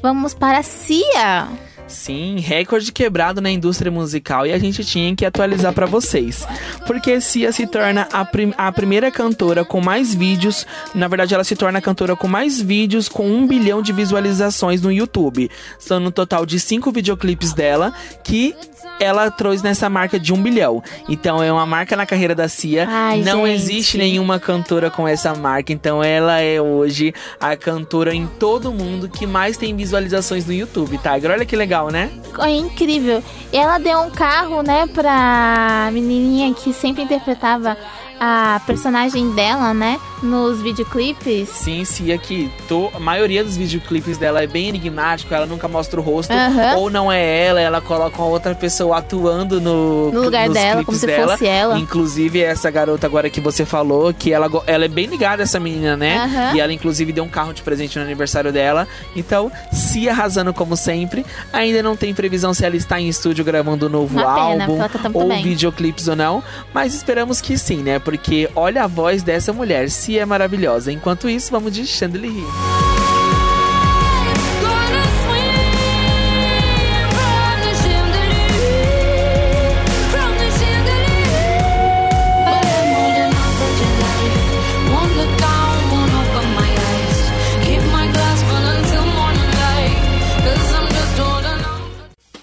Vamos 0.02 0.34
para 0.34 0.60
a 0.60 0.64
Cia. 0.64 1.48
Sim, 1.88 2.40
recorde 2.40 2.92
quebrado 2.92 3.40
na 3.42 3.50
indústria 3.50 3.90
musical 3.92 4.46
e 4.46 4.52
a 4.52 4.58
gente 4.60 4.84
tinha 4.84 5.16
que 5.16 5.26
atualizar 5.26 5.72
pra 5.74 5.86
vocês. 5.86 6.46
Porque 6.86 7.22
Cia 7.22 7.52
se 7.52 7.66
torna 7.66 8.08
a, 8.12 8.26
prim- 8.26 8.54
a 8.58 8.70
primeira 8.72 9.10
cantora 9.10 9.64
com 9.64 9.80
mais 9.80 10.14
vídeos. 10.14 10.68
Na 10.94 11.08
verdade, 11.08 11.34
ela 11.34 11.44
se 11.46 11.56
torna 11.56 11.80
a 11.80 11.82
cantora 11.82 12.16
com 12.16 12.28
mais 12.28 12.62
vídeos 12.62 13.08
com 13.08 13.30
um 13.30 13.48
bilhão 13.48 13.82
de 13.82 13.94
visualizações 13.94 14.82
no 14.82 14.92
YouTube. 14.92 15.50
São 15.80 16.00
no 16.00 16.12
total 16.12 16.46
de 16.46 16.60
cinco 16.60 16.92
videoclipes 16.92 17.54
dela 17.54 17.94
que 18.24 18.54
ela 19.00 19.30
trouxe 19.30 19.64
nessa 19.64 19.90
marca 19.90 20.20
de 20.20 20.34
um 20.34 20.42
bilhão. 20.42 20.84
Então 21.08 21.42
é 21.42 21.52
uma 21.52 21.66
marca 21.66 21.96
na 21.96 22.06
carreira 22.06 22.34
da 22.34 22.48
Cia. 22.50 22.86
Ai, 22.90 23.22
Não 23.22 23.46
gente. 23.46 23.56
existe 23.56 23.98
nenhuma 23.98 24.40
cantora 24.40 24.90
com 24.90 25.08
essa 25.08 25.34
marca. 25.36 25.72
Então 25.72 26.04
ela 26.04 26.40
é 26.42 26.60
hoje 26.60 27.14
a 27.40 27.56
cantora 27.56 28.14
em 28.14 28.26
todo 28.26 28.74
mundo 28.74 29.08
que 29.08 29.26
mais 29.28 29.56
tem 29.56 29.76
visualizações 29.76 30.46
no 30.46 30.54
YouTube, 30.54 30.98
Tiger. 30.98 31.32
Olha 31.32 31.46
que 31.46 31.56
legal, 31.56 31.77
né? 31.86 32.12
É 32.40 32.50
incrível. 32.50 33.24
E 33.52 33.58
ela 33.58 33.78
deu 33.78 34.00
um 34.00 34.10
carro, 34.10 34.62
né, 34.62 34.88
pra 34.94 35.90
menininha 35.92 36.54
que 36.54 36.74
sempre 36.74 37.04
interpretava 37.04 37.78
a 38.20 38.62
personagem 38.66 39.32
dela, 39.32 39.74
né, 39.74 40.00
nos 40.24 40.62
videoclipes. 40.62 41.50
Sim, 41.50 41.86
Cia, 41.86 42.18
que 42.18 42.52
to- 42.68 42.90
a 42.94 43.00
maioria 43.00 43.44
dos 43.44 43.56
videoclipes 43.56 44.18
dela 44.18 44.42
é 44.42 44.48
bem 44.48 44.70
enigmático, 44.70 45.34
ela 45.34 45.46
nunca 45.46 45.68
mostra 45.68 46.00
o 46.00 46.04
rosto, 46.04 46.34
ou 46.78 46.90
não 46.90 47.12
é 47.12 47.46
ela, 47.46 47.62
ela 47.62 47.82
coloca 47.82 48.18
uma 48.18 48.28
outra 48.28 48.56
pessoa 48.56 48.98
atuando 48.98 49.62
no, 49.62 50.12
No 50.12 50.22
lugar 50.24 50.46
nos 50.48 50.54
dela, 50.56 50.84
como 50.84 50.98
se 50.98 51.06
dela. 51.06 51.34
fosse 51.34 51.46
ela. 51.46 51.78
Inclusive, 51.78 52.42
essa 52.42 52.70
garota 52.72 53.06
agora 53.06 53.30
que 53.30 53.40
você 53.40 53.66
falou, 53.66 54.14
que 54.14 54.32
ela, 54.34 54.50
ela 54.66 54.86
é 54.86 54.88
bem 54.88 55.06
ligada, 55.06 55.44
essa 55.44 55.60
menina, 55.60 55.96
né? 55.96 56.52
E 56.56 56.60
ela, 56.60 56.74
inclusive, 56.74 57.12
deu 57.14 57.24
um 57.24 57.30
carro 57.30 57.54
de 57.54 57.62
presente 57.62 57.98
no 58.00 58.06
aniversário 58.06 58.52
dela. 58.52 58.88
Então, 59.16 59.52
Cia 59.72 60.12
arrasando 60.12 60.54
como 60.54 60.76
sempre. 60.76 61.26
Ainda 61.54 61.84
não 61.84 61.96
tem 61.96 62.14
previsão 62.14 62.54
se 62.54 62.66
ela 62.66 62.76
está 62.76 63.00
em 63.00 63.08
estúdio 63.08 63.46
gravando 63.46 63.86
um 63.86 63.90
novo 63.90 64.14
Uma 64.18 64.34
pena, 64.50 64.64
álbum 64.66 64.78
canta 64.80 65.10
muito 65.10 65.20
ou 65.20 65.28
bem. 65.30 65.44
videoclipes 65.44 66.08
ou 66.08 66.16
não, 66.16 66.44
mas 66.74 66.96
esperamos 66.96 67.40
que 67.42 67.58
sim, 67.58 67.78
né? 67.78 68.00
Porque 68.08 68.50
olha 68.56 68.86
a 68.86 68.88
voz 68.88 69.22
dessa 69.22 69.52
mulher, 69.52 69.90
Cia 69.90 70.22
é 70.22 70.26
maravilhosa. 70.26 70.94
Enquanto 70.94 71.28
isso, 71.28 71.52
vamos 71.52 71.74
de 71.74 71.86
Chandelier. 71.86 72.46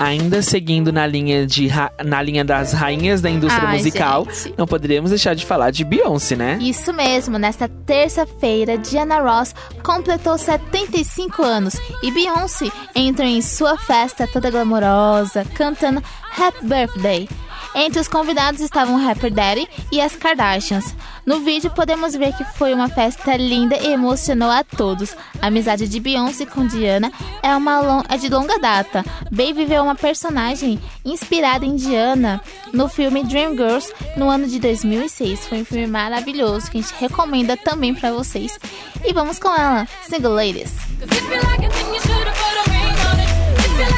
Ainda 0.05 0.43
seguindo 0.43 0.93
na 0.93 1.07
linha, 1.07 1.47
de 1.47 1.71
na 2.05 2.21
linha 2.21 2.45
das 2.45 2.75
rainhas 2.75 3.23
da 3.23 3.31
indústria 3.31 3.69
Ai, 3.69 3.79
musical, 3.79 4.27
gente. 4.27 4.55
não 4.59 4.67
poderíamos 4.67 5.11
deixar 5.11 5.35
de 5.35 5.47
falar 5.47 5.71
de 5.71 5.83
Beyoncé, 5.83 6.37
né? 6.37 6.59
Isso 6.61 6.93
mesmo, 6.93 7.39
nesta 7.39 7.67
terça-feira, 7.69 8.77
Diana 8.77 9.21
Ross 9.21 9.55
completou 9.83 10.37
75 10.37 11.43
anos 11.43 11.77
e 12.03 12.11
Beyoncé 12.11 12.71
entrou 12.95 13.27
em 13.27 13.41
sua 13.41 13.79
festa 13.79 14.27
toda 14.27 14.51
glamourosa, 14.51 15.43
cantando 15.55 16.03
Happy 16.39 16.67
Birthday. 16.67 17.27
Entre 17.75 18.01
os 18.01 18.07
convidados 18.07 18.61
estavam 18.61 18.95
o 18.95 19.05
rapper 19.05 19.33
Daddy 19.33 19.69
e 19.91 20.01
as 20.01 20.15
Kardashians. 20.15 20.95
No 21.27 21.41
vídeo 21.41 21.71
podemos 21.71 22.15
ver 22.15 22.33
que 22.37 22.45
foi 22.45 22.73
uma 22.73 22.89
festa 22.89 23.37
linda 23.37 23.77
e 23.77 23.93
emocionou 23.93 24.51
a 24.51 24.63
todos. 24.63 25.17
A 25.43 25.49
amizade 25.49 25.89
de 25.89 25.99
Beyoncé 25.99 26.47
com 26.47 26.67
Diana 26.67 27.11
é, 27.43 27.55
uma 27.57 28.05
é 28.09 28.17
de 28.17 28.29
longa 28.29 28.59
data. 28.59 29.05
Bey 29.31 29.53
viveu 29.53 29.83
uma 29.83 29.95
personagem 29.95 30.79
inspirada 31.05 31.65
em 31.65 31.75
Diana 31.75 32.41
no 32.73 32.89
filme 32.89 33.25
Dreamgirls 33.25 33.93
no 34.17 34.31
ano 34.31 34.47
de 34.47 34.61
2006. 34.61 35.47
Foi 35.47 35.63
um 35.63 35.65
filme 35.65 35.87
maravilhoso 35.87 36.71
que 36.71 36.79
a 36.79 36.81
gente 36.81 36.95
recomenda 37.01 37.57
também 37.57 37.95
pra 37.95 38.13
vocês. 38.13 38.57
E 39.05 39.13
vamos 39.13 39.39
com 39.39 39.49
ela, 39.49 39.89
Single 40.09 40.35
Ladies. 40.35 40.73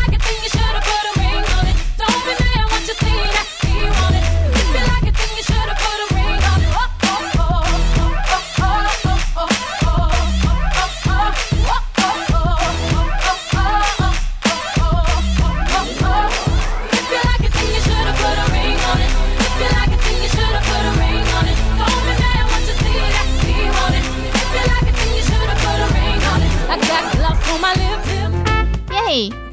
Oh 0.09 0.16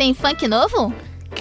tem 0.04 0.14
funk 0.14 0.46
novo? 0.50 0.94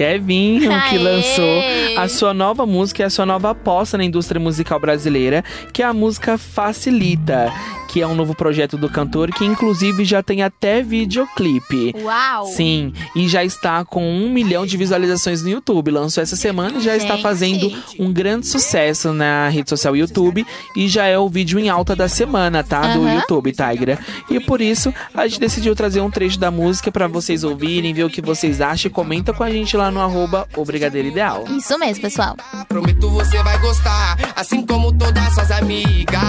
Kevinho, 0.03 0.69
que 0.89 0.97
Aê! 0.97 0.99
lançou 0.99 1.63
a 1.97 2.09
sua 2.09 2.35
nova 2.35 2.67
música 2.67 3.03
e 3.03 3.05
a 3.05 3.11
sua 3.11 3.25
nova 3.25 3.51
aposta 3.51 3.97
na 3.97 4.05
indústria 4.05 4.41
musical 4.41 4.81
brasileira, 4.81 5.45
que 5.73 5.81
é 5.81 5.85
a 5.85 5.93
música 5.93 6.37
Facilita, 6.37 7.53
que 7.89 8.01
é 8.01 8.07
um 8.07 8.15
novo 8.15 8.35
projeto 8.35 8.77
do 8.77 8.89
cantor, 8.89 9.31
que 9.31 9.45
inclusive 9.45 10.05
já 10.05 10.21
tem 10.21 10.43
até 10.43 10.83
videoclipe. 10.83 11.95
Uau! 12.03 12.47
Sim, 12.47 12.93
e 13.15 13.29
já 13.29 13.45
está 13.45 13.85
com 13.85 14.03
um 14.05 14.29
milhão 14.29 14.67
de 14.67 14.77
visualizações 14.77 15.43
no 15.43 15.51
YouTube. 15.51 15.93
Lançou 15.93 16.21
essa 16.21 16.35
semana 16.35 16.79
e 16.79 16.81
já 16.81 16.97
está 16.97 17.17
fazendo 17.19 17.71
um 18.01 18.13
grande 18.13 18.49
sucesso 18.49 19.13
na 19.13 19.49
rede 19.51 19.71
social 19.71 19.95
YouTube 19.95 20.45
e 20.75 20.89
já 20.89 21.07
é 21.07 21.17
o 21.17 21.29
vídeo 21.29 21.61
em 21.61 21.69
alta 21.69 21.95
da 21.95 22.09
semana, 22.09 22.65
tá? 22.65 22.81
Do 22.95 23.03
Aham. 23.03 23.15
YouTube, 23.15 23.53
Tigra. 23.53 23.99
E 24.29 24.41
por 24.41 24.61
isso 24.61 24.93
a 25.15 25.29
gente 25.29 25.39
decidiu 25.39 25.77
trazer 25.77 26.01
um 26.01 26.11
trecho 26.11 26.41
da 26.41 26.51
música 26.51 26.91
pra 26.91 27.07
vocês 27.07 27.45
ouvirem, 27.45 27.95
ver 27.95 28.05
o 28.05 28.11
que 28.11 28.21
vocês 28.21 28.61
acham 28.61 28.89
e 28.89 28.93
comenta 28.93 29.33
com 29.33 29.45
a 29.45 29.51
gente 29.51 29.77
lá 29.77 29.92
no 29.93 30.01
arroba 30.01 30.49
o 30.57 30.65
Brigadeiro 30.65 31.09
Ideal. 31.09 31.45
Isso 31.49 31.79
mesmo, 31.79 32.03
pessoal. 32.03 32.37
Prometo 32.69 33.11
você 33.11 33.43
vai 33.43 33.59
gostar, 33.59 34.17
assim 34.35 34.65
como 34.67 34.93
todas 34.93 35.35
suas 35.35 35.51
amigas. 35.51 36.23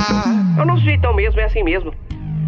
Eu 0.58 0.66
não 0.66 0.78
sou 0.78 1.02
tão 1.02 1.16
mesmo, 1.16 1.40
é 1.40 1.46
assim 1.46 1.64
mesmo. 1.64 1.94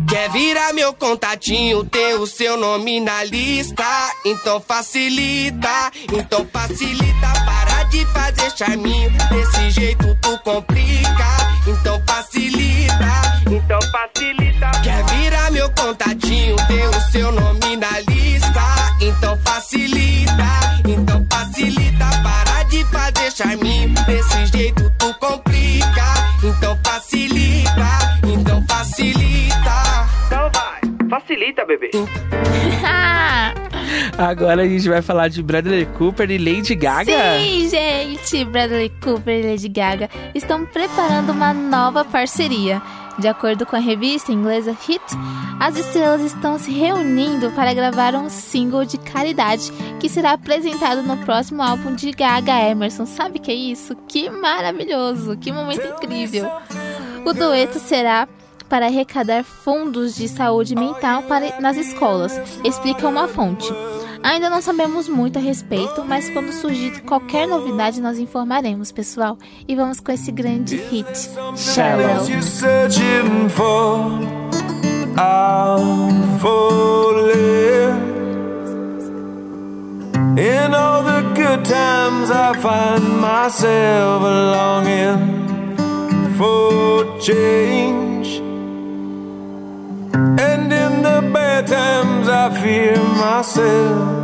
Quer 0.08 0.30
virar 0.30 0.72
meu 0.74 0.94
contatinho, 0.94 1.84
ter 1.84 2.14
o 2.16 2.28
seu 2.28 2.56
nome 2.56 3.00
na 3.00 3.24
lista? 3.24 3.84
Então 4.24 4.62
facilita, 4.62 5.92
então 6.14 6.48
facilita. 6.54 7.28
Para 7.46 7.84
de 7.86 8.06
fazer 8.06 8.52
charminho, 8.56 9.10
desse 9.10 9.72
jeito 9.72 10.16
tu 10.22 10.38
complica. 10.44 11.28
Então 11.68 12.00
facilita, 12.08 13.42
então 13.52 13.80
facilita. 13.92 14.72
Quer 14.84 15.04
virar 15.06 15.52
meu 15.52 15.70
contatinho, 15.72 16.56
ter 16.68 16.88
o 16.88 17.02
seu 17.12 17.32
nome 17.32 17.76
na 17.76 18.00
lista? 18.02 18.85
Então 19.06 19.38
facilita, 19.38 20.82
então 20.88 21.24
facilita. 21.32 22.06
Para 22.24 22.64
de 22.64 22.84
fazer 22.86 23.32
charminho, 23.32 23.94
desse 24.08 24.46
jeito 24.48 24.92
tu 24.98 25.14
complica. 25.20 26.16
Então 26.44 26.76
facilita, 26.84 28.20
então 28.24 28.66
facilita. 28.68 30.08
Então 30.26 30.50
vai, 30.52 30.82
facilita, 31.08 31.64
bebê. 31.66 31.92
Agora 34.18 34.64
a 34.64 34.68
gente 34.68 34.90
vai 34.90 35.04
falar 35.04 35.28
de 35.28 35.44
Bradley 35.44 35.86
Cooper 35.86 36.32
e 36.32 36.40
Lady 36.40 36.74
Gaga. 36.74 37.38
Sim, 37.38 37.70
gente! 37.70 38.44
Bradley 38.46 38.92
Cooper 39.04 39.40
e 39.40 39.52
Lady 39.52 39.70
Gaga 39.70 40.10
estão 40.34 40.66
preparando 40.66 41.32
uma 41.32 41.54
nova 41.54 42.04
parceria. 42.04 42.82
De 43.18 43.28
acordo 43.28 43.66
com 43.66 43.76
a 43.76 43.80
revista 43.80 44.32
inglesa 44.32 44.76
Hit, 44.86 45.02
as 45.60 45.78
estrelas 45.78 46.22
estão 46.22 46.60
se 46.60 46.72
reunindo 46.72 47.50
para 47.52 47.74
gravar 47.74 48.14
um 48.14 48.30
single 48.30 48.84
de 48.86 48.98
caridade 48.98 49.72
que 50.00 50.10
será 50.10 50.34
apresentado 50.34 51.02
no 51.02 51.18
próximo 51.18 51.62
álbum 51.62 51.96
de 51.96 52.12
Gaga 52.12 52.62
Emerson. 52.70 53.06
Sabe 53.06 53.40
o 53.40 53.42
que 53.42 53.52
é 53.52 53.56
isso? 53.56 53.96
Que 54.08 54.30
maravilhoso! 54.30 55.38
Que 55.38 55.52
momento 55.52 55.88
incrível! 55.88 56.50
O 57.26 57.34
dueto 57.34 57.80
será 57.80 58.28
para 58.70 58.88
arrecadar 58.88 59.44
fundos 59.44 60.16
de 60.16 60.28
saúde 60.28 60.76
mental 60.76 61.24
para, 61.24 61.60
nas 61.62 61.78
escolas, 61.78 62.40
explica 62.64 63.08
uma 63.08 63.28
fonte. 63.28 63.72
Ainda 64.26 64.50
não 64.50 64.60
sabemos 64.60 65.08
muito 65.08 65.38
a 65.38 65.42
respeito, 65.42 66.04
mas 66.04 66.28
quando 66.32 66.52
surgir 66.52 67.04
qualquer 67.04 67.48
novidade 67.48 68.02
nós 68.02 68.18
informaremos, 68.18 68.92
pessoal. 68.92 69.38
E 69.68 69.76
vamos 69.76 70.00
com 70.00 70.12
esse 70.12 70.32
grande 70.32 70.78
hit, 70.78 71.08
Shallow. 71.56 72.26
And 90.38 90.72
in 90.72 91.02
the 91.04 91.30
bad 91.34 91.68
times, 91.68 92.28
I 92.28 92.50
fear 92.62 92.98
myself. 92.98 94.15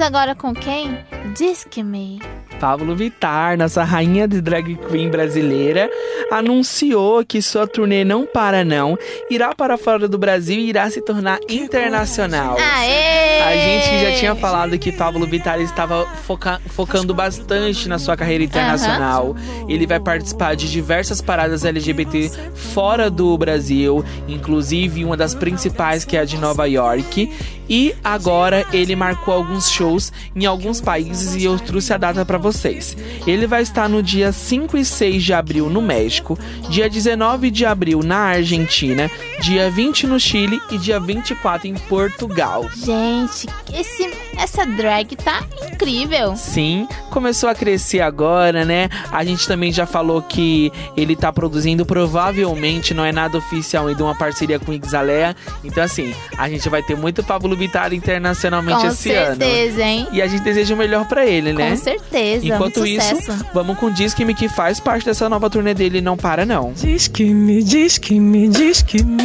Vamos 0.00 0.16
agora 0.16 0.34
com 0.34 0.54
quem? 0.54 0.96
Disque 1.36 1.82
Me. 1.82 2.22
Pablo 2.58 2.96
Vittar, 2.96 3.58
nossa 3.58 3.84
rainha 3.84 4.26
de 4.26 4.40
drag 4.40 4.74
queen 4.88 5.10
brasileira, 5.10 5.90
anunciou 6.30 7.22
que 7.24 7.42
sua 7.42 7.66
turnê 7.66 8.02
não 8.02 8.24
para 8.26 8.64
não, 8.64 8.98
irá 9.30 9.54
para 9.54 9.76
fora 9.76 10.08
do 10.08 10.16
Brasil 10.16 10.58
e 10.58 10.68
irá 10.70 10.88
se 10.90 11.02
tornar 11.02 11.38
internacional. 11.50 12.56
Aê! 12.58 13.40
A 13.42 13.56
gente 13.56 14.04
já 14.04 14.18
tinha 14.18 14.34
falado 14.34 14.78
que 14.78 14.90
Pablo 14.92 15.26
Vittar 15.26 15.60
estava 15.60 16.06
foca- 16.06 16.60
focando 16.68 17.12
bastante 17.14 17.86
na 17.88 17.98
sua 17.98 18.16
carreira 18.16 18.44
internacional. 18.44 19.36
Ele 19.68 19.86
vai 19.86 20.00
participar 20.00 20.54
de 20.56 20.70
diversas 20.70 21.20
paradas 21.20 21.64
LGBT 21.64 22.30
fora 22.54 23.10
do 23.10 23.36
Brasil, 23.36 24.02
inclusive 24.28 25.04
uma 25.04 25.16
das 25.16 25.34
principais 25.34 26.04
que 26.06 26.16
é 26.16 26.20
a 26.20 26.24
de 26.24 26.38
Nova 26.38 26.66
York. 26.66 27.30
E 27.70 27.94
agora 28.02 28.66
ele 28.72 28.96
marcou 28.96 29.32
alguns 29.32 29.70
shows 29.70 30.12
em 30.34 30.44
alguns 30.44 30.80
países 30.80 31.36
e 31.36 31.44
eu 31.44 31.56
trouxe 31.56 31.92
a 31.92 31.96
data 31.96 32.24
para 32.24 32.36
vocês. 32.36 32.96
Ele 33.24 33.46
vai 33.46 33.62
estar 33.62 33.88
no 33.88 34.02
dia 34.02 34.32
5 34.32 34.76
e 34.76 34.84
6 34.84 35.22
de 35.22 35.32
abril 35.32 35.70
no 35.70 35.80
México, 35.80 36.36
dia 36.68 36.90
19 36.90 37.48
de 37.48 37.64
abril 37.64 38.00
na 38.02 38.18
Argentina, 38.18 39.08
dia 39.40 39.70
20 39.70 40.08
no 40.08 40.18
Chile 40.18 40.60
e 40.72 40.78
dia 40.78 40.98
24 40.98 41.68
em 41.68 41.74
Portugal. 41.74 42.68
Gente, 42.74 43.46
esse, 43.72 44.10
essa 44.36 44.66
drag 44.66 45.14
tá 45.14 45.44
incrível. 45.70 46.34
Sim, 46.34 46.88
começou 47.10 47.48
a 47.48 47.54
crescer 47.54 48.00
agora, 48.00 48.64
né? 48.64 48.88
A 49.12 49.24
gente 49.24 49.46
também 49.46 49.70
já 49.70 49.86
falou 49.86 50.20
que 50.22 50.72
ele 50.96 51.14
tá 51.14 51.32
produzindo, 51.32 51.86
provavelmente 51.86 52.92
não 52.92 53.04
é 53.04 53.12
nada 53.12 53.38
oficial 53.38 53.86
ainda, 53.86 54.02
uma 54.02 54.16
parceria 54.16 54.58
com 54.58 54.72
Ixalea. 54.72 55.36
Então, 55.62 55.84
assim, 55.84 56.12
a 56.36 56.48
gente 56.48 56.68
vai 56.68 56.82
ter 56.82 56.96
muito 56.96 57.22
Pablo 57.22 57.59
Vittar 57.60 57.92
internacionalmente 57.92 58.80
Com 58.80 58.86
esse 58.86 59.10
ano. 59.10 59.36
certeza, 59.36 59.82
hein? 59.82 60.08
E 60.12 60.22
a 60.22 60.26
gente 60.26 60.42
deseja 60.42 60.74
o 60.74 60.78
melhor 60.78 61.06
pra 61.06 61.26
ele, 61.26 61.52
né? 61.52 61.70
Com 61.70 61.76
certeza. 61.76 62.46
Enquanto 62.46 62.80
muito 62.80 62.86
isso, 62.86 63.16
sucesso. 63.16 63.46
vamos 63.52 63.76
com 63.78 63.86
o 63.86 63.90
Disque-me 63.90 64.34
que 64.34 64.48
faz 64.48 64.80
parte 64.80 65.04
dessa 65.04 65.28
nova 65.28 65.50
turnê 65.50 65.74
dele, 65.74 66.00
não 66.00 66.16
para 66.16 66.46
não. 66.46 66.72
Diz 66.72 67.06
que 67.06 67.24
me, 67.34 67.62
diz 67.62 67.98
que 67.98 68.18
me, 68.18 68.48
diz 68.48 68.80
que 68.80 69.02
me. 69.02 69.20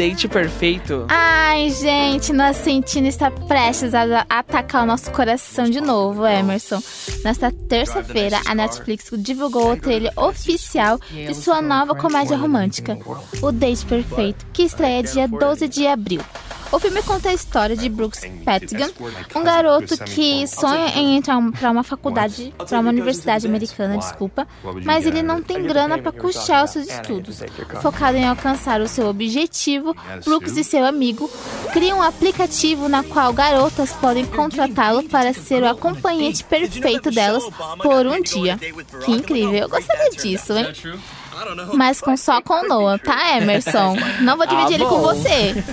Date 0.00 0.26
perfeito. 0.28 1.04
Ai, 1.10 1.68
gente, 1.68 2.32
nossa 2.32 2.62
Sentina 2.62 3.06
está 3.06 3.30
prestes 3.30 3.92
a 3.92 4.24
a 4.30 4.38
atacar 4.38 4.84
o 4.84 4.86
nosso 4.86 5.10
coração 5.10 5.68
de 5.68 5.78
novo, 5.78 6.26
Emerson. 6.26 6.82
Nesta 7.22 7.52
terça-feira, 7.52 8.40
a 8.46 8.54
Netflix 8.54 9.10
divulgou 9.18 9.72
o 9.72 9.76
trailer 9.76 10.10
oficial 10.16 10.98
de 11.10 11.34
sua 11.34 11.60
nova 11.60 11.94
comédia 11.94 12.34
romântica, 12.34 12.98
O 13.42 13.52
Date 13.52 13.84
Perfeito, 13.84 14.46
que 14.54 14.62
estreia 14.62 15.02
dia 15.02 15.28
12 15.28 15.68
de 15.68 15.86
abril. 15.86 16.22
O 16.72 16.78
filme 16.78 17.02
conta 17.02 17.30
a 17.30 17.34
história 17.34 17.76
de 17.76 17.88
Brooks 17.88 18.20
Pattigan, 18.44 18.90
um 19.34 19.42
garoto 19.42 19.96
que 20.04 20.46
sonha 20.46 20.88
em 20.96 21.16
entrar 21.16 21.36
para 21.52 21.70
uma 21.70 21.82
faculdade, 21.82 22.54
para 22.56 22.78
uma 22.78 22.90
universidade 22.90 23.44
americana, 23.46 23.98
desculpa, 23.98 24.46
mas 24.84 25.04
ele 25.04 25.20
não 25.20 25.42
tem 25.42 25.64
grana 25.64 25.98
para 25.98 26.12
custear 26.12 26.64
os 26.64 26.70
seus 26.70 26.88
estudos. 26.88 27.40
Focado 27.82 28.16
em 28.16 28.24
alcançar 28.26 28.80
o 28.80 28.86
seu 28.86 29.08
objetivo, 29.08 29.96
Brooks 30.24 30.56
e 30.56 30.62
seu 30.62 30.84
amigo 30.86 31.28
criam 31.72 31.98
um 31.98 32.02
aplicativo 32.02 32.88
na 32.88 33.02
qual 33.02 33.32
garotas 33.32 33.92
podem 33.94 34.24
contratá-lo 34.26 35.02
para 35.08 35.32
ser 35.32 35.64
o 35.64 35.68
acompanhante 35.68 36.44
perfeito 36.44 37.10
delas 37.10 37.42
por 37.82 38.06
um 38.06 38.22
dia. 38.22 38.56
Que 39.04 39.10
incrível, 39.10 39.54
eu 39.62 39.68
gostaria 39.68 40.10
disso, 40.10 40.52
hein? 40.56 40.68
Mas 41.74 42.00
com 42.00 42.16
só 42.16 42.40
com 42.42 42.54
o 42.64 42.68
Noah, 42.68 42.98
tá, 42.98 43.36
Emerson? 43.38 43.96
Não 44.20 44.36
vou 44.36 44.46
dividir 44.46 44.72
Ah, 44.72 44.74
ele 44.74 44.84
com 44.84 45.00
bom. 45.00 45.14
você. 45.14 45.64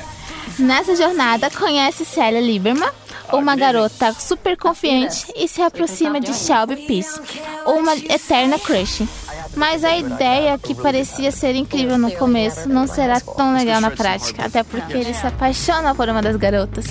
Nessa 0.59 0.95
jornada, 0.95 1.49
conhece 1.51 2.03
Célia 2.03 2.41
Lieberman, 2.41 2.89
uma 3.31 3.55
garota 3.55 4.13
super 4.13 4.57
confiante, 4.57 5.31
e 5.35 5.47
se 5.47 5.61
aproxima 5.61 6.19
de 6.19 6.33
Shelby 6.33 6.77
Peace, 6.87 7.19
uma 7.65 7.95
eterna 7.95 8.57
crush. 8.57 9.07
Mas 9.55 9.83
a 9.83 9.97
ideia 9.97 10.57
que 10.57 10.73
parecia 10.73 11.31
ser 11.31 11.55
incrível 11.55 11.97
no 11.97 12.11
começo 12.11 12.69
não 12.69 12.87
será 12.87 13.19
tão 13.19 13.53
legal 13.53 13.81
na 13.81 13.91
prática, 13.91 14.45
até 14.45 14.63
porque 14.63 14.93
ele 14.93 15.13
se 15.13 15.25
apaixona 15.25 15.93
por 15.93 16.09
uma 16.09 16.21
das 16.21 16.35
garotas. 16.35 16.85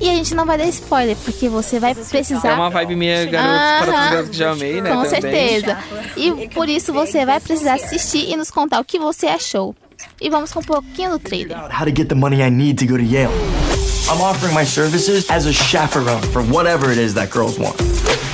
E 0.00 0.08
a 0.08 0.14
gente 0.14 0.34
não 0.34 0.46
vai 0.46 0.56
dar 0.56 0.66
spoiler, 0.66 1.14
porque 1.24 1.48
você 1.48 1.78
vai 1.78 1.94
precisar. 1.94 2.48
É 2.48 2.54
uma 2.54 2.70
vibe 2.70 2.96
minha, 2.96 3.26
garotos 3.26 3.60
para 3.60 3.88
os 3.88 4.10
garotos 4.10 4.30
que 4.30 4.36
já 4.36 4.50
amei, 4.52 4.80
né? 4.80 4.90
Com 4.90 5.02
também. 5.02 5.20
certeza. 5.20 5.78
E 6.16 6.48
por 6.48 6.68
isso 6.70 6.90
você 6.90 7.26
vai 7.26 7.38
precisar 7.38 7.74
assistir 7.74 8.30
e 8.30 8.36
nos 8.36 8.50
contar 8.50 8.80
o 8.80 8.84
que 8.84 8.98
você 8.98 9.26
achou. 9.26 9.74
E 10.20 10.28
vamos 10.30 10.52
com 10.52 10.60
um 10.60 10.62
pouquinho 10.64 11.10
do 11.10 11.18
trailer. 11.18 11.56
How 11.56 11.84
to 11.84 11.92
get 11.94 12.08
the 12.08 12.14
money 12.14 12.42
I 12.42 12.50
need 12.50 12.78
to 12.78 12.86
go 12.86 12.96
to 12.96 13.02
Yale. 13.02 13.32
I'm 14.10 14.20
offering 14.20 14.54
my 14.54 14.64
services 14.64 15.30
as 15.30 15.46
a 15.46 15.52
chaperone 15.52 16.22
for 16.32 16.42
whatever 16.42 16.90
it 16.90 16.98
is 16.98 17.14
that 17.14 17.30
girls 17.30 17.58
want. 17.58 17.80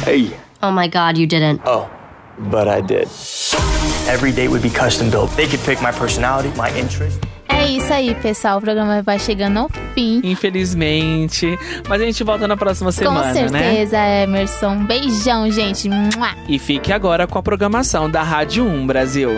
Hey. 0.04 0.30
Oh 0.62 0.70
my 0.70 0.88
god, 0.88 1.18
you 1.18 1.26
didn't. 1.26 1.60
Oh, 1.66 1.88
but 2.38 2.66
I 2.66 2.80
did. 2.80 3.08
Every 4.08 4.32
date 4.32 4.48
would 4.48 4.62
be 4.62 4.70
custom 4.70 5.10
built. 5.10 5.30
They 5.36 5.46
could 5.46 5.60
pick 5.64 5.82
my 5.82 5.92
personality, 5.92 6.48
my 6.56 6.70
interest. 6.78 7.18
É 7.48 7.68
isso 7.68 7.92
aí, 7.92 8.14
pessoal. 8.16 8.58
O 8.58 8.60
programa 8.60 9.02
vai 9.02 9.18
chegando 9.18 9.58
ao 9.58 9.70
fim. 9.94 10.20
Infelizmente. 10.22 11.58
Mas 11.88 12.00
a 12.00 12.04
gente 12.04 12.22
volta 12.22 12.46
na 12.46 12.56
próxima 12.56 12.92
semana, 12.92 13.32
Com 13.32 13.50
né? 13.50 13.62
certeza, 13.62 13.98
Emerson. 13.98 14.84
Beijão, 14.84 15.50
gente. 15.50 15.88
E 16.48 16.58
fique 16.58 16.92
agora 16.92 17.26
com 17.26 17.38
a 17.38 17.42
programação 17.42 18.10
da 18.10 18.22
Rádio 18.22 18.64
1 18.64 18.86
Brasil. 18.86 19.30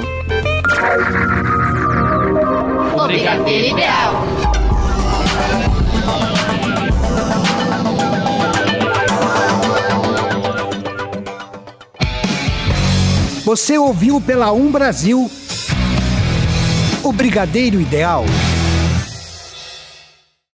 Brigadeiro 3.08 3.68
Ideal. 3.68 4.12
Você 13.46 13.78
ouviu 13.78 14.20
pela 14.20 14.52
Um 14.52 14.70
Brasil 14.70 15.30
o 17.02 17.10
Brigadeiro 17.10 17.80
Ideal. 17.80 18.26